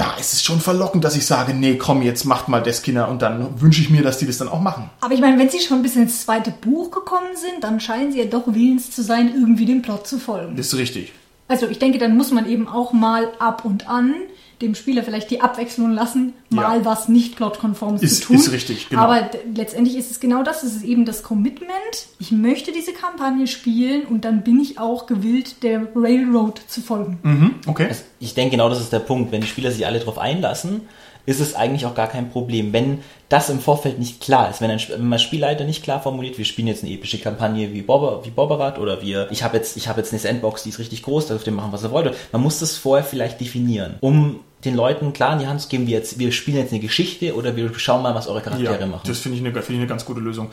Da 0.00 0.14
ist 0.18 0.32
es 0.32 0.42
schon 0.42 0.60
verlockend, 0.60 1.04
dass 1.04 1.14
ich 1.14 1.26
sage, 1.26 1.52
nee, 1.52 1.76
komm, 1.76 2.00
jetzt 2.00 2.24
macht 2.24 2.48
mal 2.48 2.62
das 2.62 2.80
Kinder 2.80 3.10
und 3.10 3.20
dann 3.20 3.60
wünsche 3.60 3.82
ich 3.82 3.90
mir, 3.90 4.02
dass 4.02 4.16
die 4.16 4.24
das 4.24 4.38
dann 4.38 4.48
auch 4.48 4.62
machen. 4.62 4.88
Aber 5.02 5.12
ich 5.12 5.20
meine, 5.20 5.38
wenn 5.38 5.50
sie 5.50 5.60
schon 5.60 5.82
bis 5.82 5.94
ins 5.94 6.22
zweite 6.22 6.50
Buch 6.50 6.90
gekommen 6.90 7.36
sind, 7.36 7.62
dann 7.62 7.80
scheinen 7.80 8.10
sie 8.10 8.20
ja 8.20 8.24
doch 8.24 8.44
willens 8.46 8.90
zu 8.90 9.02
sein, 9.02 9.30
irgendwie 9.34 9.66
dem 9.66 9.82
Plot 9.82 10.06
zu 10.06 10.18
folgen. 10.18 10.56
Das 10.56 10.68
ist 10.68 10.78
richtig. 10.78 11.12
Also 11.48 11.68
ich 11.68 11.78
denke, 11.78 11.98
dann 11.98 12.16
muss 12.16 12.30
man 12.30 12.48
eben 12.48 12.66
auch 12.66 12.94
mal 12.94 13.28
ab 13.40 13.66
und 13.66 13.90
an 13.90 14.14
dem 14.60 14.74
Spieler 14.74 15.02
vielleicht 15.02 15.30
die 15.30 15.40
Abwechslung 15.40 15.92
lassen, 15.92 16.34
mal 16.50 16.78
Ja. 16.78 16.84
was 16.84 17.08
nicht 17.08 17.36
plotkonformes 17.36 18.02
Ist- 18.02 18.16
zu 18.16 18.22
tun. 18.28 18.36
ist 18.36 18.52
richtig, 18.52 18.88
genau. 18.90 19.02
Aber 19.02 19.30
letztendlich 19.54 19.96
ist 19.96 20.10
es 20.10 20.20
genau 20.20 20.42
das, 20.42 20.62
es 20.62 20.76
ist 20.76 20.84
eben 20.84 21.04
das 21.06 21.22
Commitment. 21.22 21.70
Ich 22.18 22.30
möchte 22.30 22.70
diese 22.72 22.92
Kampagne 22.92 23.46
spielen 23.46 24.04
und 24.06 24.24
dann 24.24 24.42
bin 24.42 24.60
ich 24.60 24.78
auch 24.78 25.06
gewillt, 25.06 25.62
der 25.62 25.88
Railroad 25.94 26.60
zu 26.68 26.80
folgen. 26.82 27.18
Mhm, 27.22 27.54
okay. 27.66 27.86
Also 27.88 28.02
ich 28.20 28.34
denke 28.34 28.52
genau, 28.52 28.68
das 28.68 28.80
ist 28.80 28.92
der 28.92 28.98
Punkt. 29.00 29.32
Wenn 29.32 29.40
die 29.40 29.46
Spieler 29.46 29.70
sich 29.70 29.86
alle 29.86 29.98
darauf 29.98 30.18
einlassen, 30.18 30.82
ist 31.30 31.38
es 31.40 31.54
eigentlich 31.54 31.86
auch 31.86 31.94
gar 31.94 32.08
kein 32.08 32.30
Problem. 32.30 32.72
Wenn 32.72 32.98
das 33.28 33.50
im 33.50 33.60
Vorfeld 33.60 34.00
nicht 34.00 34.20
klar 34.20 34.50
ist, 34.50 34.60
wenn 34.60 34.70
ein, 34.70 34.80
wenn 34.98 35.18
Spielleiter 35.20 35.64
nicht 35.64 35.84
klar 35.84 36.02
formuliert, 36.02 36.38
wir 36.38 36.44
spielen 36.44 36.66
jetzt 36.66 36.82
eine 36.82 36.92
epische 36.92 37.18
Kampagne 37.18 37.72
wie, 37.72 37.82
Bobber, 37.82 38.24
wie 38.24 38.30
Bobberat 38.30 38.78
oder 38.80 39.00
wir, 39.00 39.28
ich 39.30 39.44
habe 39.44 39.56
jetzt, 39.56 39.76
ich 39.76 39.86
habe 39.86 40.00
jetzt 40.00 40.12
eine 40.12 40.18
Sandbox, 40.18 40.64
die 40.64 40.70
ist 40.70 40.80
richtig 40.80 41.04
groß, 41.04 41.28
da 41.28 41.34
dürft 41.34 41.46
ihr 41.46 41.52
machen, 41.52 41.70
was 41.70 41.84
ihr 41.84 41.92
wollt. 41.92 42.12
Man 42.32 42.42
muss 42.42 42.58
das 42.58 42.76
vorher 42.76 43.04
vielleicht 43.04 43.40
definieren, 43.40 43.94
um 44.00 44.40
den 44.64 44.74
Leuten 44.74 45.12
klar 45.12 45.34
in 45.34 45.38
die 45.38 45.46
Hand 45.46 45.60
zu 45.60 45.68
geben, 45.68 45.86
wir, 45.86 45.96
jetzt, 45.96 46.18
wir 46.18 46.32
spielen 46.32 46.58
jetzt 46.58 46.72
eine 46.72 46.80
Geschichte 46.80 47.34
oder 47.36 47.54
wir 47.54 47.72
schauen 47.78 48.02
mal, 48.02 48.14
was 48.14 48.26
eure 48.26 48.42
Charaktere 48.42 48.80
Ja, 48.80 48.86
machen. 48.86 49.04
das 49.06 49.20
finde 49.20 49.38
ich, 49.38 49.44
eine, 49.44 49.52
finde 49.52 49.72
ich 49.74 49.78
eine 49.78 49.86
ganz 49.86 50.04
gute 50.04 50.20
Lösung. 50.20 50.50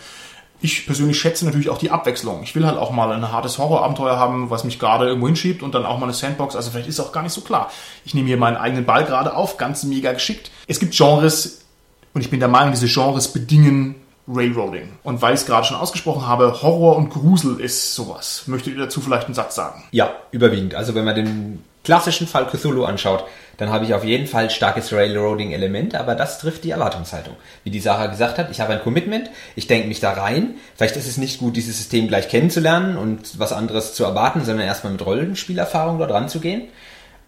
Ich 0.59 0.85
persönlich 0.85 1.19
schätze 1.19 1.45
natürlich 1.45 1.69
auch 1.69 1.77
die 1.77 1.91
Abwechslung. 1.91 2.41
Ich 2.43 2.55
will 2.55 2.65
halt 2.65 2.77
auch 2.77 2.91
mal 2.91 3.11
ein 3.11 3.31
hartes 3.31 3.57
Horrorabenteuer 3.57 4.17
haben, 4.17 4.49
was 4.49 4.63
mich 4.63 4.79
gerade 4.79 5.05
irgendwo 5.05 5.27
hinschiebt 5.27 5.61
und 5.61 5.75
dann 5.75 5.85
auch 5.85 5.99
mal 5.99 6.05
eine 6.05 6.13
Sandbox. 6.13 6.55
Also 6.55 6.71
vielleicht 6.71 6.89
ist 6.89 6.99
auch 6.99 7.11
gar 7.11 7.21
nicht 7.21 7.33
so 7.33 7.41
klar. 7.41 7.71
Ich 8.05 8.13
nehme 8.13 8.27
hier 8.27 8.37
meinen 8.37 8.57
eigenen 8.57 8.85
Ball 8.85 9.05
gerade 9.05 9.35
auf, 9.35 9.57
ganz 9.57 9.83
mega 9.83 10.13
geschickt. 10.13 10.49
Es 10.65 10.79
gibt 10.79 10.95
Genres 10.95 11.61
und 12.13 12.21
ich 12.21 12.31
bin 12.31 12.39
der 12.39 12.49
Meinung, 12.49 12.71
diese 12.71 12.87
Genres 12.87 13.27
bedingen 13.27 13.95
Railroading. 14.27 14.89
Und 15.03 15.21
weil 15.21 15.35
ich 15.35 15.41
es 15.41 15.45
gerade 15.45 15.65
schon 15.65 15.77
ausgesprochen 15.77 16.27
habe, 16.27 16.61
Horror 16.61 16.97
und 16.97 17.09
Grusel 17.09 17.59
ist 17.59 17.93
sowas. 17.95 18.43
Möchtet 18.47 18.73
ihr 18.73 18.79
dazu 18.79 18.99
vielleicht 18.99 19.25
einen 19.25 19.35
Satz 19.35 19.55
sagen? 19.55 19.83
Ja, 19.91 20.11
überwiegend. 20.31 20.75
Also 20.75 20.95
wenn 20.95 21.05
man 21.05 21.15
den 21.15 21.63
klassischen 21.87 22.27
Fall 22.27 22.47
Cthulhu 22.47 22.83
anschaut, 22.83 23.23
dann 23.55 23.69
habe 23.69 23.85
ich 23.85 23.93
auf 23.93 24.03
jeden 24.03 24.27
Fall 24.27 24.49
starkes 24.49 24.91
Railroading-Element, 24.91 25.95
aber 25.95 26.15
das 26.15 26.37
trifft 26.37 26.65
die 26.65 26.71
Erwartungshaltung. 26.71 27.37
Wie 27.63 27.69
die 27.69 27.79
Sarah 27.79 28.07
gesagt 28.07 28.37
hat, 28.37 28.51
ich 28.51 28.59
habe 28.59 28.73
ein 28.73 28.81
Commitment, 28.81 29.29
ich 29.55 29.67
denke 29.67 29.87
mich 29.87 30.01
da 30.01 30.11
rein. 30.11 30.55
Vielleicht 30.75 30.97
ist 30.97 31.07
es 31.07 31.15
nicht 31.15 31.39
gut, 31.39 31.55
dieses 31.55 31.77
System 31.77 32.09
gleich 32.09 32.27
kennenzulernen 32.27 32.97
und 32.97 33.39
was 33.39 33.53
anderes 33.53 33.93
zu 33.93 34.03
erwarten, 34.03 34.43
sondern 34.43 34.67
erstmal 34.67 34.91
mit 34.91 35.05
Rollenspielerfahrung 35.05 35.97
dort 35.97 36.11
ranzugehen. 36.11 36.63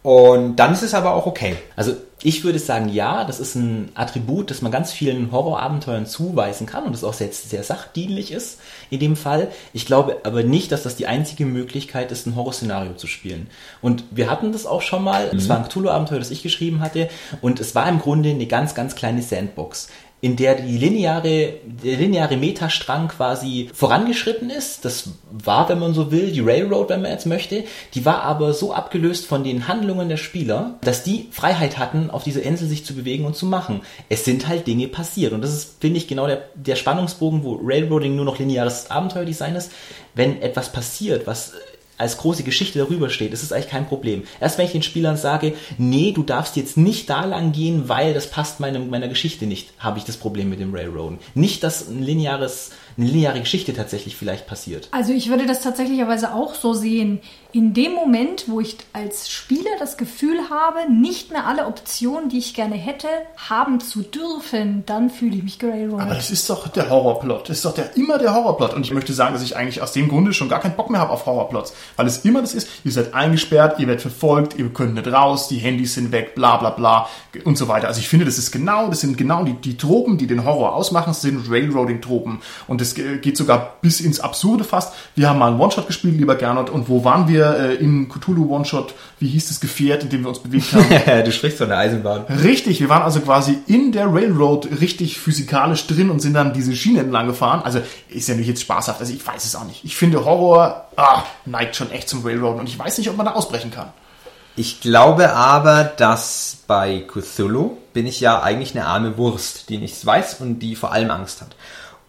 Und 0.01 0.55
dann 0.55 0.71
ist 0.71 0.83
es 0.83 0.93
aber 0.93 1.13
auch 1.13 1.25
okay. 1.25 1.55
Also 1.75 1.95
ich 2.21 2.43
würde 2.43 2.59
sagen, 2.59 2.89
ja, 2.89 3.23
das 3.23 3.39
ist 3.39 3.55
ein 3.55 3.89
Attribut, 3.95 4.51
das 4.51 4.61
man 4.61 4.71
ganz 4.71 4.91
vielen 4.91 5.31
Horrorabenteuern 5.31 6.05
zuweisen 6.05 6.67
kann 6.67 6.83
und 6.83 6.93
das 6.93 7.03
auch 7.03 7.13
sehr, 7.13 7.31
sehr 7.31 7.63
sachdienlich 7.63 8.31
ist 8.31 8.59
in 8.89 8.99
dem 8.99 9.15
Fall. 9.15 9.49
Ich 9.71 9.85
glaube 9.85 10.17
aber 10.23 10.43
nicht, 10.43 10.71
dass 10.71 10.83
das 10.83 10.95
die 10.95 11.07
einzige 11.07 11.45
Möglichkeit 11.45 12.11
ist, 12.11 12.27
ein 12.27 12.35
Horrorszenario 12.35 12.93
zu 12.93 13.07
spielen. 13.07 13.47
Und 13.81 14.03
wir 14.11 14.29
hatten 14.29 14.51
das 14.51 14.65
auch 14.65 14.81
schon 14.81 15.03
mal. 15.03 15.29
Es 15.33 15.45
mhm. 15.45 15.49
war 15.49 15.57
ein 15.57 15.69
Cthulhu-Abenteuer, 15.69 16.19
das 16.19 16.31
ich 16.31 16.43
geschrieben 16.43 16.81
hatte 16.81 17.09
und 17.41 17.59
es 17.59 17.75
war 17.75 17.87
im 17.87 17.99
Grunde 17.99 18.29
eine 18.29 18.47
ganz, 18.47 18.75
ganz 18.75 18.95
kleine 18.95 19.21
Sandbox 19.21 19.89
in 20.21 20.35
der 20.35 20.55
die 20.55 20.77
lineare, 20.77 21.53
der 21.65 21.97
lineare 21.97 22.35
Metastrang 22.35 23.07
quasi 23.07 23.69
vorangeschritten 23.73 24.49
ist. 24.49 24.83
Das 24.83 25.11
war, 25.31 25.69
wenn 25.69 25.79
man 25.79 25.93
so 25.93 26.11
will, 26.11 26.31
die 26.31 26.41
Railroad, 26.41 26.89
wenn 26.89 27.01
man 27.01 27.11
jetzt 27.11 27.25
möchte. 27.25 27.63
Die 27.93 28.05
war 28.05 28.23
aber 28.23 28.53
so 28.53 28.73
abgelöst 28.73 29.25
von 29.25 29.45
den 29.45 29.69
Handlungen 29.69 30.09
der 30.09 30.17
Spieler, 30.17 30.77
dass 30.81 31.03
die 31.03 31.29
Freiheit 31.31 31.77
hatten, 31.77 32.09
auf 32.09 32.23
dieser 32.23 32.43
Insel 32.43 32.67
sich 32.67 32.85
zu 32.85 32.95
bewegen 32.95 33.25
und 33.25 33.37
zu 33.37 33.45
machen. 33.45 33.81
Es 34.09 34.25
sind 34.25 34.47
halt 34.47 34.67
Dinge 34.67 34.89
passiert. 34.89 35.31
Und 35.31 35.41
das 35.41 35.53
ist, 35.53 35.77
finde 35.79 35.97
ich, 35.97 36.07
genau 36.07 36.27
der, 36.27 36.49
der 36.53 36.75
Spannungsbogen, 36.75 37.43
wo 37.43 37.59
Railroading 37.63 38.15
nur 38.15 38.25
noch 38.25 38.39
lineares 38.39 38.91
Abenteuerdesign 38.91 39.55
ist. 39.55 39.71
Wenn 40.15 40.41
etwas 40.41 40.71
passiert, 40.71 41.27
was 41.27 41.53
als 41.99 42.17
große 42.17 42.43
Geschichte 42.43 42.79
darüber 42.79 43.09
steht, 43.09 43.33
ist 43.33 43.43
es 43.43 43.51
eigentlich 43.51 43.69
kein 43.69 43.87
Problem. 43.87 44.23
Erst 44.39 44.57
wenn 44.57 44.65
ich 44.65 44.71
den 44.71 44.83
Spielern 44.83 45.17
sage, 45.17 45.53
nee, 45.77 46.11
du 46.11 46.23
darfst 46.23 46.55
jetzt 46.55 46.77
nicht 46.77 47.09
da 47.09 47.25
lang 47.25 47.51
gehen, 47.51 47.89
weil 47.89 48.13
das 48.13 48.31
passt 48.31 48.59
meinem, 48.59 48.89
meiner 48.89 49.09
Geschichte 49.09 49.45
nicht, 49.45 49.69
habe 49.79 49.99
ich 49.99 50.05
das 50.05 50.17
Problem 50.17 50.49
mit 50.49 50.59
dem 50.59 50.73
Railroaden. 50.73 51.19
Nicht, 51.35 51.61
dass 51.63 51.87
ein 51.87 52.01
lineares 52.01 52.71
eine 52.99 53.09
lineare 53.09 53.39
Geschichte 53.39 53.73
tatsächlich 53.73 54.15
vielleicht 54.15 54.45
passiert. 54.45 54.89
Also 54.91 55.13
ich 55.13 55.29
würde 55.29 55.45
das 55.45 55.61
tatsächlicherweise 55.61 56.33
auch 56.33 56.53
so 56.53 56.73
sehen. 56.73 57.19
In 57.51 57.73
dem 57.73 57.93
Moment, 57.93 58.43
wo 58.45 58.59
ich 58.59 58.77
als 58.93 59.27
Spieler 59.31 59.71
das 59.79 59.97
Gefühl 59.97 60.37
habe, 60.51 60.91
nicht 60.91 61.31
mehr 61.31 61.47
alle 61.47 61.65
Optionen, 61.65 62.29
die 62.29 62.37
ich 62.37 62.53
gerne 62.53 62.75
hätte, 62.75 63.07
haben 63.37 63.79
zu 63.79 64.03
dürfen, 64.03 64.83
dann 64.85 65.09
fühle 65.09 65.37
ich 65.37 65.43
mich 65.43 65.57
gerailroadet. 65.57 66.05
Aber 66.05 66.13
das 66.13 66.29
ist 66.29 66.47
doch 66.47 66.67
der 66.67 66.91
Horrorplot. 66.91 67.49
Das 67.49 67.57
ist 67.57 67.65
doch 67.65 67.73
der, 67.73 67.97
immer 67.97 68.19
der 68.19 68.35
Horrorplot. 68.35 68.75
Und 68.75 68.85
ich 68.85 68.93
möchte 68.93 69.13
sagen, 69.13 69.33
dass 69.33 69.41
ich 69.41 69.57
eigentlich 69.57 69.81
aus 69.81 69.93
dem 69.93 70.09
Grunde 70.09 70.31
schon 70.31 70.47
gar 70.47 70.59
keinen 70.59 70.75
Bock 70.75 70.91
mehr 70.91 71.01
habe 71.01 71.11
auf 71.11 71.25
Horrorplots. 71.25 71.73
Weil 71.95 72.05
es 72.05 72.23
immer 72.23 72.41
das 72.41 72.53
ist, 72.53 72.67
ihr 72.83 72.91
seid 72.91 73.15
eingesperrt, 73.15 73.79
ihr 73.79 73.87
werdet 73.87 74.03
verfolgt, 74.03 74.59
ihr 74.59 74.69
könnt 74.69 74.93
nicht 74.93 75.07
raus, 75.07 75.47
die 75.47 75.57
Handys 75.57 75.95
sind 75.95 76.11
weg, 76.11 76.35
bla 76.35 76.57
bla 76.57 76.69
bla 76.69 77.07
und 77.45 77.57
so 77.57 77.67
weiter. 77.67 77.87
Also 77.87 77.99
ich 77.99 78.09
finde, 78.09 78.25
das 78.25 78.37
ist 78.37 78.51
genau, 78.51 78.89
das 78.89 79.01
sind 79.01 79.17
genau 79.17 79.43
die, 79.43 79.53
die 79.53 79.75
Tropen, 79.75 80.19
die 80.19 80.27
den 80.27 80.45
Horror 80.45 80.75
ausmachen, 80.75 81.13
sind 81.13 81.49
Railroading-Tropen. 81.49 82.41
Und 82.67 82.79
das 82.79 82.93
geht 82.93 83.37
sogar 83.37 83.77
bis 83.81 84.01
ins 84.01 84.19
Absurde 84.19 84.63
fast. 84.63 84.93
Wir 85.15 85.27
haben 85.27 85.39
mal 85.39 85.47
einen 85.47 85.59
One-Shot 85.59 85.87
gespielt, 85.87 86.15
lieber 86.15 86.35
Gernot. 86.35 86.69
Und 86.69 86.89
wo 86.89 87.03
waren 87.03 87.27
wir 87.27 87.38
äh, 87.45 87.75
in 87.75 88.09
Cthulhu 88.09 88.53
One-Shot? 88.53 88.93
Wie 89.19 89.27
hieß 89.27 89.49
das 89.49 89.59
Gefährt, 89.59 90.03
in 90.03 90.09
dem 90.09 90.21
wir 90.21 90.29
uns 90.29 90.39
bewegt 90.39 90.73
haben? 90.73 91.23
du 91.25 91.31
sprichst 91.31 91.57
von 91.57 91.69
der 91.69 91.77
Eisenbahn. 91.77 92.23
Richtig, 92.23 92.79
wir 92.79 92.89
waren 92.89 93.03
also 93.03 93.19
quasi 93.21 93.57
in 93.67 93.91
der 93.91 94.13
Railroad 94.13 94.67
richtig 94.81 95.19
physikalisch 95.19 95.87
drin 95.87 96.09
und 96.09 96.19
sind 96.19 96.33
dann 96.33 96.53
diese 96.53 96.75
Schiene 96.75 97.01
entlang 97.01 97.27
gefahren. 97.27 97.61
Also 97.63 97.81
ist 98.09 98.27
ja 98.27 98.35
nicht 98.35 98.47
jetzt 98.47 98.61
spaßhaft. 98.61 98.99
Also 98.99 99.13
ich 99.13 99.25
weiß 99.25 99.45
es 99.45 99.55
auch 99.55 99.65
nicht. 99.65 99.83
Ich 99.83 99.95
finde 99.95 100.25
Horror 100.25 100.89
ah, 100.99 101.23
neigt 101.45 101.75
schon 101.75 101.91
echt 101.91 102.09
zum 102.09 102.25
Railroad 102.25 102.59
und 102.59 102.69
ich 102.69 102.77
weiß 102.77 102.97
nicht, 102.97 103.09
ob 103.09 103.17
man 103.17 103.25
da 103.25 103.33
ausbrechen 103.33 103.71
kann. 103.71 103.91
Ich 104.55 104.81
glaube 104.81 105.33
aber, 105.33 105.85
dass 105.85 106.57
bei 106.67 107.05
Cthulhu 107.07 107.77
bin 107.93 108.05
ich 108.05 108.19
ja 108.19 108.41
eigentlich 108.41 108.75
eine 108.75 108.87
arme 108.87 109.17
Wurst, 109.17 109.69
die 109.69 109.77
nichts 109.77 110.05
weiß 110.05 110.41
und 110.41 110.59
die 110.59 110.75
vor 110.75 110.91
allem 110.91 111.11
Angst 111.11 111.41
hat. 111.41 111.55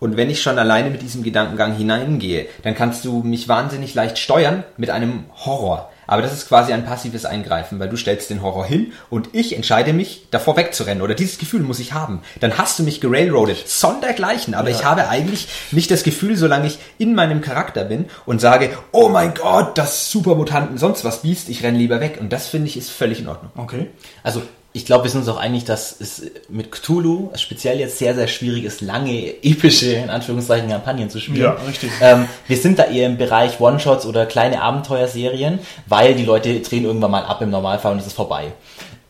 Und 0.01 0.17
wenn 0.17 0.31
ich 0.31 0.43
schon 0.43 0.59
alleine 0.59 0.91
mit 0.91 1.03
diesem 1.03 1.23
Gedankengang 1.23 1.77
hineingehe, 1.77 2.47
dann 2.63 2.75
kannst 2.75 3.05
du 3.05 3.23
mich 3.23 3.47
wahnsinnig 3.47 3.95
leicht 3.95 4.19
steuern 4.19 4.65
mit 4.77 4.91
einem 4.91 5.27
Horror. 5.45 5.91
Aber 6.11 6.23
das 6.23 6.33
ist 6.33 6.49
quasi 6.49 6.73
ein 6.73 6.85
passives 6.85 7.25
Eingreifen, 7.25 7.79
weil 7.79 7.89
du 7.89 7.97
stellst 7.97 8.31
den 8.31 8.43
Horror 8.43 8.65
hin 8.65 8.93
und 9.11 9.29
ich 9.33 9.55
entscheide 9.55 9.93
mich, 9.93 10.27
davor 10.33 10.57
wegzurennen. 10.57 11.03
Oder 11.03 11.15
dieses 11.15 11.39
Gefühl 11.39 11.61
muss 11.61 11.79
ich 11.79 11.93
haben. 11.93 12.23
Dann 12.41 12.59
hast 12.59 12.81
du 12.81 12.83
mich 12.83 13.01
gerailroadet. 13.01 13.69
Sondergleichen. 13.69 14.55
Aber 14.55 14.71
ja. 14.71 14.77
ich 14.77 14.85
habe 14.85 15.09
eigentlich 15.09 15.47
nicht 15.71 15.89
das 15.89 16.03
Gefühl, 16.03 16.37
solange 16.37 16.67
ich 16.67 16.81
in 16.99 17.15
meinem 17.15 17.43
Charakter 17.43 17.85
bin 17.85 18.07
und 18.27 18.41
sage, 18.41 18.71
oh 18.91 19.09
mein 19.09 19.35
Gott, 19.35 19.79
das 19.79 20.11
Supermutanten, 20.11 20.79
sonst 20.79 21.05
was 21.05 21.23
Biest, 21.23 21.49
ich 21.49 21.63
renne 21.63 21.79
lieber 21.79 22.01
weg. 22.01 22.19
Und 22.21 22.33
das 22.33 22.49
finde 22.49 22.67
ich 22.67 22.77
ist 22.77 22.91
völlig 22.91 23.21
in 23.21 23.29
Ordnung. 23.29 23.53
Okay. 23.57 23.91
Also 24.25 24.43
ich 24.73 24.87
glaube, 24.87 25.05
wir 25.05 25.11
sind 25.11 25.21
uns 25.21 25.29
auch 25.29 25.37
einig, 25.37 25.65
dass 25.65 26.01
es 26.01 26.23
mit 26.49 26.71
Cthulhu 26.71 27.31
speziell 27.35 27.81
jetzt 27.81 27.99
sehr, 27.99 28.15
sehr 28.15 28.29
schwierig 28.29 28.65
ist, 28.65 28.81
lange 28.81 29.35
epische, 29.43 29.93
in 29.93 30.11
Anführungszeichen, 30.11 30.69
Kampagnen 30.69 31.11
zu 31.11 31.19
spielen. 31.21 31.43
Ja, 31.43 31.57
richtig. 31.67 31.91
Ähm, 32.01 32.27
wir 32.47 32.57
sind 32.57 32.79
da 32.79 32.85
eher 32.85 33.07
im 33.07 33.19
Bereich 33.19 33.59
One-Shots 33.61 34.07
oder 34.07 34.27
kleine 34.27 34.63
Abenteuerserien, 34.63 35.59
weil 35.87 36.15
die 36.15 36.25
Leute 36.25 36.61
drehen 36.61 36.85
irgendwann 36.85 37.11
mal 37.11 37.25
ab 37.25 37.43
im 37.43 37.51
Normalfall 37.51 37.93
und 37.93 37.99
es 37.99 38.07
ist 38.07 38.13
vorbei. 38.13 38.53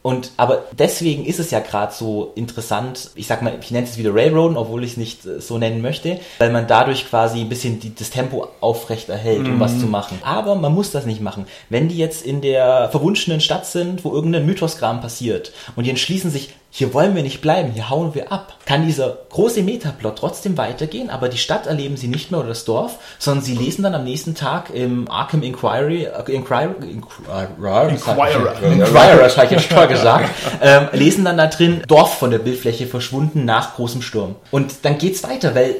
Und 0.02 0.32
aber 0.38 0.64
deswegen 0.72 1.26
ist 1.26 1.38
es 1.38 1.50
ja 1.50 1.60
gerade 1.60 1.92
so 1.92 2.32
interessant, 2.34 3.10
ich 3.16 3.26
sag 3.26 3.42
mal, 3.42 3.58
ich 3.60 3.70
nenne 3.70 3.86
es 3.86 3.98
wieder 3.98 4.14
Railroaden, 4.14 4.56
obwohl 4.56 4.82
ich 4.82 4.92
es 4.92 4.96
nicht 4.96 5.26
äh, 5.26 5.40
so 5.40 5.58
nennen 5.58 5.82
möchte, 5.82 6.18
weil 6.38 6.50
man 6.50 6.66
dadurch 6.66 7.06
quasi 7.08 7.40
ein 7.40 7.50
bisschen 7.50 7.80
die, 7.80 7.94
das 7.94 8.08
Tempo 8.08 8.48
aufrecht 8.60 9.10
erhält, 9.10 9.40
um 9.40 9.56
mhm. 9.56 9.60
was 9.60 9.78
zu 9.78 9.86
machen. 9.86 10.18
Aber 10.24 10.54
man 10.54 10.72
muss 10.72 10.90
das 10.90 11.04
nicht 11.04 11.20
machen. 11.20 11.46
Wenn 11.68 11.88
die 11.88 11.98
jetzt 11.98 12.24
in 12.24 12.40
der 12.40 12.88
verwunschenen 12.90 13.40
Stadt 13.42 13.66
sind, 13.66 14.02
wo 14.04 14.12
irgendein 14.12 14.46
Mythosgram 14.46 15.02
passiert 15.02 15.52
und 15.76 15.84
die 15.84 15.90
entschließen 15.90 16.30
sich, 16.30 16.48
hier 16.72 16.94
wollen 16.94 17.16
wir 17.16 17.22
nicht 17.24 17.40
bleiben, 17.40 17.72
hier 17.72 17.90
hauen 17.90 18.14
wir 18.14 18.30
ab. 18.30 18.54
Kann 18.64 18.86
dieser 18.86 19.18
große 19.30 19.62
Metaplot 19.62 20.16
trotzdem 20.16 20.56
weitergehen, 20.56 21.10
aber 21.10 21.28
die 21.28 21.38
Stadt 21.38 21.66
erleben 21.66 21.96
sie 21.96 22.06
nicht 22.06 22.30
mehr 22.30 22.40
oder 22.40 22.50
das 22.50 22.64
Dorf, 22.64 22.98
sondern 23.18 23.44
sie 23.44 23.56
lesen 23.56 23.82
dann 23.82 23.94
am 23.94 24.04
nächsten 24.04 24.36
Tag 24.36 24.70
im 24.72 25.10
Arkham 25.10 25.42
Inquiry, 25.42 26.04
äh, 26.04 26.32
Inquiry, 26.32 26.70
Inquirer, 26.90 27.88
Inquirer, 27.88 28.62
Inquirer, 28.62 29.18
das 29.18 29.36
habe 29.36 29.46
ich 29.46 29.52
jetzt 29.52 29.70
toll 29.70 29.88
gesagt, 29.88 30.30
ähm, 30.62 30.88
lesen 30.92 31.24
dann 31.24 31.38
da 31.38 31.48
drin, 31.48 31.82
Dorf 31.88 32.18
von 32.18 32.30
der 32.30 32.38
Bildfläche 32.38 32.86
verschwunden 32.86 33.44
nach 33.44 33.74
großem 33.74 34.02
Sturm. 34.02 34.36
Und 34.52 34.84
dann 34.84 34.98
geht's 34.98 35.24
weiter, 35.24 35.54
weil 35.56 35.74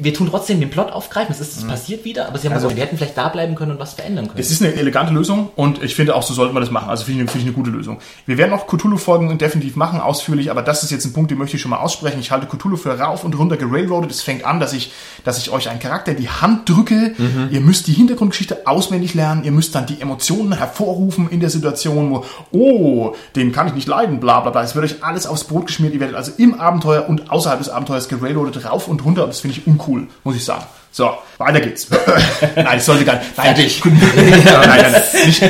wir 0.00 0.14
tun 0.14 0.28
trotzdem 0.30 0.60
den 0.60 0.70
Plot 0.70 0.90
aufgreifen, 0.92 1.32
es 1.32 1.40
ist 1.40 1.56
es 1.56 1.64
mhm. 1.64 1.68
passiert 1.68 2.04
wieder, 2.04 2.28
aber 2.28 2.38
sie 2.38 2.48
haben 2.48 2.54
also, 2.54 2.66
gesagt, 2.66 2.76
wir 2.76 2.84
hätten 2.84 2.96
vielleicht 2.96 3.16
da 3.16 3.28
bleiben 3.28 3.54
können 3.54 3.72
und 3.72 3.78
was 3.78 3.94
verändern 3.94 4.26
können. 4.28 4.40
Es 4.40 4.50
ist 4.50 4.62
eine 4.62 4.74
elegante 4.74 5.12
Lösung 5.12 5.50
und 5.56 5.82
ich 5.82 5.94
finde 5.94 6.14
auch, 6.14 6.22
so 6.22 6.34
sollten 6.34 6.54
wir 6.54 6.60
das 6.60 6.70
machen. 6.70 6.88
Also 6.90 7.04
finde 7.04 7.24
ich, 7.24 7.30
find 7.30 7.42
ich 7.42 7.48
eine 7.48 7.54
gute 7.54 7.70
Lösung. 7.70 7.98
Wir 8.26 8.38
werden 8.38 8.50
noch 8.50 8.66
Cthulhu-Folgen 8.66 9.36
definitiv 9.38 9.76
machen, 9.76 10.00
ausführlich, 10.00 10.50
aber 10.50 10.62
das 10.62 10.82
ist 10.82 10.90
jetzt 10.90 11.04
ein 11.04 11.12
Punkt, 11.12 11.30
den 11.30 11.38
möchte 11.38 11.56
ich 11.56 11.62
schon 11.62 11.70
mal 11.70 11.78
aussprechen. 11.78 12.20
Ich 12.20 12.30
halte 12.30 12.46
Cthulhu 12.46 12.76
für 12.76 12.98
rauf 12.98 13.24
und 13.24 13.38
runter 13.38 13.56
gerailroadet. 13.56 14.10
Es 14.10 14.22
fängt 14.22 14.44
an, 14.44 14.60
dass 14.60 14.72
ich, 14.72 14.92
dass 15.24 15.38
ich 15.38 15.50
euch 15.50 15.68
einen 15.68 15.80
Charakter 15.80 16.12
in 16.12 16.18
die 16.18 16.28
Hand 16.28 16.68
drücke. 16.68 17.14
Mhm. 17.16 17.48
Ihr 17.50 17.60
müsst 17.60 17.86
die 17.86 17.92
Hintergrundgeschichte 17.92 18.66
auswendig 18.66 19.14
lernen. 19.14 19.44
Ihr 19.44 19.52
müsst 19.52 19.74
dann 19.74 19.86
die 19.86 20.00
Emotionen 20.00 20.52
hervorrufen 20.56 21.28
in 21.30 21.40
der 21.40 21.50
Situation, 21.50 22.10
wo, 22.10 22.24
oh, 22.52 23.14
den 23.36 23.52
kann 23.52 23.68
ich 23.68 23.74
nicht 23.74 23.88
leiden, 23.88 24.20
bla, 24.20 24.40
bla, 24.40 24.50
bla. 24.50 24.62
Es 24.62 24.74
wird 24.74 24.84
euch 24.84 25.04
alles 25.04 25.26
aufs 25.26 25.44
Brot 25.44 25.66
geschmiert. 25.66 25.94
Ihr 25.94 26.00
werdet 26.00 26.16
also 26.16 26.32
im 26.36 26.60
Abenteuer 26.60 27.08
und 27.08 27.30
außerhalb 27.30 27.58
des 27.58 27.68
Abenteuers 27.68 28.08
gerailroadet 28.08 28.64
rauf 28.64 28.88
und 28.88 29.04
runter 29.04 29.24
und 29.24 29.30
das 29.30 29.40
finde 29.40 29.56
ich 29.56 29.66
uncool, 29.72 30.06
muss 30.24 30.36
ich 30.36 30.44
sagen. 30.44 30.64
So, 30.94 31.10
weiter 31.38 31.60
geht's. 31.60 31.88
nein, 32.54 32.76
ich 32.76 32.84
sollte 32.84 33.06
gar 33.06 33.14
nicht. 33.14 33.34
Nein, 33.34 33.46
fertig. 33.46 33.82
nein, 33.86 34.42
nein, 34.44 34.92
nein, 34.92 35.02
nicht, 35.24 35.42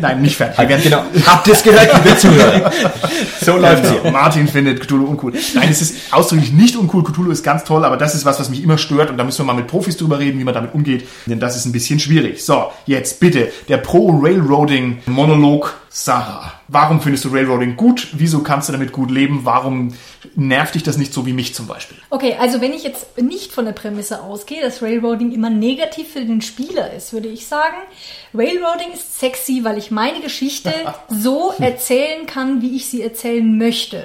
nein, 0.00 0.22
nicht 0.22 0.36
fertig. 0.36 0.58
Wir 0.58 0.68
werden, 0.70 0.82
genau. 0.82 1.04
Habt 1.26 1.46
ihr 1.46 1.52
es 1.52 1.62
gehört, 1.62 2.02
liebe 2.02 2.16
Zuhörer? 2.16 2.72
So 3.42 3.58
läuft 3.58 3.84
es 3.84 3.90
hier. 3.90 4.10
Martin 4.10 4.48
findet 4.48 4.80
Cthulhu 4.80 5.04
uncool. 5.04 5.34
Nein, 5.54 5.68
es 5.70 5.82
ist 5.82 6.14
ausdrücklich 6.14 6.50
nicht 6.52 6.76
uncool. 6.76 7.04
Cthulhu 7.04 7.30
ist 7.30 7.42
ganz 7.42 7.64
toll, 7.64 7.84
aber 7.84 7.98
das 7.98 8.14
ist 8.14 8.24
was, 8.24 8.40
was 8.40 8.48
mich 8.48 8.62
immer 8.62 8.78
stört 8.78 9.10
und 9.10 9.18
da 9.18 9.24
müssen 9.24 9.40
wir 9.40 9.44
mal 9.44 9.52
mit 9.52 9.66
Profis 9.66 9.98
drüber 9.98 10.18
reden, 10.18 10.38
wie 10.40 10.44
man 10.44 10.54
damit 10.54 10.72
umgeht, 10.72 11.06
denn 11.26 11.40
das 11.40 11.56
ist 11.56 11.66
ein 11.66 11.72
bisschen 11.72 12.00
schwierig. 12.00 12.42
So, 12.42 12.72
jetzt 12.86 13.20
bitte 13.20 13.52
der 13.68 13.76
Pro-Railroading-Monolog 13.76 15.74
Sarah. 15.98 16.52
Warum 16.68 17.00
findest 17.00 17.24
du 17.24 17.30
Railroading 17.30 17.74
gut? 17.74 18.08
Wieso 18.12 18.40
kannst 18.40 18.68
du 18.68 18.72
damit 18.72 18.92
gut 18.92 19.10
leben? 19.10 19.40
Warum 19.44 19.94
nervt 20.34 20.74
dich 20.74 20.82
das 20.82 20.98
nicht 20.98 21.10
so 21.10 21.24
wie 21.24 21.32
mich 21.32 21.54
zum 21.54 21.66
Beispiel? 21.66 21.96
Okay, 22.10 22.36
also 22.38 22.60
wenn 22.60 22.74
ich 22.74 22.84
jetzt 22.84 23.16
nicht 23.18 23.50
von 23.50 23.64
der 23.64 23.72
Prämisse 23.72 24.22
ausgehe, 24.22 24.60
dass 24.60 24.82
Railroading 24.86 25.32
immer 25.32 25.50
negativ 25.50 26.12
für 26.12 26.24
den 26.24 26.40
Spieler 26.40 26.92
ist, 26.92 27.12
würde 27.12 27.28
ich 27.28 27.46
sagen, 27.46 27.76
Railroading 28.32 28.92
ist 28.94 29.18
sexy, 29.18 29.60
weil 29.64 29.76
ich 29.78 29.90
meine 29.90 30.20
Geschichte 30.20 30.72
so 31.08 31.52
erzählen 31.58 32.26
kann, 32.26 32.62
wie 32.62 32.76
ich 32.76 32.86
sie 32.86 33.02
erzählen 33.02 33.58
möchte. 33.58 34.04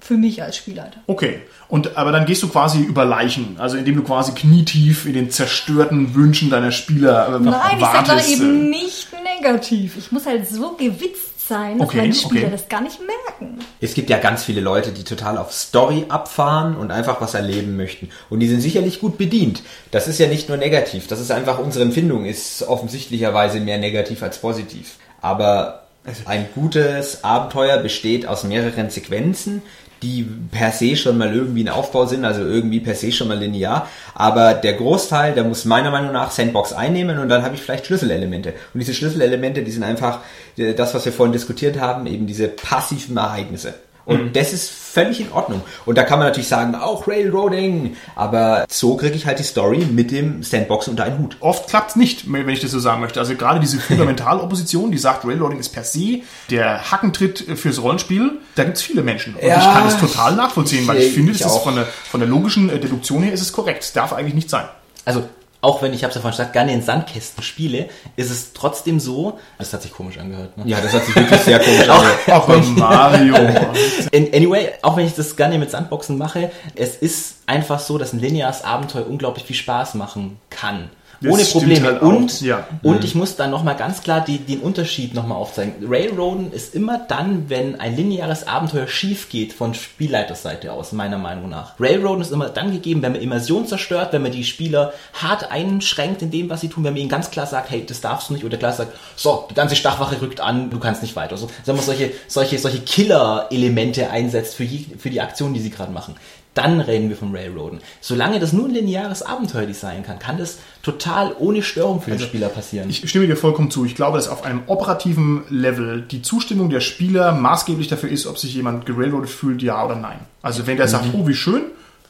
für 0.00 0.16
mich 0.16 0.42
als 0.42 0.56
Spielleiter. 0.56 1.00
Okay. 1.08 1.40
Und, 1.68 1.96
aber 1.96 2.12
dann 2.12 2.26
gehst 2.26 2.42
du 2.42 2.48
quasi 2.48 2.80
über 2.80 3.04
Leichen, 3.04 3.56
also 3.58 3.76
indem 3.76 3.96
du 3.96 4.02
quasi 4.04 4.32
knietief 4.32 5.04
in 5.06 5.14
den 5.14 5.30
zerstörten 5.30 6.14
Wünschen 6.14 6.48
deiner 6.48 6.70
Spieler 6.70 7.28
äh, 7.28 7.40
Nein, 7.40 7.78
ich 7.78 7.84
sag 7.84 8.04
da 8.04 8.12
wartest. 8.12 8.30
eben 8.30 8.66
äh. 8.66 8.68
nicht 8.68 9.08
negativ. 9.24 9.96
Ich 9.98 10.12
muss 10.12 10.26
halt 10.26 10.48
so 10.48 10.76
gewitzt 10.76 11.35
sein, 11.48 11.78
dass 11.78 11.88
Okay, 11.88 11.98
meine 11.98 12.14
Spieler 12.14 12.42
okay. 12.42 12.50
das 12.50 12.68
gar 12.68 12.80
nicht 12.80 12.98
merken. 13.00 13.58
Es 13.80 13.94
gibt 13.94 14.10
ja 14.10 14.18
ganz 14.18 14.44
viele 14.44 14.60
Leute, 14.60 14.92
die 14.92 15.04
total 15.04 15.38
auf 15.38 15.52
Story 15.52 16.06
abfahren 16.08 16.76
und 16.76 16.90
einfach 16.90 17.20
was 17.20 17.34
erleben 17.34 17.76
möchten. 17.76 18.10
Und 18.30 18.40
die 18.40 18.48
sind 18.48 18.60
sicherlich 18.60 19.00
gut 19.00 19.18
bedient. 19.18 19.62
Das 19.90 20.08
ist 20.08 20.18
ja 20.18 20.26
nicht 20.26 20.48
nur 20.48 20.58
negativ. 20.58 21.06
Das 21.06 21.20
ist 21.20 21.30
einfach 21.30 21.58
unsere 21.58 21.84
Empfindung, 21.84 22.24
ist 22.24 22.62
offensichtlicherweise 22.62 23.60
mehr 23.60 23.78
negativ 23.78 24.22
als 24.22 24.38
positiv. 24.38 24.96
Aber 25.20 25.86
ein 26.24 26.46
gutes 26.54 27.24
Abenteuer 27.24 27.78
besteht 27.78 28.26
aus 28.26 28.44
mehreren 28.44 28.90
Sequenzen, 28.90 29.62
die 30.02 30.26
per 30.50 30.72
se 30.72 30.96
schon 30.96 31.18
mal 31.18 31.34
irgendwie 31.34 31.64
ein 31.64 31.68
Aufbau 31.68 32.06
sind, 32.06 32.24
also 32.24 32.42
irgendwie 32.42 32.80
per 32.80 32.94
se 32.94 33.12
schon 33.12 33.28
mal 33.28 33.38
linear. 33.38 33.88
Aber 34.14 34.54
der 34.54 34.74
Großteil, 34.74 35.34
der 35.34 35.44
muss 35.44 35.64
meiner 35.64 35.90
Meinung 35.90 36.12
nach 36.12 36.30
Sandbox 36.30 36.72
einnehmen 36.72 37.18
und 37.18 37.28
dann 37.28 37.42
habe 37.42 37.54
ich 37.54 37.62
vielleicht 37.62 37.86
Schlüsselelemente. 37.86 38.54
Und 38.74 38.80
diese 38.80 38.94
Schlüsselelemente, 38.94 39.62
die 39.62 39.70
sind 39.70 39.82
einfach 39.82 40.20
äh, 40.56 40.74
das, 40.74 40.94
was 40.94 41.04
wir 41.04 41.12
vorhin 41.12 41.32
diskutiert 41.32 41.80
haben, 41.80 42.06
eben 42.06 42.26
diese 42.26 42.48
passiven 42.48 43.16
Ereignisse. 43.16 43.74
Und 44.06 44.36
das 44.36 44.52
ist 44.52 44.70
völlig 44.70 45.20
in 45.20 45.32
Ordnung. 45.32 45.62
Und 45.84 45.98
da 45.98 46.04
kann 46.04 46.18
man 46.20 46.28
natürlich 46.28 46.48
sagen, 46.48 46.74
auch 46.76 47.08
Railroading. 47.08 47.96
Aber 48.14 48.64
so 48.70 48.96
kriege 48.96 49.14
ich 49.16 49.26
halt 49.26 49.40
die 49.40 49.42
Story 49.42 49.78
mit 49.78 50.12
dem 50.12 50.42
Sandbox 50.44 50.88
unter 50.88 51.04
einen 51.04 51.18
Hut. 51.18 51.36
Oft 51.40 51.68
klappt's 51.68 51.96
nicht, 51.96 52.32
wenn 52.32 52.48
ich 52.48 52.60
das 52.60 52.70
so 52.70 52.78
sagen 52.78 53.00
möchte. 53.00 53.18
Also 53.18 53.34
gerade 53.34 53.58
diese 53.58 53.78
Fundamentalopposition, 53.80 54.92
die 54.92 54.98
sagt, 54.98 55.24
Railroading 55.24 55.58
ist 55.58 55.70
per 55.70 55.84
se 55.84 56.20
der 56.50 56.90
Hackentritt 56.90 57.44
fürs 57.56 57.82
Rollenspiel, 57.82 58.38
da 58.54 58.64
gibt's 58.64 58.82
viele 58.82 59.02
Menschen. 59.02 59.34
Und 59.34 59.42
Ja, 59.42 59.58
ich 59.58 59.64
kann 59.64 59.88
es 59.88 59.98
total 59.98 60.36
nachvollziehen, 60.36 60.86
weil 60.86 60.98
ich 60.98 61.08
ich 61.08 61.14
finde, 61.14 61.32
das 61.32 61.40
ist 61.40 61.46
auch. 61.48 61.64
von 61.64 61.74
der, 61.74 61.86
von 61.86 62.20
der 62.20 62.28
logischen 62.28 62.70
äh, 62.70 62.78
Deduktion 62.78 63.22
her 63.22 63.32
ist 63.32 63.40
es 63.40 63.52
korrekt. 63.52 63.82
Es 63.82 63.92
darf 63.92 64.12
eigentlich 64.12 64.34
nicht 64.34 64.50
sein. 64.50 64.66
Also, 65.04 65.28
auch 65.60 65.82
wenn 65.82 65.92
ich, 65.92 66.02
habe 66.02 66.10
es 66.10 66.14
ja 66.14 66.20
vorhin 66.20 66.36
gesagt, 66.36 66.52
gerne 66.52 66.72
in 66.72 66.82
Sandkästen 66.82 67.42
spiele, 67.42 67.88
ist 68.16 68.30
es 68.30 68.52
trotzdem 68.52 69.00
so, 69.00 69.38
das 69.58 69.72
hat 69.72 69.82
sich 69.82 69.92
komisch 69.92 70.18
angehört, 70.18 70.56
ne? 70.58 70.64
Ja, 70.66 70.80
das 70.80 70.92
hat 70.92 71.04
sich 71.04 71.14
wirklich 71.14 71.40
sehr 71.40 71.58
komisch 71.58 71.88
angehört. 71.88 72.28
Aber 72.28 72.58
Mario. 72.58 73.34
In, 74.12 74.32
anyway, 74.34 74.70
auch 74.82 74.96
wenn 74.96 75.06
ich 75.06 75.14
das 75.14 75.36
gerne 75.36 75.58
mit 75.58 75.70
Sandboxen 75.70 76.18
mache, 76.18 76.50
es 76.74 76.96
ist 76.96 77.38
einfach 77.46 77.80
so, 77.80 77.98
dass 77.98 78.12
ein 78.12 78.20
lineares 78.20 78.62
Abenteuer 78.62 79.06
unglaublich 79.06 79.44
viel 79.44 79.56
Spaß 79.56 79.94
machen 79.94 80.38
kann. 80.50 80.90
Das 81.20 81.32
Ohne 81.32 81.44
Probleme. 81.44 81.86
halt 81.86 82.02
und 82.02 82.40
ja. 82.42 82.66
und 82.82 83.04
ich 83.04 83.14
muss 83.14 83.36
dann 83.36 83.50
nochmal 83.50 83.76
ganz 83.76 84.02
klar 84.02 84.22
die, 84.22 84.38
den 84.38 84.60
Unterschied 84.60 85.14
nochmal 85.14 85.38
aufzeigen. 85.38 85.74
Railroaden 85.88 86.52
ist 86.52 86.74
immer 86.74 86.98
dann, 86.98 87.48
wenn 87.48 87.80
ein 87.80 87.96
lineares 87.96 88.46
Abenteuer 88.46 88.86
schief 88.86 89.28
geht 89.28 89.52
von 89.52 89.74
Spielleiterseite 89.74 90.72
aus, 90.72 90.92
meiner 90.92 91.18
Meinung 91.18 91.48
nach. 91.48 91.78
Railroaden 91.80 92.20
ist 92.20 92.32
immer 92.32 92.48
dann 92.48 92.72
gegeben, 92.72 93.02
wenn 93.02 93.12
man 93.12 93.20
Immersion 93.20 93.66
zerstört, 93.66 94.12
wenn 94.12 94.22
man 94.22 94.32
die 94.32 94.44
Spieler 94.44 94.92
hart 95.14 95.50
einschränkt 95.50 96.22
in 96.22 96.30
dem, 96.30 96.50
was 96.50 96.60
sie 96.60 96.68
tun, 96.68 96.84
wenn 96.84 96.92
man 96.92 97.00
ihnen 97.00 97.08
ganz 97.08 97.30
klar 97.30 97.46
sagt, 97.46 97.70
hey, 97.70 97.84
das 97.86 98.00
darfst 98.00 98.28
du 98.28 98.34
nicht, 98.34 98.44
oder 98.44 98.56
klar 98.56 98.72
sagt, 98.72 98.92
so, 99.16 99.46
die 99.50 99.54
ganze 99.54 99.76
Stachwache 99.76 100.20
rückt 100.20 100.40
an, 100.40 100.70
du 100.70 100.78
kannst 100.78 101.02
nicht 101.02 101.16
weiter. 101.16 101.36
So, 101.36 101.48
sagen 101.64 101.78
wir 101.78 101.82
solche, 101.82 102.12
solche, 102.28 102.58
solche 102.58 102.80
Killer-Elemente 102.80 104.10
einsetzt 104.10 104.54
für, 104.54 104.64
je, 104.64 104.84
für 104.98 105.10
die 105.10 105.20
Aktion, 105.20 105.54
die 105.54 105.60
sie 105.60 105.70
gerade 105.70 105.92
machen. 105.92 106.16
Dann 106.56 106.80
reden 106.80 107.10
wir 107.10 107.18
vom 107.18 107.34
Railroaden. 107.34 107.80
Solange 108.00 108.40
das 108.40 108.54
nur 108.54 108.64
ein 108.64 108.72
lineares 108.72 109.22
Abenteuer 109.22 109.72
sein 109.74 110.02
kann, 110.02 110.18
kann 110.18 110.38
das 110.38 110.56
total 110.82 111.36
ohne 111.38 111.62
Störung 111.62 112.00
für 112.00 112.10
den 112.10 112.18
Spieler 112.18 112.48
passieren. 112.48 112.88
Ich 112.88 113.06
stimme 113.10 113.26
dir 113.26 113.36
vollkommen 113.36 113.70
zu. 113.70 113.84
Ich 113.84 113.94
glaube, 113.94 114.16
dass 114.16 114.26
auf 114.26 114.42
einem 114.42 114.62
operativen 114.66 115.42
Level 115.50 116.00
die 116.00 116.22
Zustimmung 116.22 116.70
der 116.70 116.80
Spieler 116.80 117.32
maßgeblich 117.32 117.88
dafür 117.88 118.08
ist, 118.08 118.26
ob 118.26 118.38
sich 118.38 118.54
jemand 118.54 118.86
gerailroadet 118.86 119.28
fühlt, 119.28 119.62
ja 119.62 119.84
oder 119.84 119.96
nein. 119.96 120.18
Also 120.40 120.66
wenn 120.66 120.78
der 120.78 120.88
sagt, 120.88 121.12
oh, 121.12 121.26
wie 121.28 121.34
schön, 121.34 121.60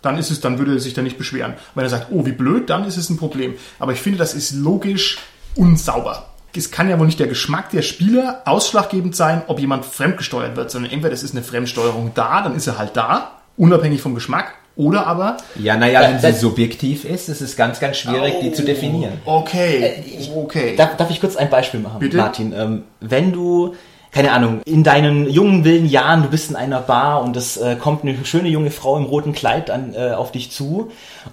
dann 0.00 0.16
ist 0.16 0.30
es, 0.30 0.40
dann 0.40 0.58
würde 0.58 0.74
er 0.74 0.80
sich 0.80 0.94
da 0.94 1.02
nicht 1.02 1.18
beschweren. 1.18 1.54
Wenn 1.74 1.84
er 1.84 1.90
sagt, 1.90 2.12
oh, 2.12 2.24
wie 2.24 2.30
blöd, 2.32 2.70
dann 2.70 2.84
ist 2.84 2.96
es 2.96 3.10
ein 3.10 3.16
Problem. 3.16 3.54
Aber 3.80 3.94
ich 3.94 4.00
finde, 4.00 4.18
das 4.18 4.32
ist 4.32 4.52
logisch 4.52 5.18
unsauber. 5.56 6.30
Es 6.54 6.70
kann 6.70 6.88
ja 6.88 7.00
wohl 7.00 7.06
nicht 7.06 7.18
der 7.18 7.26
Geschmack 7.26 7.70
der 7.70 7.82
Spieler 7.82 8.42
ausschlaggebend 8.44 9.16
sein, 9.16 9.42
ob 9.48 9.58
jemand 9.58 9.84
fremdgesteuert 9.84 10.56
wird, 10.56 10.70
sondern 10.70 10.92
entweder 10.92 11.12
es 11.12 11.24
ist 11.24 11.34
eine 11.34 11.42
Fremdsteuerung 11.42 12.12
da, 12.14 12.42
dann 12.42 12.54
ist 12.54 12.68
er 12.68 12.78
halt 12.78 12.96
da, 12.96 13.35
unabhängig 13.56 14.00
vom 14.00 14.14
Geschmack, 14.14 14.54
oder 14.76 15.06
aber 15.06 15.38
Ja, 15.58 15.76
naja, 15.76 16.02
wenn 16.02 16.18
sie 16.18 16.38
subjektiv 16.38 17.04
ist, 17.04 17.28
ist 17.28 17.40
es 17.40 17.56
ganz, 17.56 17.80
ganz 17.80 17.96
schwierig, 17.96 18.34
die 18.42 18.52
zu 18.52 18.62
definieren. 18.62 19.14
Okay, 19.24 20.04
okay. 20.36 20.76
Darf, 20.76 20.96
darf 20.96 21.10
ich 21.10 21.20
kurz 21.20 21.34
ein 21.34 21.48
Beispiel 21.48 21.80
machen, 21.80 21.98
Bitte? 21.98 22.18
Martin? 22.18 22.52
Ähm, 22.52 22.82
wenn 23.00 23.32
du, 23.32 23.74
keine 24.12 24.32
Ahnung, 24.32 24.60
in 24.66 24.84
deinen 24.84 25.30
jungen, 25.30 25.64
wilden 25.64 25.88
Jahren, 25.88 26.22
du 26.22 26.28
bist 26.28 26.50
in 26.50 26.56
einer 26.56 26.80
Bar 26.80 27.22
und 27.22 27.36
es 27.38 27.56
äh, 27.56 27.76
kommt 27.76 28.02
eine 28.02 28.22
schöne 28.24 28.48
junge 28.48 28.70
Frau 28.70 28.98
im 28.98 29.04
roten 29.04 29.32
Kleid 29.32 29.70
an, 29.70 29.94
äh, 29.94 30.10
auf 30.10 30.30
dich 30.30 30.50
zu 30.50 30.90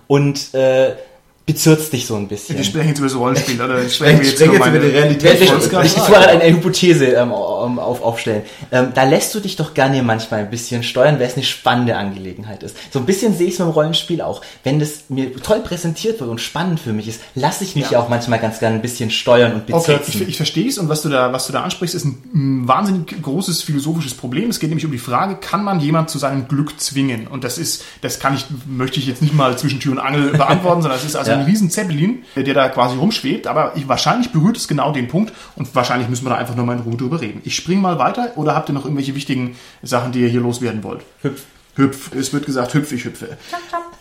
und 0.08 0.54
äh, 0.54 0.94
bezirzt 1.46 1.91
dich 1.91 2.08
so 2.08 2.16
ein 2.16 2.30
bisschen. 2.30 2.58
Wir 2.58 2.64
sprechen 2.64 2.89
jetzt 2.89 3.00
über 3.00 3.08
das 3.08 3.18
Rollenspiel, 3.18 3.62
oder 3.62 3.89
sprechen 3.89 4.20
wir 4.20 4.26
jetzt 4.26 4.38
sprechen 4.38 4.56
über 4.56 4.66
jetzt 4.66 4.66
meine 4.66 4.78
über 4.78 4.86
die 4.88 4.91
Realität. 4.94 5.41
Ich, 5.41 5.52
ich, 5.52 5.52
ich, 5.52 5.98
ich 5.98 6.10
wollte 6.10 6.30
eine, 6.30 6.46
Hypothese 6.46 7.06
ähm, 7.08 7.32
ähm, 7.32 7.80
auf, 7.80 8.02
aufstellen. 8.02 8.44
Ähm, 8.72 8.89
da 8.94 9.04
lässt 9.04 9.36
du 9.36 9.41
dich 9.41 9.58
doch 9.58 9.74
gerne 9.74 10.02
manchmal 10.04 10.41
ein 10.41 10.50
bisschen 10.50 10.84
steuern, 10.84 11.20
weil 11.20 11.28
es 11.28 11.34
eine 11.34 11.44
spannende 11.44 11.98
Angelegenheit 11.98 12.64
ist. 12.64 12.78
So 12.91 13.00
ein 13.00 13.06
bisschen 13.06 13.36
sehe 13.36 13.48
ich 13.48 13.54
es 13.54 13.60
beim 13.60 13.70
Rollenspiel 13.70 14.22
auch. 14.22 14.41
Wenn 14.64 14.80
das 14.80 15.10
mir 15.10 15.36
toll 15.36 15.60
präsentiert 15.60 16.22
wird 16.22 16.30
und 16.30 16.39
spannend 16.39 16.80
für 16.80 16.94
mich 16.94 17.10
ist, 17.10 17.20
lasse 17.36 17.66
ich 17.66 17.76
mich 17.76 17.91
ja. 17.91 18.00
Auch 18.00 18.08
manchmal 18.08 18.39
ganz 18.39 18.60
gerne 18.60 18.76
ein 18.76 18.82
bisschen 18.82 19.12
steuern 19.12 19.54
und 19.54 19.74
Okay, 19.74 19.98
bezirzen. 19.98 20.22
ich, 20.22 20.30
ich 20.30 20.38
verstehe 20.38 20.70
es 20.70 20.78
und 20.78 20.88
was 20.88 21.02
du 21.02 21.10
da, 21.10 21.34
was 21.34 21.48
du 21.48 21.54
da 21.54 21.64
ansprichst, 21.64 21.94
ist 21.94 22.06
ein, 22.06 22.68
wahnsinnig 22.68 23.22
großes 23.22 23.64
philosophisches 23.64 24.14
Problem. 24.14 24.50
Es 24.50 24.60
geht 24.60 24.70
nämlich 24.70 24.86
um 24.86 24.91
die 24.91 24.98
Frage, 24.98 25.36
kann 25.36 25.64
man 25.64 25.82
jemand 25.82 26.10
zu 26.10 26.18
seinem 26.18 26.48
Glück 26.48 26.80
zwingen? 26.80 27.28
Und 27.28 27.44
das 27.44 27.58
ist, 27.58 27.84
das 28.02 28.20
kann 28.20 28.34
ich, 28.34 28.46
möchte 28.66 29.00
ich 29.00 29.08
jetzt 29.08 29.22
nicht 29.22 29.34
mal 29.34 29.58
zwischen 29.58 29.82
Tür 29.82 29.91
und 29.91 30.00
Angel 30.00 30.32
beantworten, 30.32 30.82
sondern 30.82 30.98
es 30.98 31.06
ist 31.06 31.16
also 31.16 31.32
Ja. 31.32 31.33
Ein 31.34 31.46
riesen 31.46 31.70
Zeppelin, 31.70 32.24
der 32.36 32.54
da 32.54 32.70
quasi 32.70 32.98
rumschwebt, 32.98 33.48
aber 33.48 33.74
ich, 33.76 33.88
wahrscheinlich 33.88 34.32
berührt 34.32 34.58
es 34.58 34.68
genau 34.68 34.92
den 34.92 35.08
Punkt 35.08 35.34
und 35.56 35.74
wahrscheinlich 35.76 36.10
müssen 36.10 36.26
wir 36.26 36.32
da 36.32 36.38
einfach 36.38 36.56
nochmal 36.56 36.78
in 36.78 36.84
Ruhe 36.84 36.98
drüber 36.98 37.22
reden. 37.22 37.42
Ich 37.44 37.56
springe 37.56 37.82
mal 37.82 38.00
weiter 38.00 38.34
oder 38.36 38.56
habt 38.56 38.70
ihr 38.70 38.74
noch 38.74 38.86
irgendwelche 38.86 39.16
wichtigen 39.16 39.56
Sachen, 39.82 40.12
die 40.12 40.22
ihr 40.22 40.30
hier 40.30 40.42
loswerden 40.42 40.84
wollt? 40.84 41.02
Hüpf. 41.22 41.44
Hüpf. 41.76 42.14
Es 42.14 42.34
wird 42.34 42.46
gesagt, 42.46 42.74
hüpf, 42.74 42.92
ich 42.92 43.06
hüpfe. 43.06 43.38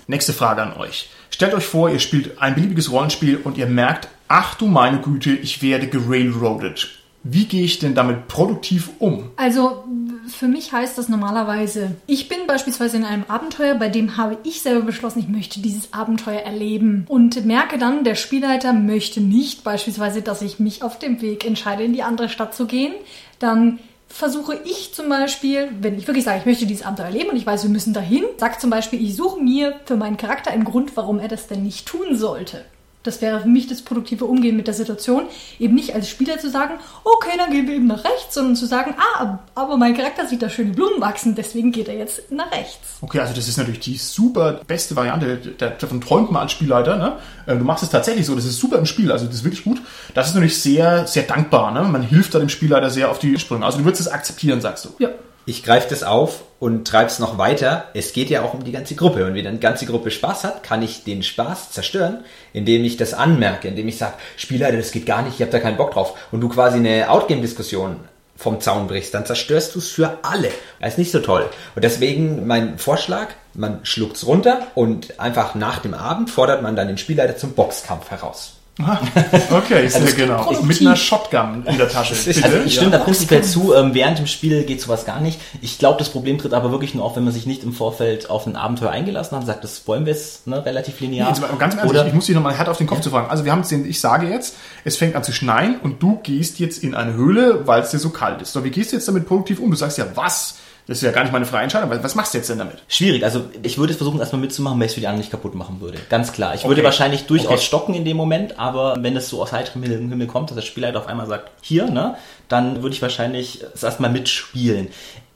Nächste 0.06 0.32
Frage 0.32 0.62
an 0.62 0.76
euch. 0.76 1.08
Stellt 1.30 1.54
euch 1.54 1.64
vor, 1.64 1.90
ihr 1.90 2.00
spielt 2.00 2.40
ein 2.40 2.54
beliebiges 2.54 2.90
Rollenspiel 2.90 3.38
und 3.42 3.56
ihr 3.56 3.66
merkt, 3.66 4.08
ach 4.28 4.54
du 4.54 4.66
meine 4.66 5.00
Güte, 5.00 5.32
ich 5.32 5.62
werde 5.62 5.86
gerailroadet. 5.86 7.01
Wie 7.24 7.44
gehe 7.44 7.64
ich 7.64 7.78
denn 7.78 7.94
damit 7.94 8.26
produktiv 8.28 8.90
um? 8.98 9.30
Also 9.36 9.84
für 10.28 10.48
mich 10.48 10.72
heißt 10.72 10.98
das 10.98 11.08
normalerweise, 11.08 11.92
ich 12.06 12.28
bin 12.28 12.46
beispielsweise 12.46 12.96
in 12.96 13.04
einem 13.04 13.24
Abenteuer, 13.28 13.74
bei 13.74 13.88
dem 13.88 14.16
habe 14.16 14.38
ich 14.44 14.62
selber 14.62 14.82
beschlossen, 14.82 15.20
ich 15.20 15.28
möchte 15.28 15.60
dieses 15.60 15.92
Abenteuer 15.92 16.40
erleben 16.40 17.04
und 17.08 17.44
merke 17.44 17.78
dann, 17.78 18.04
der 18.04 18.14
Spielleiter 18.14 18.72
möchte 18.72 19.20
nicht 19.20 19.62
beispielsweise, 19.62 20.22
dass 20.22 20.42
ich 20.42 20.58
mich 20.58 20.82
auf 20.82 20.98
dem 20.98 21.20
Weg 21.20 21.46
entscheide, 21.46 21.84
in 21.84 21.92
die 21.92 22.02
andere 22.02 22.28
Stadt 22.28 22.54
zu 22.54 22.66
gehen. 22.66 22.92
Dann 23.38 23.78
versuche 24.08 24.58
ich 24.64 24.92
zum 24.92 25.08
Beispiel, 25.08 25.70
wenn 25.80 25.96
ich 25.96 26.06
wirklich 26.06 26.24
sage, 26.24 26.40
ich 26.40 26.46
möchte 26.46 26.66
dieses 26.66 26.84
Abenteuer 26.84 27.06
erleben 27.06 27.30
und 27.30 27.36
ich 27.36 27.46
weiß, 27.46 27.62
wir 27.62 27.70
müssen 27.70 27.94
dahin, 27.94 28.24
sag 28.36 28.60
zum 28.60 28.70
Beispiel, 28.70 29.02
ich 29.02 29.16
suche 29.16 29.40
mir 29.40 29.80
für 29.86 29.96
meinen 29.96 30.16
Charakter 30.16 30.50
einen 30.50 30.64
Grund, 30.64 30.96
warum 30.96 31.18
er 31.18 31.28
das 31.28 31.46
denn 31.46 31.62
nicht 31.62 31.86
tun 31.86 32.16
sollte. 32.16 32.64
Das 33.02 33.20
wäre 33.20 33.40
für 33.40 33.48
mich 33.48 33.66
das 33.66 33.82
produktive 33.82 34.24
Umgehen 34.26 34.56
mit 34.56 34.66
der 34.68 34.74
Situation. 34.74 35.24
Eben 35.58 35.74
nicht 35.74 35.94
als 35.94 36.08
Spieler 36.08 36.38
zu 36.38 36.48
sagen, 36.50 36.74
okay, 37.04 37.36
dann 37.36 37.50
gehen 37.50 37.66
wir 37.66 37.74
eben 37.74 37.86
nach 37.86 38.04
rechts, 38.04 38.34
sondern 38.34 38.54
zu 38.56 38.66
sagen, 38.66 38.94
ah, 38.96 39.38
aber 39.54 39.76
mein 39.76 39.96
Charakter 39.96 40.26
sieht 40.26 40.42
da 40.42 40.48
schöne 40.48 40.72
Blumen 40.72 41.00
wachsen, 41.00 41.34
deswegen 41.34 41.72
geht 41.72 41.88
er 41.88 41.96
jetzt 41.96 42.30
nach 42.30 42.50
rechts. 42.52 42.98
Okay, 43.00 43.18
also 43.20 43.34
das 43.34 43.48
ist 43.48 43.56
natürlich 43.56 43.80
die 43.80 43.96
super 43.98 44.60
beste 44.66 44.94
Variante. 44.96 45.38
Da- 45.58 45.70
Davon 45.70 46.00
träumt 46.00 46.30
man 46.30 46.42
als 46.42 46.52
Spielleiter. 46.52 46.96
Ne? 46.96 47.16
Ähm, 47.48 47.58
Du 47.58 47.64
machst 47.64 47.82
es 47.82 47.90
tatsächlich 47.90 48.26
so. 48.26 48.34
Das 48.34 48.44
ist 48.44 48.58
super 48.58 48.78
im 48.78 48.86
Spiel. 48.86 49.10
Also 49.10 49.26
das 49.26 49.34
ist 49.36 49.44
wirklich 49.44 49.64
gut. 49.64 49.80
Das 50.14 50.28
ist 50.28 50.34
natürlich 50.34 50.60
sehr, 50.60 51.06
sehr 51.06 51.24
dankbar. 51.24 51.72
Ne? 51.72 51.82
Man 51.82 52.02
hilft 52.02 52.34
da 52.34 52.38
dem 52.38 52.48
Spielleiter 52.48 52.90
sehr 52.90 53.10
auf 53.10 53.18
die 53.18 53.38
Sprünge. 53.38 53.66
Also 53.66 53.78
du 53.78 53.84
würdest 53.84 54.00
es 54.02 54.08
akzeptieren, 54.08 54.60
sagst 54.60 54.84
du. 54.84 54.90
Ja. 54.98 55.08
Ich 55.44 55.64
greife 55.64 55.88
das 55.90 56.04
auf 56.04 56.44
und 56.60 56.86
treibe 56.86 57.10
es 57.10 57.18
noch 57.18 57.36
weiter. 57.36 57.86
Es 57.94 58.12
geht 58.12 58.30
ja 58.30 58.42
auch 58.42 58.54
um 58.54 58.62
die 58.62 58.70
ganze 58.70 58.94
Gruppe. 58.94 59.26
Und 59.26 59.34
wenn 59.34 59.44
eine 59.44 59.58
ganze 59.58 59.86
Gruppe 59.86 60.12
Spaß 60.12 60.44
hat, 60.44 60.62
kann 60.62 60.82
ich 60.82 61.02
den 61.02 61.24
Spaß 61.24 61.72
zerstören, 61.72 62.24
indem 62.52 62.84
ich 62.84 62.96
das 62.96 63.12
anmerke, 63.12 63.66
indem 63.66 63.88
ich 63.88 63.98
sage, 63.98 64.14
Spielleiter, 64.36 64.76
das 64.76 64.92
geht 64.92 65.04
gar 65.04 65.22
nicht, 65.22 65.34
ich 65.34 65.40
habe 65.40 65.50
da 65.50 65.58
keinen 65.58 65.76
Bock 65.76 65.90
drauf. 65.90 66.14
Und 66.30 66.40
du 66.40 66.48
quasi 66.48 66.78
eine 66.78 67.10
Outgame-Diskussion 67.10 67.96
vom 68.36 68.60
Zaun 68.60 68.86
brichst, 68.86 69.14
dann 69.14 69.26
zerstörst 69.26 69.74
du 69.74 69.80
es 69.80 69.90
für 69.90 70.18
alle. 70.22 70.50
Das 70.80 70.92
ist 70.92 70.98
nicht 70.98 71.12
so 71.12 71.18
toll. 71.18 71.50
Und 71.74 71.82
deswegen 71.82 72.46
mein 72.46 72.78
Vorschlag, 72.78 73.28
man 73.54 73.80
schluckt's 73.84 74.24
runter 74.24 74.68
und 74.76 75.18
einfach 75.18 75.56
nach 75.56 75.80
dem 75.80 75.94
Abend 75.94 76.30
fordert 76.30 76.62
man 76.62 76.76
dann 76.76 76.86
den 76.86 76.98
Spielleiter 76.98 77.36
zum 77.36 77.54
Boxkampf 77.54 78.10
heraus. 78.10 78.61
Okay, 78.78 79.86
sehr 79.88 80.00
Also, 80.02 80.16
genau. 80.16 80.62
Mit 80.62 80.80
einer 80.80 80.96
Shotgun 80.96 81.64
in 81.66 81.76
der 81.76 81.88
Tasche. 81.90 82.14
Bitte? 82.14 82.42
Also 82.44 82.56
ich 82.64 82.74
stimme 82.74 82.90
ja. 82.90 82.98
da 82.98 83.04
prinzipiell 83.04 83.44
zu, 83.44 83.74
ähm, 83.74 83.92
während 83.92 84.18
dem 84.18 84.26
Spiel 84.26 84.64
geht 84.64 84.80
sowas 84.80 85.04
gar 85.04 85.20
nicht. 85.20 85.38
Ich 85.60 85.78
glaube, 85.78 85.98
das 85.98 86.08
Problem 86.08 86.38
tritt 86.38 86.54
aber 86.54 86.70
wirklich 86.70 86.94
nur 86.94 87.04
auf, 87.04 87.14
wenn 87.16 87.24
man 87.24 87.34
sich 87.34 87.44
nicht 87.44 87.64
im 87.64 87.74
Vorfeld 87.74 88.30
auf 88.30 88.46
ein 88.46 88.56
Abenteuer 88.56 88.90
eingelassen 88.90 89.36
hat 89.36 89.42
und 89.42 89.46
sagt, 89.46 89.62
das 89.62 89.86
wollen 89.86 90.06
wir 90.06 90.14
jetzt 90.14 90.46
ne, 90.46 90.64
relativ 90.64 91.00
linear. 91.00 91.28
Jetzt 91.28 91.42
mal 91.42 91.48
ganz 91.58 91.76
Oder 91.84 92.06
ich 92.06 92.14
muss 92.14 92.26
dich 92.26 92.34
nochmal 92.34 92.56
hart 92.56 92.70
auf 92.70 92.78
den 92.78 92.86
Kopf 92.86 93.00
zu 93.00 93.10
fragen. 93.10 93.28
Also 93.28 93.44
wir 93.44 93.52
haben 93.52 93.60
jetzt 93.60 93.70
den, 93.70 93.88
ich 93.88 94.00
sage 94.00 94.28
jetzt, 94.28 94.56
es 94.84 94.96
fängt 94.96 95.16
an 95.16 95.22
zu 95.22 95.32
schneien 95.32 95.78
und 95.80 96.02
du 96.02 96.20
gehst 96.22 96.58
jetzt 96.58 96.82
in 96.82 96.94
eine 96.94 97.12
Höhle, 97.12 97.66
weil 97.66 97.82
es 97.82 97.90
dir 97.90 97.98
so 97.98 98.08
kalt 98.08 98.40
ist. 98.40 98.54
So, 98.54 98.64
wie 98.64 98.70
gehst 98.70 98.92
du 98.92 98.96
jetzt 98.96 99.06
damit 99.06 99.26
produktiv 99.26 99.60
um? 99.60 99.70
Du 99.70 99.76
sagst 99.76 99.98
ja, 99.98 100.06
was? 100.14 100.56
Das 100.88 100.98
ist 100.98 101.02
ja 101.04 101.12
gar 101.12 101.22
nicht 101.22 101.32
meine 101.32 101.46
freie 101.46 101.62
Entscheidung. 101.62 101.90
Was 101.90 102.14
machst 102.16 102.34
du 102.34 102.38
jetzt 102.38 102.50
denn 102.50 102.58
damit? 102.58 102.82
Schwierig. 102.88 103.22
Also 103.24 103.44
ich 103.62 103.78
würde 103.78 103.94
versuchen, 103.94 104.18
erstmal 104.18 104.40
mitzumachen, 104.40 104.78
weil 104.80 104.86
ich 104.86 104.90
es 104.90 104.94
für 104.94 105.00
die 105.00 105.06
anderen 105.06 105.20
nicht 105.20 105.30
kaputt 105.30 105.54
machen 105.54 105.80
würde. 105.80 105.98
Ganz 106.08 106.32
klar. 106.32 106.54
Ich 106.54 106.64
würde 106.64 106.80
Okay. 106.80 106.84
wahrscheinlich 106.84 107.26
durchaus 107.26 107.52
Okay. 107.52 107.60
stocken 107.62 107.94
in 107.94 108.04
dem 108.04 108.16
Moment, 108.16 108.58
aber 108.58 108.96
wenn 109.00 109.16
es 109.16 109.28
so 109.28 109.40
aus 109.40 109.52
heiterem 109.52 109.82
Himmel 109.84 109.98
Himmel 110.10 110.26
kommt, 110.26 110.50
dass 110.50 110.56
der 110.56 110.62
Spielleiter 110.62 110.98
auf 110.98 111.06
einmal 111.06 111.26
sagt, 111.28 111.50
hier, 111.62 111.86
ne, 111.88 112.16
dann 112.48 112.82
würde 112.82 112.94
ich 112.96 113.02
wahrscheinlich 113.02 113.64
es 113.74 113.82
erstmal 113.84 114.10
mitspielen. 114.10 114.88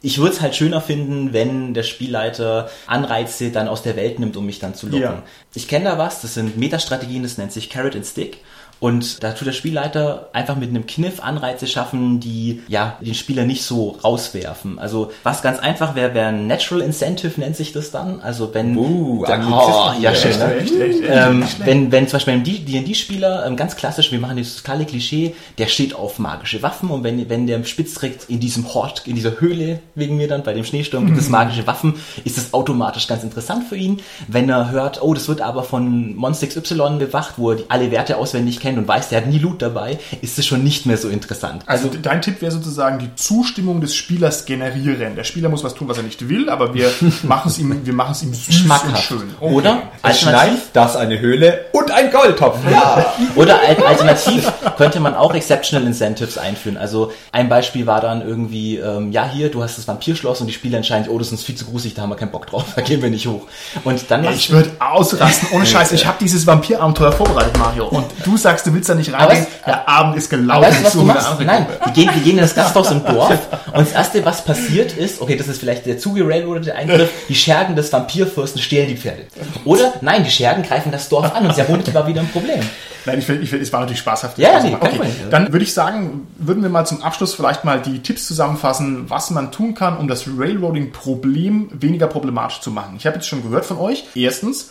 Ich 0.02 0.18
würde 0.18 0.32
es 0.34 0.40
halt 0.40 0.54
schöner 0.54 0.80
finden, 0.80 1.32
wenn 1.32 1.74
der 1.74 1.82
Spielleiter 1.82 2.68
Anreize 2.86 3.50
dann 3.50 3.66
aus 3.68 3.82
der 3.82 3.96
Welt 3.96 4.18
nimmt, 4.18 4.36
um 4.36 4.46
mich 4.46 4.58
dann 4.58 4.74
zu 4.74 4.86
locken. 4.86 5.00
Ja. 5.02 5.22
Ich 5.54 5.68
kenne 5.68 5.86
da 5.86 5.98
was, 5.98 6.20
das 6.22 6.34
sind 6.34 6.56
Metastrategien, 6.58 7.22
das 7.22 7.38
nennt 7.38 7.52
sich 7.52 7.70
Carrot 7.70 7.94
and 7.96 8.04
Stick. 8.06 8.38
Und 8.78 9.22
da 9.22 9.32
tut 9.32 9.48
der 9.48 9.52
Spielleiter 9.52 10.28
einfach 10.34 10.56
mit 10.56 10.68
einem 10.68 10.86
Kniff 10.86 11.22
Anreize 11.22 11.66
schaffen, 11.66 12.20
die 12.20 12.62
ja 12.68 12.98
den 13.00 13.14
Spieler 13.14 13.44
nicht 13.44 13.62
so 13.62 13.96
rauswerfen. 14.04 14.78
Also 14.78 15.12
was 15.22 15.40
ganz 15.40 15.58
einfach 15.58 15.94
wäre, 15.94 16.12
wäre 16.12 16.28
ein 16.28 16.46
Natural 16.46 16.82
Incentive 16.82 17.40
nennt 17.40 17.56
sich 17.56 17.72
das 17.72 17.90
dann. 17.90 18.20
Also 18.20 18.52
wenn 18.52 18.76
Uh, 18.76 19.24
der, 19.24 19.36
Anglizismus. 19.36 19.94
ja 20.00 20.14
schön, 20.14 20.38
ne? 20.38 20.56
Echt, 20.56 20.74
echt, 20.74 21.00
echt. 21.00 21.10
Ähm, 21.10 21.44
wenn, 21.64 21.90
wenn 21.90 22.06
zum 22.06 22.16
Beispiel 22.16 22.34
ein 22.34 22.44
D&D-Spieler, 22.44 23.46
ähm, 23.46 23.56
ganz 23.56 23.76
klassisch, 23.76 24.12
wir 24.12 24.18
machen 24.18 24.36
das 24.36 24.56
totale 24.56 24.84
Klischee, 24.84 25.34
der 25.56 25.68
steht 25.68 25.94
auf 25.94 26.18
magische 26.18 26.62
Waffen 26.62 26.90
und 26.90 27.02
wenn, 27.02 27.30
wenn 27.30 27.46
der 27.46 27.64
spitz 27.64 27.94
trägt 27.94 28.28
in 28.28 28.40
diesem 28.40 28.74
Hort, 28.74 29.06
in 29.06 29.14
dieser 29.14 29.40
Höhle, 29.40 29.80
wegen 29.94 30.18
mir 30.18 30.28
dann 30.28 30.42
bei 30.42 30.52
dem 30.52 30.64
Schneesturm 30.64 31.06
gibt 31.06 31.18
es 31.18 31.28
magische 31.30 31.66
Waffen, 31.66 31.94
ist 32.24 32.36
das 32.36 32.52
automatisch 32.52 33.06
ganz 33.06 33.22
interessant 33.22 33.64
für 33.68 33.76
ihn. 33.76 34.00
Wenn 34.28 34.50
er 34.50 34.70
hört, 34.70 35.02
oh, 35.02 35.14
das 35.14 35.28
wird 35.28 35.40
aber 35.40 35.62
von 35.62 36.14
Monster 36.14 36.46
XY 36.46 36.98
bewacht, 36.98 37.34
wo 37.38 37.52
er 37.52 37.56
die, 37.56 37.64
alle 37.68 37.90
Werte 37.90 38.18
auswendig 38.18 38.60
kennt 38.60 38.65
und 38.78 38.88
weiß, 38.88 39.08
der 39.10 39.18
hat 39.22 39.26
nie 39.28 39.38
Loot 39.38 39.62
dabei, 39.62 39.98
ist 40.20 40.38
es 40.38 40.46
schon 40.46 40.62
nicht 40.64 40.86
mehr 40.86 40.96
so 40.96 41.08
interessant. 41.08 41.62
Also 41.66 41.90
dein 42.02 42.20
Tipp 42.22 42.42
wäre 42.42 42.52
sozusagen 42.52 42.98
die 42.98 43.14
Zustimmung 43.14 43.80
des 43.80 43.94
Spielers 43.94 44.44
generieren. 44.44 45.14
Der 45.16 45.24
Spieler 45.24 45.48
muss 45.48 45.62
was 45.64 45.74
tun, 45.74 45.88
was 45.88 45.96
er 45.98 46.02
nicht 46.02 46.28
will, 46.28 46.48
aber 46.50 46.74
wir 46.74 46.90
machen 47.22 47.48
es 47.50 47.58
ihm, 47.58 47.84
wir 47.86 47.92
machen 47.94 48.12
es 48.12 48.22
ihm 48.22 48.34
süß 48.34 48.46
und 48.48 48.54
Schmackhaft. 48.54 49.02
schön. 49.04 49.34
Oder? 49.40 49.82
Es 50.02 50.26
Alternativ, 50.26 50.62
das 50.72 50.96
eine 50.96 51.20
Höhle 51.20 51.66
und 51.72 51.90
ein 51.90 52.10
Goldtopf. 52.10 52.58
Ja. 52.70 53.14
Oder 53.36 53.60
al- 53.60 53.84
alternativ 53.84 54.50
könnte 54.76 55.00
man 55.00 55.14
auch 55.14 55.34
Exceptional 55.34 55.86
Incentives 55.86 56.38
einführen. 56.38 56.76
Also 56.76 57.12
ein 57.32 57.48
Beispiel 57.48 57.86
war 57.86 58.00
dann 58.00 58.26
irgendwie, 58.26 58.76
ähm, 58.78 59.12
ja 59.12 59.28
hier, 59.28 59.50
du 59.50 59.62
hast 59.62 59.78
das 59.78 59.86
Vampirschloss 59.86 60.40
und 60.40 60.46
die 60.46 60.52
Spieler 60.52 60.78
entscheiden, 60.78 61.08
oh, 61.10 61.18
das 61.18 61.28
ist 61.28 61.32
uns 61.32 61.42
viel 61.44 61.54
zu 61.54 61.64
gruselig, 61.66 61.94
da 61.94 62.02
haben 62.02 62.10
wir 62.10 62.16
keinen 62.16 62.30
Bock 62.30 62.46
drauf, 62.46 62.64
da 62.76 62.82
gehen 62.82 63.02
wir 63.02 63.10
nicht 63.10 63.26
hoch. 63.26 63.42
Und 63.84 64.10
dann 64.10 64.22
machst 64.22 64.38
Ich 64.38 64.50
würde 64.50 64.70
ausrasten, 64.78 65.48
ohne 65.52 65.66
Scheiß. 65.66 65.92
Ich 65.92 66.06
habe 66.06 66.16
dieses 66.20 66.46
Vampirabenteuer 66.46 67.12
vorbereitet, 67.12 67.58
Mario. 67.58 67.86
Und 67.88 68.06
du 68.24 68.36
sagst, 68.36 68.55
du 68.64 68.72
willst 68.74 68.88
da 68.88 68.94
nicht 68.94 69.12
reingehen. 69.12 69.46
was- 69.46 69.64
Der 69.66 69.88
Abend 69.88 70.16
ist 70.16 70.30
gelaufen. 70.30 70.62
Weißt 70.62 70.80
du, 70.80 70.84
was 70.84 70.92
du 70.92 71.02
machst? 71.02 71.40
Nein, 71.40 71.66
wir 71.84 71.92
gehen, 71.92 72.10
wir 72.14 72.22
gehen 72.22 72.36
in 72.36 72.42
das 72.42 72.54
Gasthaus 72.54 72.90
im 72.90 73.04
Dorf 73.06 73.38
und 73.72 73.78
das 73.80 73.92
erste, 73.92 74.24
was 74.24 74.44
passiert 74.44 74.92
ist, 74.96 75.20
okay, 75.20 75.36
das 75.36 75.48
ist 75.48 75.58
vielleicht 75.60 75.86
der 75.86 75.98
zugerailroadete 75.98 76.74
Eingriff, 76.74 77.10
die 77.28 77.34
Schergen 77.34 77.76
des 77.76 77.92
Vampirfürsten 77.92 78.60
stehlen 78.60 78.88
die 78.88 78.96
Pferde. 78.96 79.22
Oder, 79.64 79.94
nein, 80.00 80.24
die 80.24 80.30
Schergen 80.30 80.62
greifen 80.62 80.92
das 80.92 81.08
Dorf 81.08 81.34
an 81.34 81.46
und 81.46 81.54
Servonity 81.54 81.92
war 81.94 82.06
wieder 82.06 82.20
ein 82.20 82.28
Problem. 82.28 82.60
Nein, 83.04 83.20
ich 83.20 83.24
finde, 83.26 83.42
ich 83.44 83.50
find, 83.50 83.62
es 83.62 83.72
war 83.72 83.78
natürlich 83.80 84.00
spaßhaft. 84.00 84.36
Ja, 84.36 84.60
nee, 84.60 84.72
kein 84.72 84.82
okay. 84.82 85.00
Dann 85.30 85.52
würde 85.52 85.62
ich 85.64 85.72
sagen, 85.72 86.26
würden 86.38 86.60
wir 86.64 86.70
mal 86.70 86.84
zum 86.86 87.02
Abschluss 87.04 87.34
vielleicht 87.34 87.64
mal 87.64 87.80
die 87.80 88.00
Tipps 88.00 88.26
zusammenfassen, 88.26 89.08
was 89.08 89.30
man 89.30 89.52
tun 89.52 89.74
kann, 89.74 89.96
um 89.96 90.08
das 90.08 90.24
Railroading-Problem 90.26 91.68
weniger 91.72 92.06
problematisch 92.06 92.60
zu 92.60 92.70
machen. 92.70 92.94
Ich 92.98 93.06
habe 93.06 93.16
jetzt 93.16 93.28
schon 93.28 93.42
gehört 93.42 93.64
von 93.64 93.78
euch. 93.78 94.04
Erstens, 94.14 94.70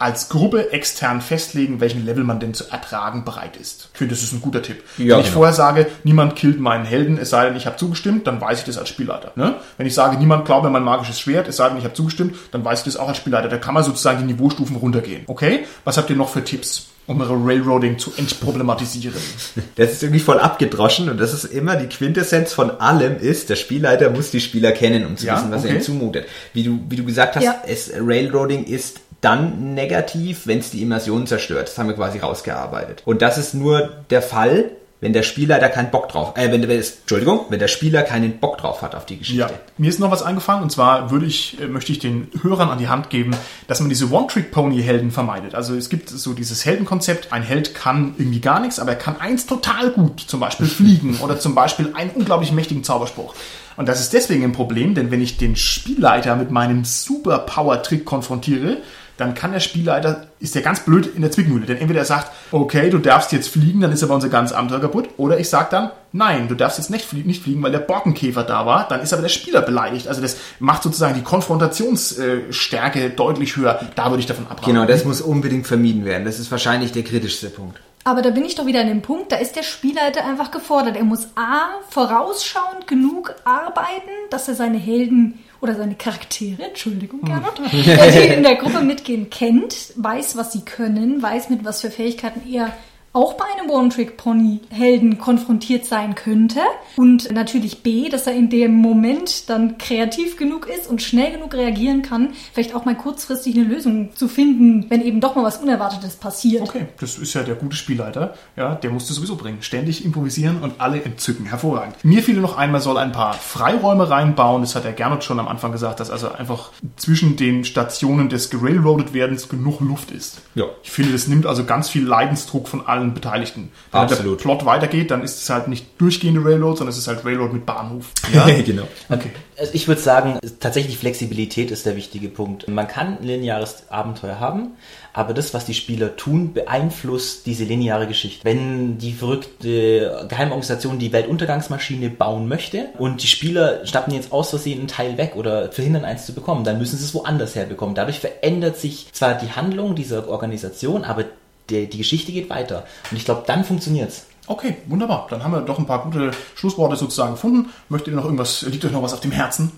als 0.00 0.28
Gruppe 0.28 0.72
extern 0.72 1.20
festlegen, 1.20 1.80
welchen 1.80 2.04
Level 2.06 2.22
man 2.22 2.38
denn 2.38 2.54
zu 2.54 2.68
ertragen 2.70 3.24
bereit 3.24 3.56
ist. 3.56 3.88
Ich 3.92 3.98
finde, 3.98 4.14
das 4.14 4.22
ist 4.22 4.32
ein 4.32 4.40
guter 4.40 4.62
Tipp. 4.62 4.84
Ja, 4.96 5.14
Wenn 5.16 5.20
ich 5.20 5.26
genau. 5.26 5.38
vorher 5.38 5.52
sage, 5.54 5.86
niemand 6.04 6.36
killt 6.36 6.60
meinen 6.60 6.84
Helden, 6.84 7.18
es 7.18 7.30
sei 7.30 7.46
denn, 7.46 7.56
ich 7.56 7.66
habe 7.66 7.76
zugestimmt, 7.76 8.26
dann 8.28 8.40
weiß 8.40 8.60
ich 8.60 8.64
das 8.64 8.78
als 8.78 8.88
Spielleiter. 8.88 9.32
Ne? 9.34 9.56
Wenn 9.76 9.86
ich 9.86 9.94
sage, 9.94 10.16
niemand 10.16 10.44
klaut 10.44 10.62
mir 10.62 10.70
mein 10.70 10.84
magisches 10.84 11.18
Schwert, 11.18 11.48
es 11.48 11.56
sei 11.56 11.68
denn, 11.68 11.78
ich 11.78 11.84
habe 11.84 11.94
zugestimmt, 11.94 12.36
dann 12.52 12.64
weiß 12.64 12.78
ich 12.80 12.84
das 12.84 12.96
auch 12.96 13.08
als 13.08 13.16
Spielleiter. 13.16 13.48
Da 13.48 13.56
kann 13.58 13.74
man 13.74 13.82
sozusagen 13.82 14.18
die 14.24 14.32
Niveaustufen 14.32 14.76
runtergehen. 14.76 15.22
Okay? 15.26 15.64
Was 15.84 15.96
habt 15.96 16.08
ihr 16.10 16.16
noch 16.16 16.28
für 16.28 16.44
Tipps, 16.44 16.86
um 17.08 17.20
eure 17.20 17.34
Railroading 17.34 17.98
zu 17.98 18.12
entproblematisieren? 18.16 19.16
Das 19.74 19.92
ist 19.92 20.02
irgendwie 20.04 20.20
voll 20.20 20.38
abgedroschen 20.38 21.08
und 21.08 21.18
das 21.18 21.32
ist 21.32 21.44
immer 21.44 21.74
die 21.76 21.86
Quintessenz 21.88 22.52
von 22.52 22.70
allem 22.80 23.16
ist, 23.18 23.48
der 23.50 23.56
Spielleiter 23.56 24.10
muss 24.10 24.30
die 24.30 24.40
Spieler 24.40 24.72
kennen, 24.72 25.06
um 25.06 25.16
zu 25.16 25.26
Ja, 25.26 25.36
wissen, 25.36 25.50
was 25.50 25.62
er 25.62 25.66
okay. 25.66 25.74
ihnen 25.74 25.82
zumutet. 25.82 26.26
Wie 26.52 26.62
du, 26.62 26.80
wie 26.88 26.96
du 26.96 27.04
gesagt 27.04 27.36
hast, 27.36 27.42
Ja. 27.44 27.62
es, 27.66 27.90
Railroading 27.96 28.64
ist 28.64 29.00
dann 29.20 29.74
negativ, 29.74 30.46
wenn 30.46 30.58
es 30.58 30.70
die 30.70 30.82
Immersion 30.82 31.26
zerstört. 31.26 31.68
Das 31.68 31.78
haben 31.78 31.88
wir 31.88 31.96
quasi 31.96 32.18
rausgearbeitet. 32.18 33.02
Und 33.04 33.22
das 33.22 33.38
ist 33.38 33.54
nur 33.54 33.90
der 34.10 34.22
Fall, 34.22 34.70
wenn 35.00 35.12
der 35.12 35.22
Spielleiter 35.22 35.68
keinen 35.68 35.90
Bock 35.90 36.08
drauf, 36.08 36.32
äh, 36.36 36.50
wenn, 36.50 36.66
wenn 36.66 36.82
Entschuldigung, 36.82 37.42
wenn 37.50 37.58
der 37.58 37.68
Spieler 37.68 38.02
keinen 38.02 38.38
Bock 38.38 38.58
drauf 38.58 38.82
hat 38.82 38.94
auf 38.94 39.06
die 39.06 39.18
Geschichte. 39.18 39.40
Ja, 39.40 39.50
mir 39.76 39.88
ist 39.88 40.00
noch 40.00 40.10
was 40.10 40.22
eingefallen 40.22 40.62
und 40.62 40.70
zwar 40.70 41.10
würde 41.10 41.26
ich, 41.26 41.60
äh, 41.60 41.66
möchte 41.66 41.92
ich 41.92 42.00
den 42.00 42.28
Hörern 42.42 42.68
an 42.68 42.78
die 42.78 42.88
Hand 42.88 43.10
geben, 43.10 43.36
dass 43.68 43.80
man 43.80 43.88
diese 43.88 44.10
One-Trick-Pony-Helden 44.10 45.10
vermeidet. 45.12 45.54
Also 45.54 45.76
es 45.76 45.88
gibt 45.88 46.08
so 46.08 46.32
dieses 46.32 46.64
Heldenkonzept, 46.64 47.32
ein 47.32 47.42
Held 47.42 47.74
kann 47.74 48.14
irgendwie 48.18 48.40
gar 48.40 48.60
nichts, 48.60 48.80
aber 48.80 48.90
er 48.90 48.98
kann 48.98 49.20
eins 49.20 49.46
total 49.46 49.90
gut, 49.90 50.20
zum 50.20 50.40
Beispiel 50.40 50.66
fliegen 50.66 51.18
oder 51.22 51.38
zum 51.38 51.54
Beispiel 51.54 51.92
einen 51.94 52.10
unglaublich 52.10 52.52
mächtigen 52.52 52.82
Zauberspruch. 52.82 53.34
Und 53.76 53.88
das 53.88 54.00
ist 54.00 54.12
deswegen 54.12 54.42
ein 54.42 54.52
Problem, 54.52 54.96
denn 54.96 55.12
wenn 55.12 55.22
ich 55.22 55.36
den 55.36 55.54
Spielleiter 55.54 56.34
mit 56.34 56.50
meinem 56.50 56.84
Superpower-Trick 56.84 58.04
konfrontiere, 58.04 58.78
dann 59.18 59.34
kann 59.34 59.52
der 59.52 59.60
Spielleiter, 59.60 60.28
ist 60.38 60.54
der 60.54 60.62
ganz 60.62 60.80
blöd 60.80 61.14
in 61.14 61.22
der 61.22 61.30
Zwickmühle. 61.30 61.66
Denn 61.66 61.76
entweder 61.76 62.00
er 62.00 62.06
sagt, 62.06 62.30
okay, 62.52 62.88
du 62.88 62.98
darfst 62.98 63.32
jetzt 63.32 63.48
fliegen, 63.48 63.80
dann 63.80 63.92
ist 63.92 64.02
aber 64.04 64.14
unser 64.14 64.28
ganzes 64.28 64.56
Abenteuer 64.56 64.80
kaputt. 64.80 65.10
Oder 65.16 65.38
ich 65.40 65.48
sage 65.48 65.68
dann, 65.72 65.90
nein, 66.12 66.46
du 66.48 66.54
darfst 66.54 66.78
jetzt 66.78 66.88
nicht, 66.88 67.04
flie 67.04 67.24
nicht 67.24 67.42
fliegen, 67.42 67.60
weil 67.62 67.72
der 67.72 67.80
Borkenkäfer 67.80 68.44
da 68.44 68.64
war. 68.64 68.86
Dann 68.88 69.02
ist 69.02 69.12
aber 69.12 69.22
der 69.22 69.28
Spieler 69.28 69.60
beleidigt. 69.60 70.06
Also 70.06 70.22
das 70.22 70.36
macht 70.60 70.84
sozusagen 70.84 71.16
die 71.16 71.22
Konfrontationsstärke 71.22 73.10
deutlich 73.10 73.56
höher. 73.56 73.80
Da 73.96 74.10
würde 74.10 74.20
ich 74.20 74.26
davon 74.26 74.46
abraten. 74.46 74.72
Genau, 74.72 74.86
das 74.86 75.04
muss 75.04 75.20
unbedingt 75.20 75.66
vermieden 75.66 76.04
werden. 76.04 76.24
Das 76.24 76.38
ist 76.38 76.50
wahrscheinlich 76.52 76.92
der 76.92 77.02
kritischste 77.02 77.50
Punkt. 77.50 77.80
Aber 78.04 78.22
da 78.22 78.30
bin 78.30 78.44
ich 78.44 78.54
doch 78.54 78.64
wieder 78.64 78.80
an 78.80 78.86
dem 78.86 79.02
Punkt, 79.02 79.32
da 79.32 79.36
ist 79.36 79.56
der 79.56 79.64
Spielleiter 79.64 80.24
einfach 80.24 80.50
gefordert. 80.50 80.96
Er 80.96 81.04
muss 81.04 81.28
A, 81.34 81.66
vorausschauend 81.90 82.86
genug 82.86 83.34
arbeiten, 83.44 84.08
dass 84.30 84.48
er 84.48 84.54
seine 84.54 84.78
Helden 84.78 85.40
oder 85.60 85.74
seine 85.74 85.94
Charaktere, 85.94 86.62
Entschuldigung, 86.62 87.22
Gernot, 87.22 87.60
die 87.72 88.34
in 88.34 88.42
der 88.42 88.56
Gruppe 88.56 88.80
mitgehen, 88.80 89.30
kennt, 89.30 89.92
weiß, 89.96 90.36
was 90.36 90.52
sie 90.52 90.64
können, 90.64 91.22
weiß, 91.22 91.50
mit 91.50 91.64
was 91.64 91.80
für 91.80 91.90
Fähigkeiten 91.90 92.48
er 92.50 92.72
auch 93.18 93.34
bei 93.34 93.44
einem 93.58 93.68
One-Trick-Pony-Helden 93.68 95.18
konfrontiert 95.18 95.84
sein 95.84 96.14
könnte. 96.14 96.60
Und 96.96 97.32
natürlich 97.32 97.82
B, 97.82 98.08
dass 98.08 98.28
er 98.28 98.34
in 98.34 98.48
dem 98.48 98.74
Moment 98.74 99.50
dann 99.50 99.76
kreativ 99.76 100.36
genug 100.36 100.68
ist 100.68 100.88
und 100.88 101.02
schnell 101.02 101.32
genug 101.32 101.52
reagieren 101.54 102.02
kann, 102.02 102.30
vielleicht 102.52 102.76
auch 102.76 102.84
mal 102.84 102.96
kurzfristig 102.96 103.56
eine 103.56 103.64
Lösung 103.64 104.14
zu 104.14 104.28
finden, 104.28 104.86
wenn 104.88 105.02
eben 105.02 105.20
doch 105.20 105.34
mal 105.34 105.42
was 105.42 105.58
Unerwartetes 105.58 106.14
passiert. 106.14 106.62
Okay, 106.62 106.86
das 107.00 107.18
ist 107.18 107.34
ja 107.34 107.42
der 107.42 107.56
gute 107.56 107.74
Spielleiter. 107.74 108.34
Ja, 108.54 108.76
der 108.76 108.90
musste 108.90 109.12
sowieso 109.12 109.34
bringen. 109.34 109.62
Ständig 109.62 110.04
improvisieren 110.04 110.62
und 110.62 110.80
alle 110.80 111.02
entzücken. 111.02 111.46
Hervorragend. 111.46 111.96
Mir 112.04 112.22
fiel 112.22 112.40
noch 112.40 112.56
ein, 112.56 112.70
man 112.70 112.80
soll 112.80 112.98
ein 112.98 113.10
paar 113.10 113.34
Freiräume 113.34 114.08
reinbauen. 114.08 114.62
Das 114.62 114.76
hat 114.76 114.84
der 114.84 114.92
Gernot 114.92 115.24
schon 115.24 115.40
am 115.40 115.48
Anfang 115.48 115.72
gesagt, 115.72 115.98
dass 115.98 116.10
also 116.10 116.30
einfach 116.30 116.70
zwischen 116.94 117.34
den 117.36 117.64
Stationen 117.64 118.28
des 118.28 118.48
gerailroadet 118.50 119.12
werdens 119.12 119.48
genug 119.48 119.80
Luft 119.80 120.12
ist. 120.12 120.40
Ja. 120.54 120.66
Ich 120.84 120.92
finde, 120.92 121.10
das 121.10 121.26
nimmt 121.26 121.46
also 121.46 121.64
ganz 121.64 121.88
viel 121.88 122.06
Leidensdruck 122.06 122.68
von 122.68 122.86
allen 122.86 123.07
Beteiligten. 123.14 123.70
Wenn 123.90 124.00
Absolut. 124.00 124.38
der 124.38 124.42
Plot 124.42 124.64
weitergeht, 124.64 125.10
dann 125.10 125.22
ist 125.22 125.42
es 125.42 125.50
halt 125.50 125.68
nicht 125.68 126.00
durchgehende 126.00 126.44
Railroad, 126.44 126.78
sondern 126.78 126.92
es 126.92 126.98
ist 126.98 127.08
halt 127.08 127.24
Railroad 127.24 127.52
mit 127.52 127.66
Bahnhof. 127.66 128.12
genau. 128.64 128.88
Okay. 129.08 129.30
Also 129.58 129.72
ich 129.74 129.88
würde 129.88 130.00
sagen, 130.00 130.38
tatsächlich 130.60 130.98
Flexibilität 130.98 131.70
ist 131.70 131.84
der 131.84 131.96
wichtige 131.96 132.28
Punkt. 132.28 132.68
Man 132.68 132.86
kann 132.86 133.18
ein 133.18 133.24
lineares 133.24 133.90
Abenteuer 133.90 134.38
haben, 134.38 134.72
aber 135.12 135.34
das, 135.34 135.52
was 135.52 135.64
die 135.64 135.74
Spieler 135.74 136.14
tun, 136.16 136.52
beeinflusst 136.52 137.44
diese 137.46 137.64
lineare 137.64 138.06
Geschichte. 138.06 138.44
Wenn 138.44 138.98
die 138.98 139.12
verrückte 139.12 140.26
Geheimorganisation 140.28 141.00
die 141.00 141.12
Weltuntergangsmaschine 141.12 142.10
bauen 142.10 142.46
möchte 142.46 142.90
und 142.98 143.22
die 143.22 143.26
Spieler 143.26 143.84
schnappen 143.84 144.14
jetzt 144.14 144.30
aus 144.30 144.50
Versehen 144.50 144.78
einen 144.78 144.88
Teil 144.88 145.18
weg 145.18 145.32
oder 145.34 145.72
verhindern 145.72 146.04
eins 146.04 146.24
zu 146.24 146.34
bekommen, 146.34 146.62
dann 146.62 146.78
müssen 146.78 146.96
sie 146.96 147.04
es 147.04 147.14
woanders 147.14 147.56
herbekommen. 147.56 147.96
Dadurch 147.96 148.20
verändert 148.20 148.76
sich 148.76 149.08
zwar 149.12 149.34
die 149.34 149.50
Handlung 149.50 149.96
dieser 149.96 150.28
Organisation, 150.28 151.04
aber 151.04 151.24
der, 151.70 151.86
die 151.86 151.98
Geschichte 151.98 152.32
geht 152.32 152.50
weiter. 152.50 152.84
Und 153.10 153.16
ich 153.16 153.24
glaube, 153.24 153.44
dann 153.46 153.64
funktioniert's. 153.64 154.26
Okay, 154.46 154.76
wunderbar. 154.86 155.26
Dann 155.30 155.44
haben 155.44 155.52
wir 155.52 155.60
doch 155.60 155.78
ein 155.78 155.86
paar 155.86 156.02
gute 156.02 156.30
Schlussworte 156.54 156.96
sozusagen 156.96 157.32
gefunden. 157.32 157.70
Möchtet 157.88 158.08
ihr 158.08 158.16
noch 158.16 158.24
irgendwas, 158.24 158.62
liegt 158.62 158.84
euch 158.84 158.92
noch 158.92 159.02
was 159.02 159.12
auf 159.12 159.20
dem 159.20 159.32
Herzen? 159.32 159.72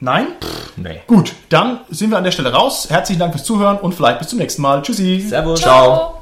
Nein? 0.00 0.28
Nee. 0.76 1.00
Gut, 1.06 1.34
dann 1.48 1.80
sind 1.88 2.10
wir 2.10 2.18
an 2.18 2.24
der 2.24 2.30
Stelle 2.30 2.52
raus. 2.52 2.88
Herzlichen 2.90 3.18
Dank 3.18 3.32
fürs 3.32 3.44
Zuhören 3.44 3.78
und 3.78 3.94
vielleicht 3.94 4.18
bis 4.18 4.28
zum 4.28 4.38
nächsten 4.38 4.62
Mal. 4.62 4.82
Tschüssi. 4.82 5.20
Servus. 5.20 5.60
Ciao. 5.60 6.15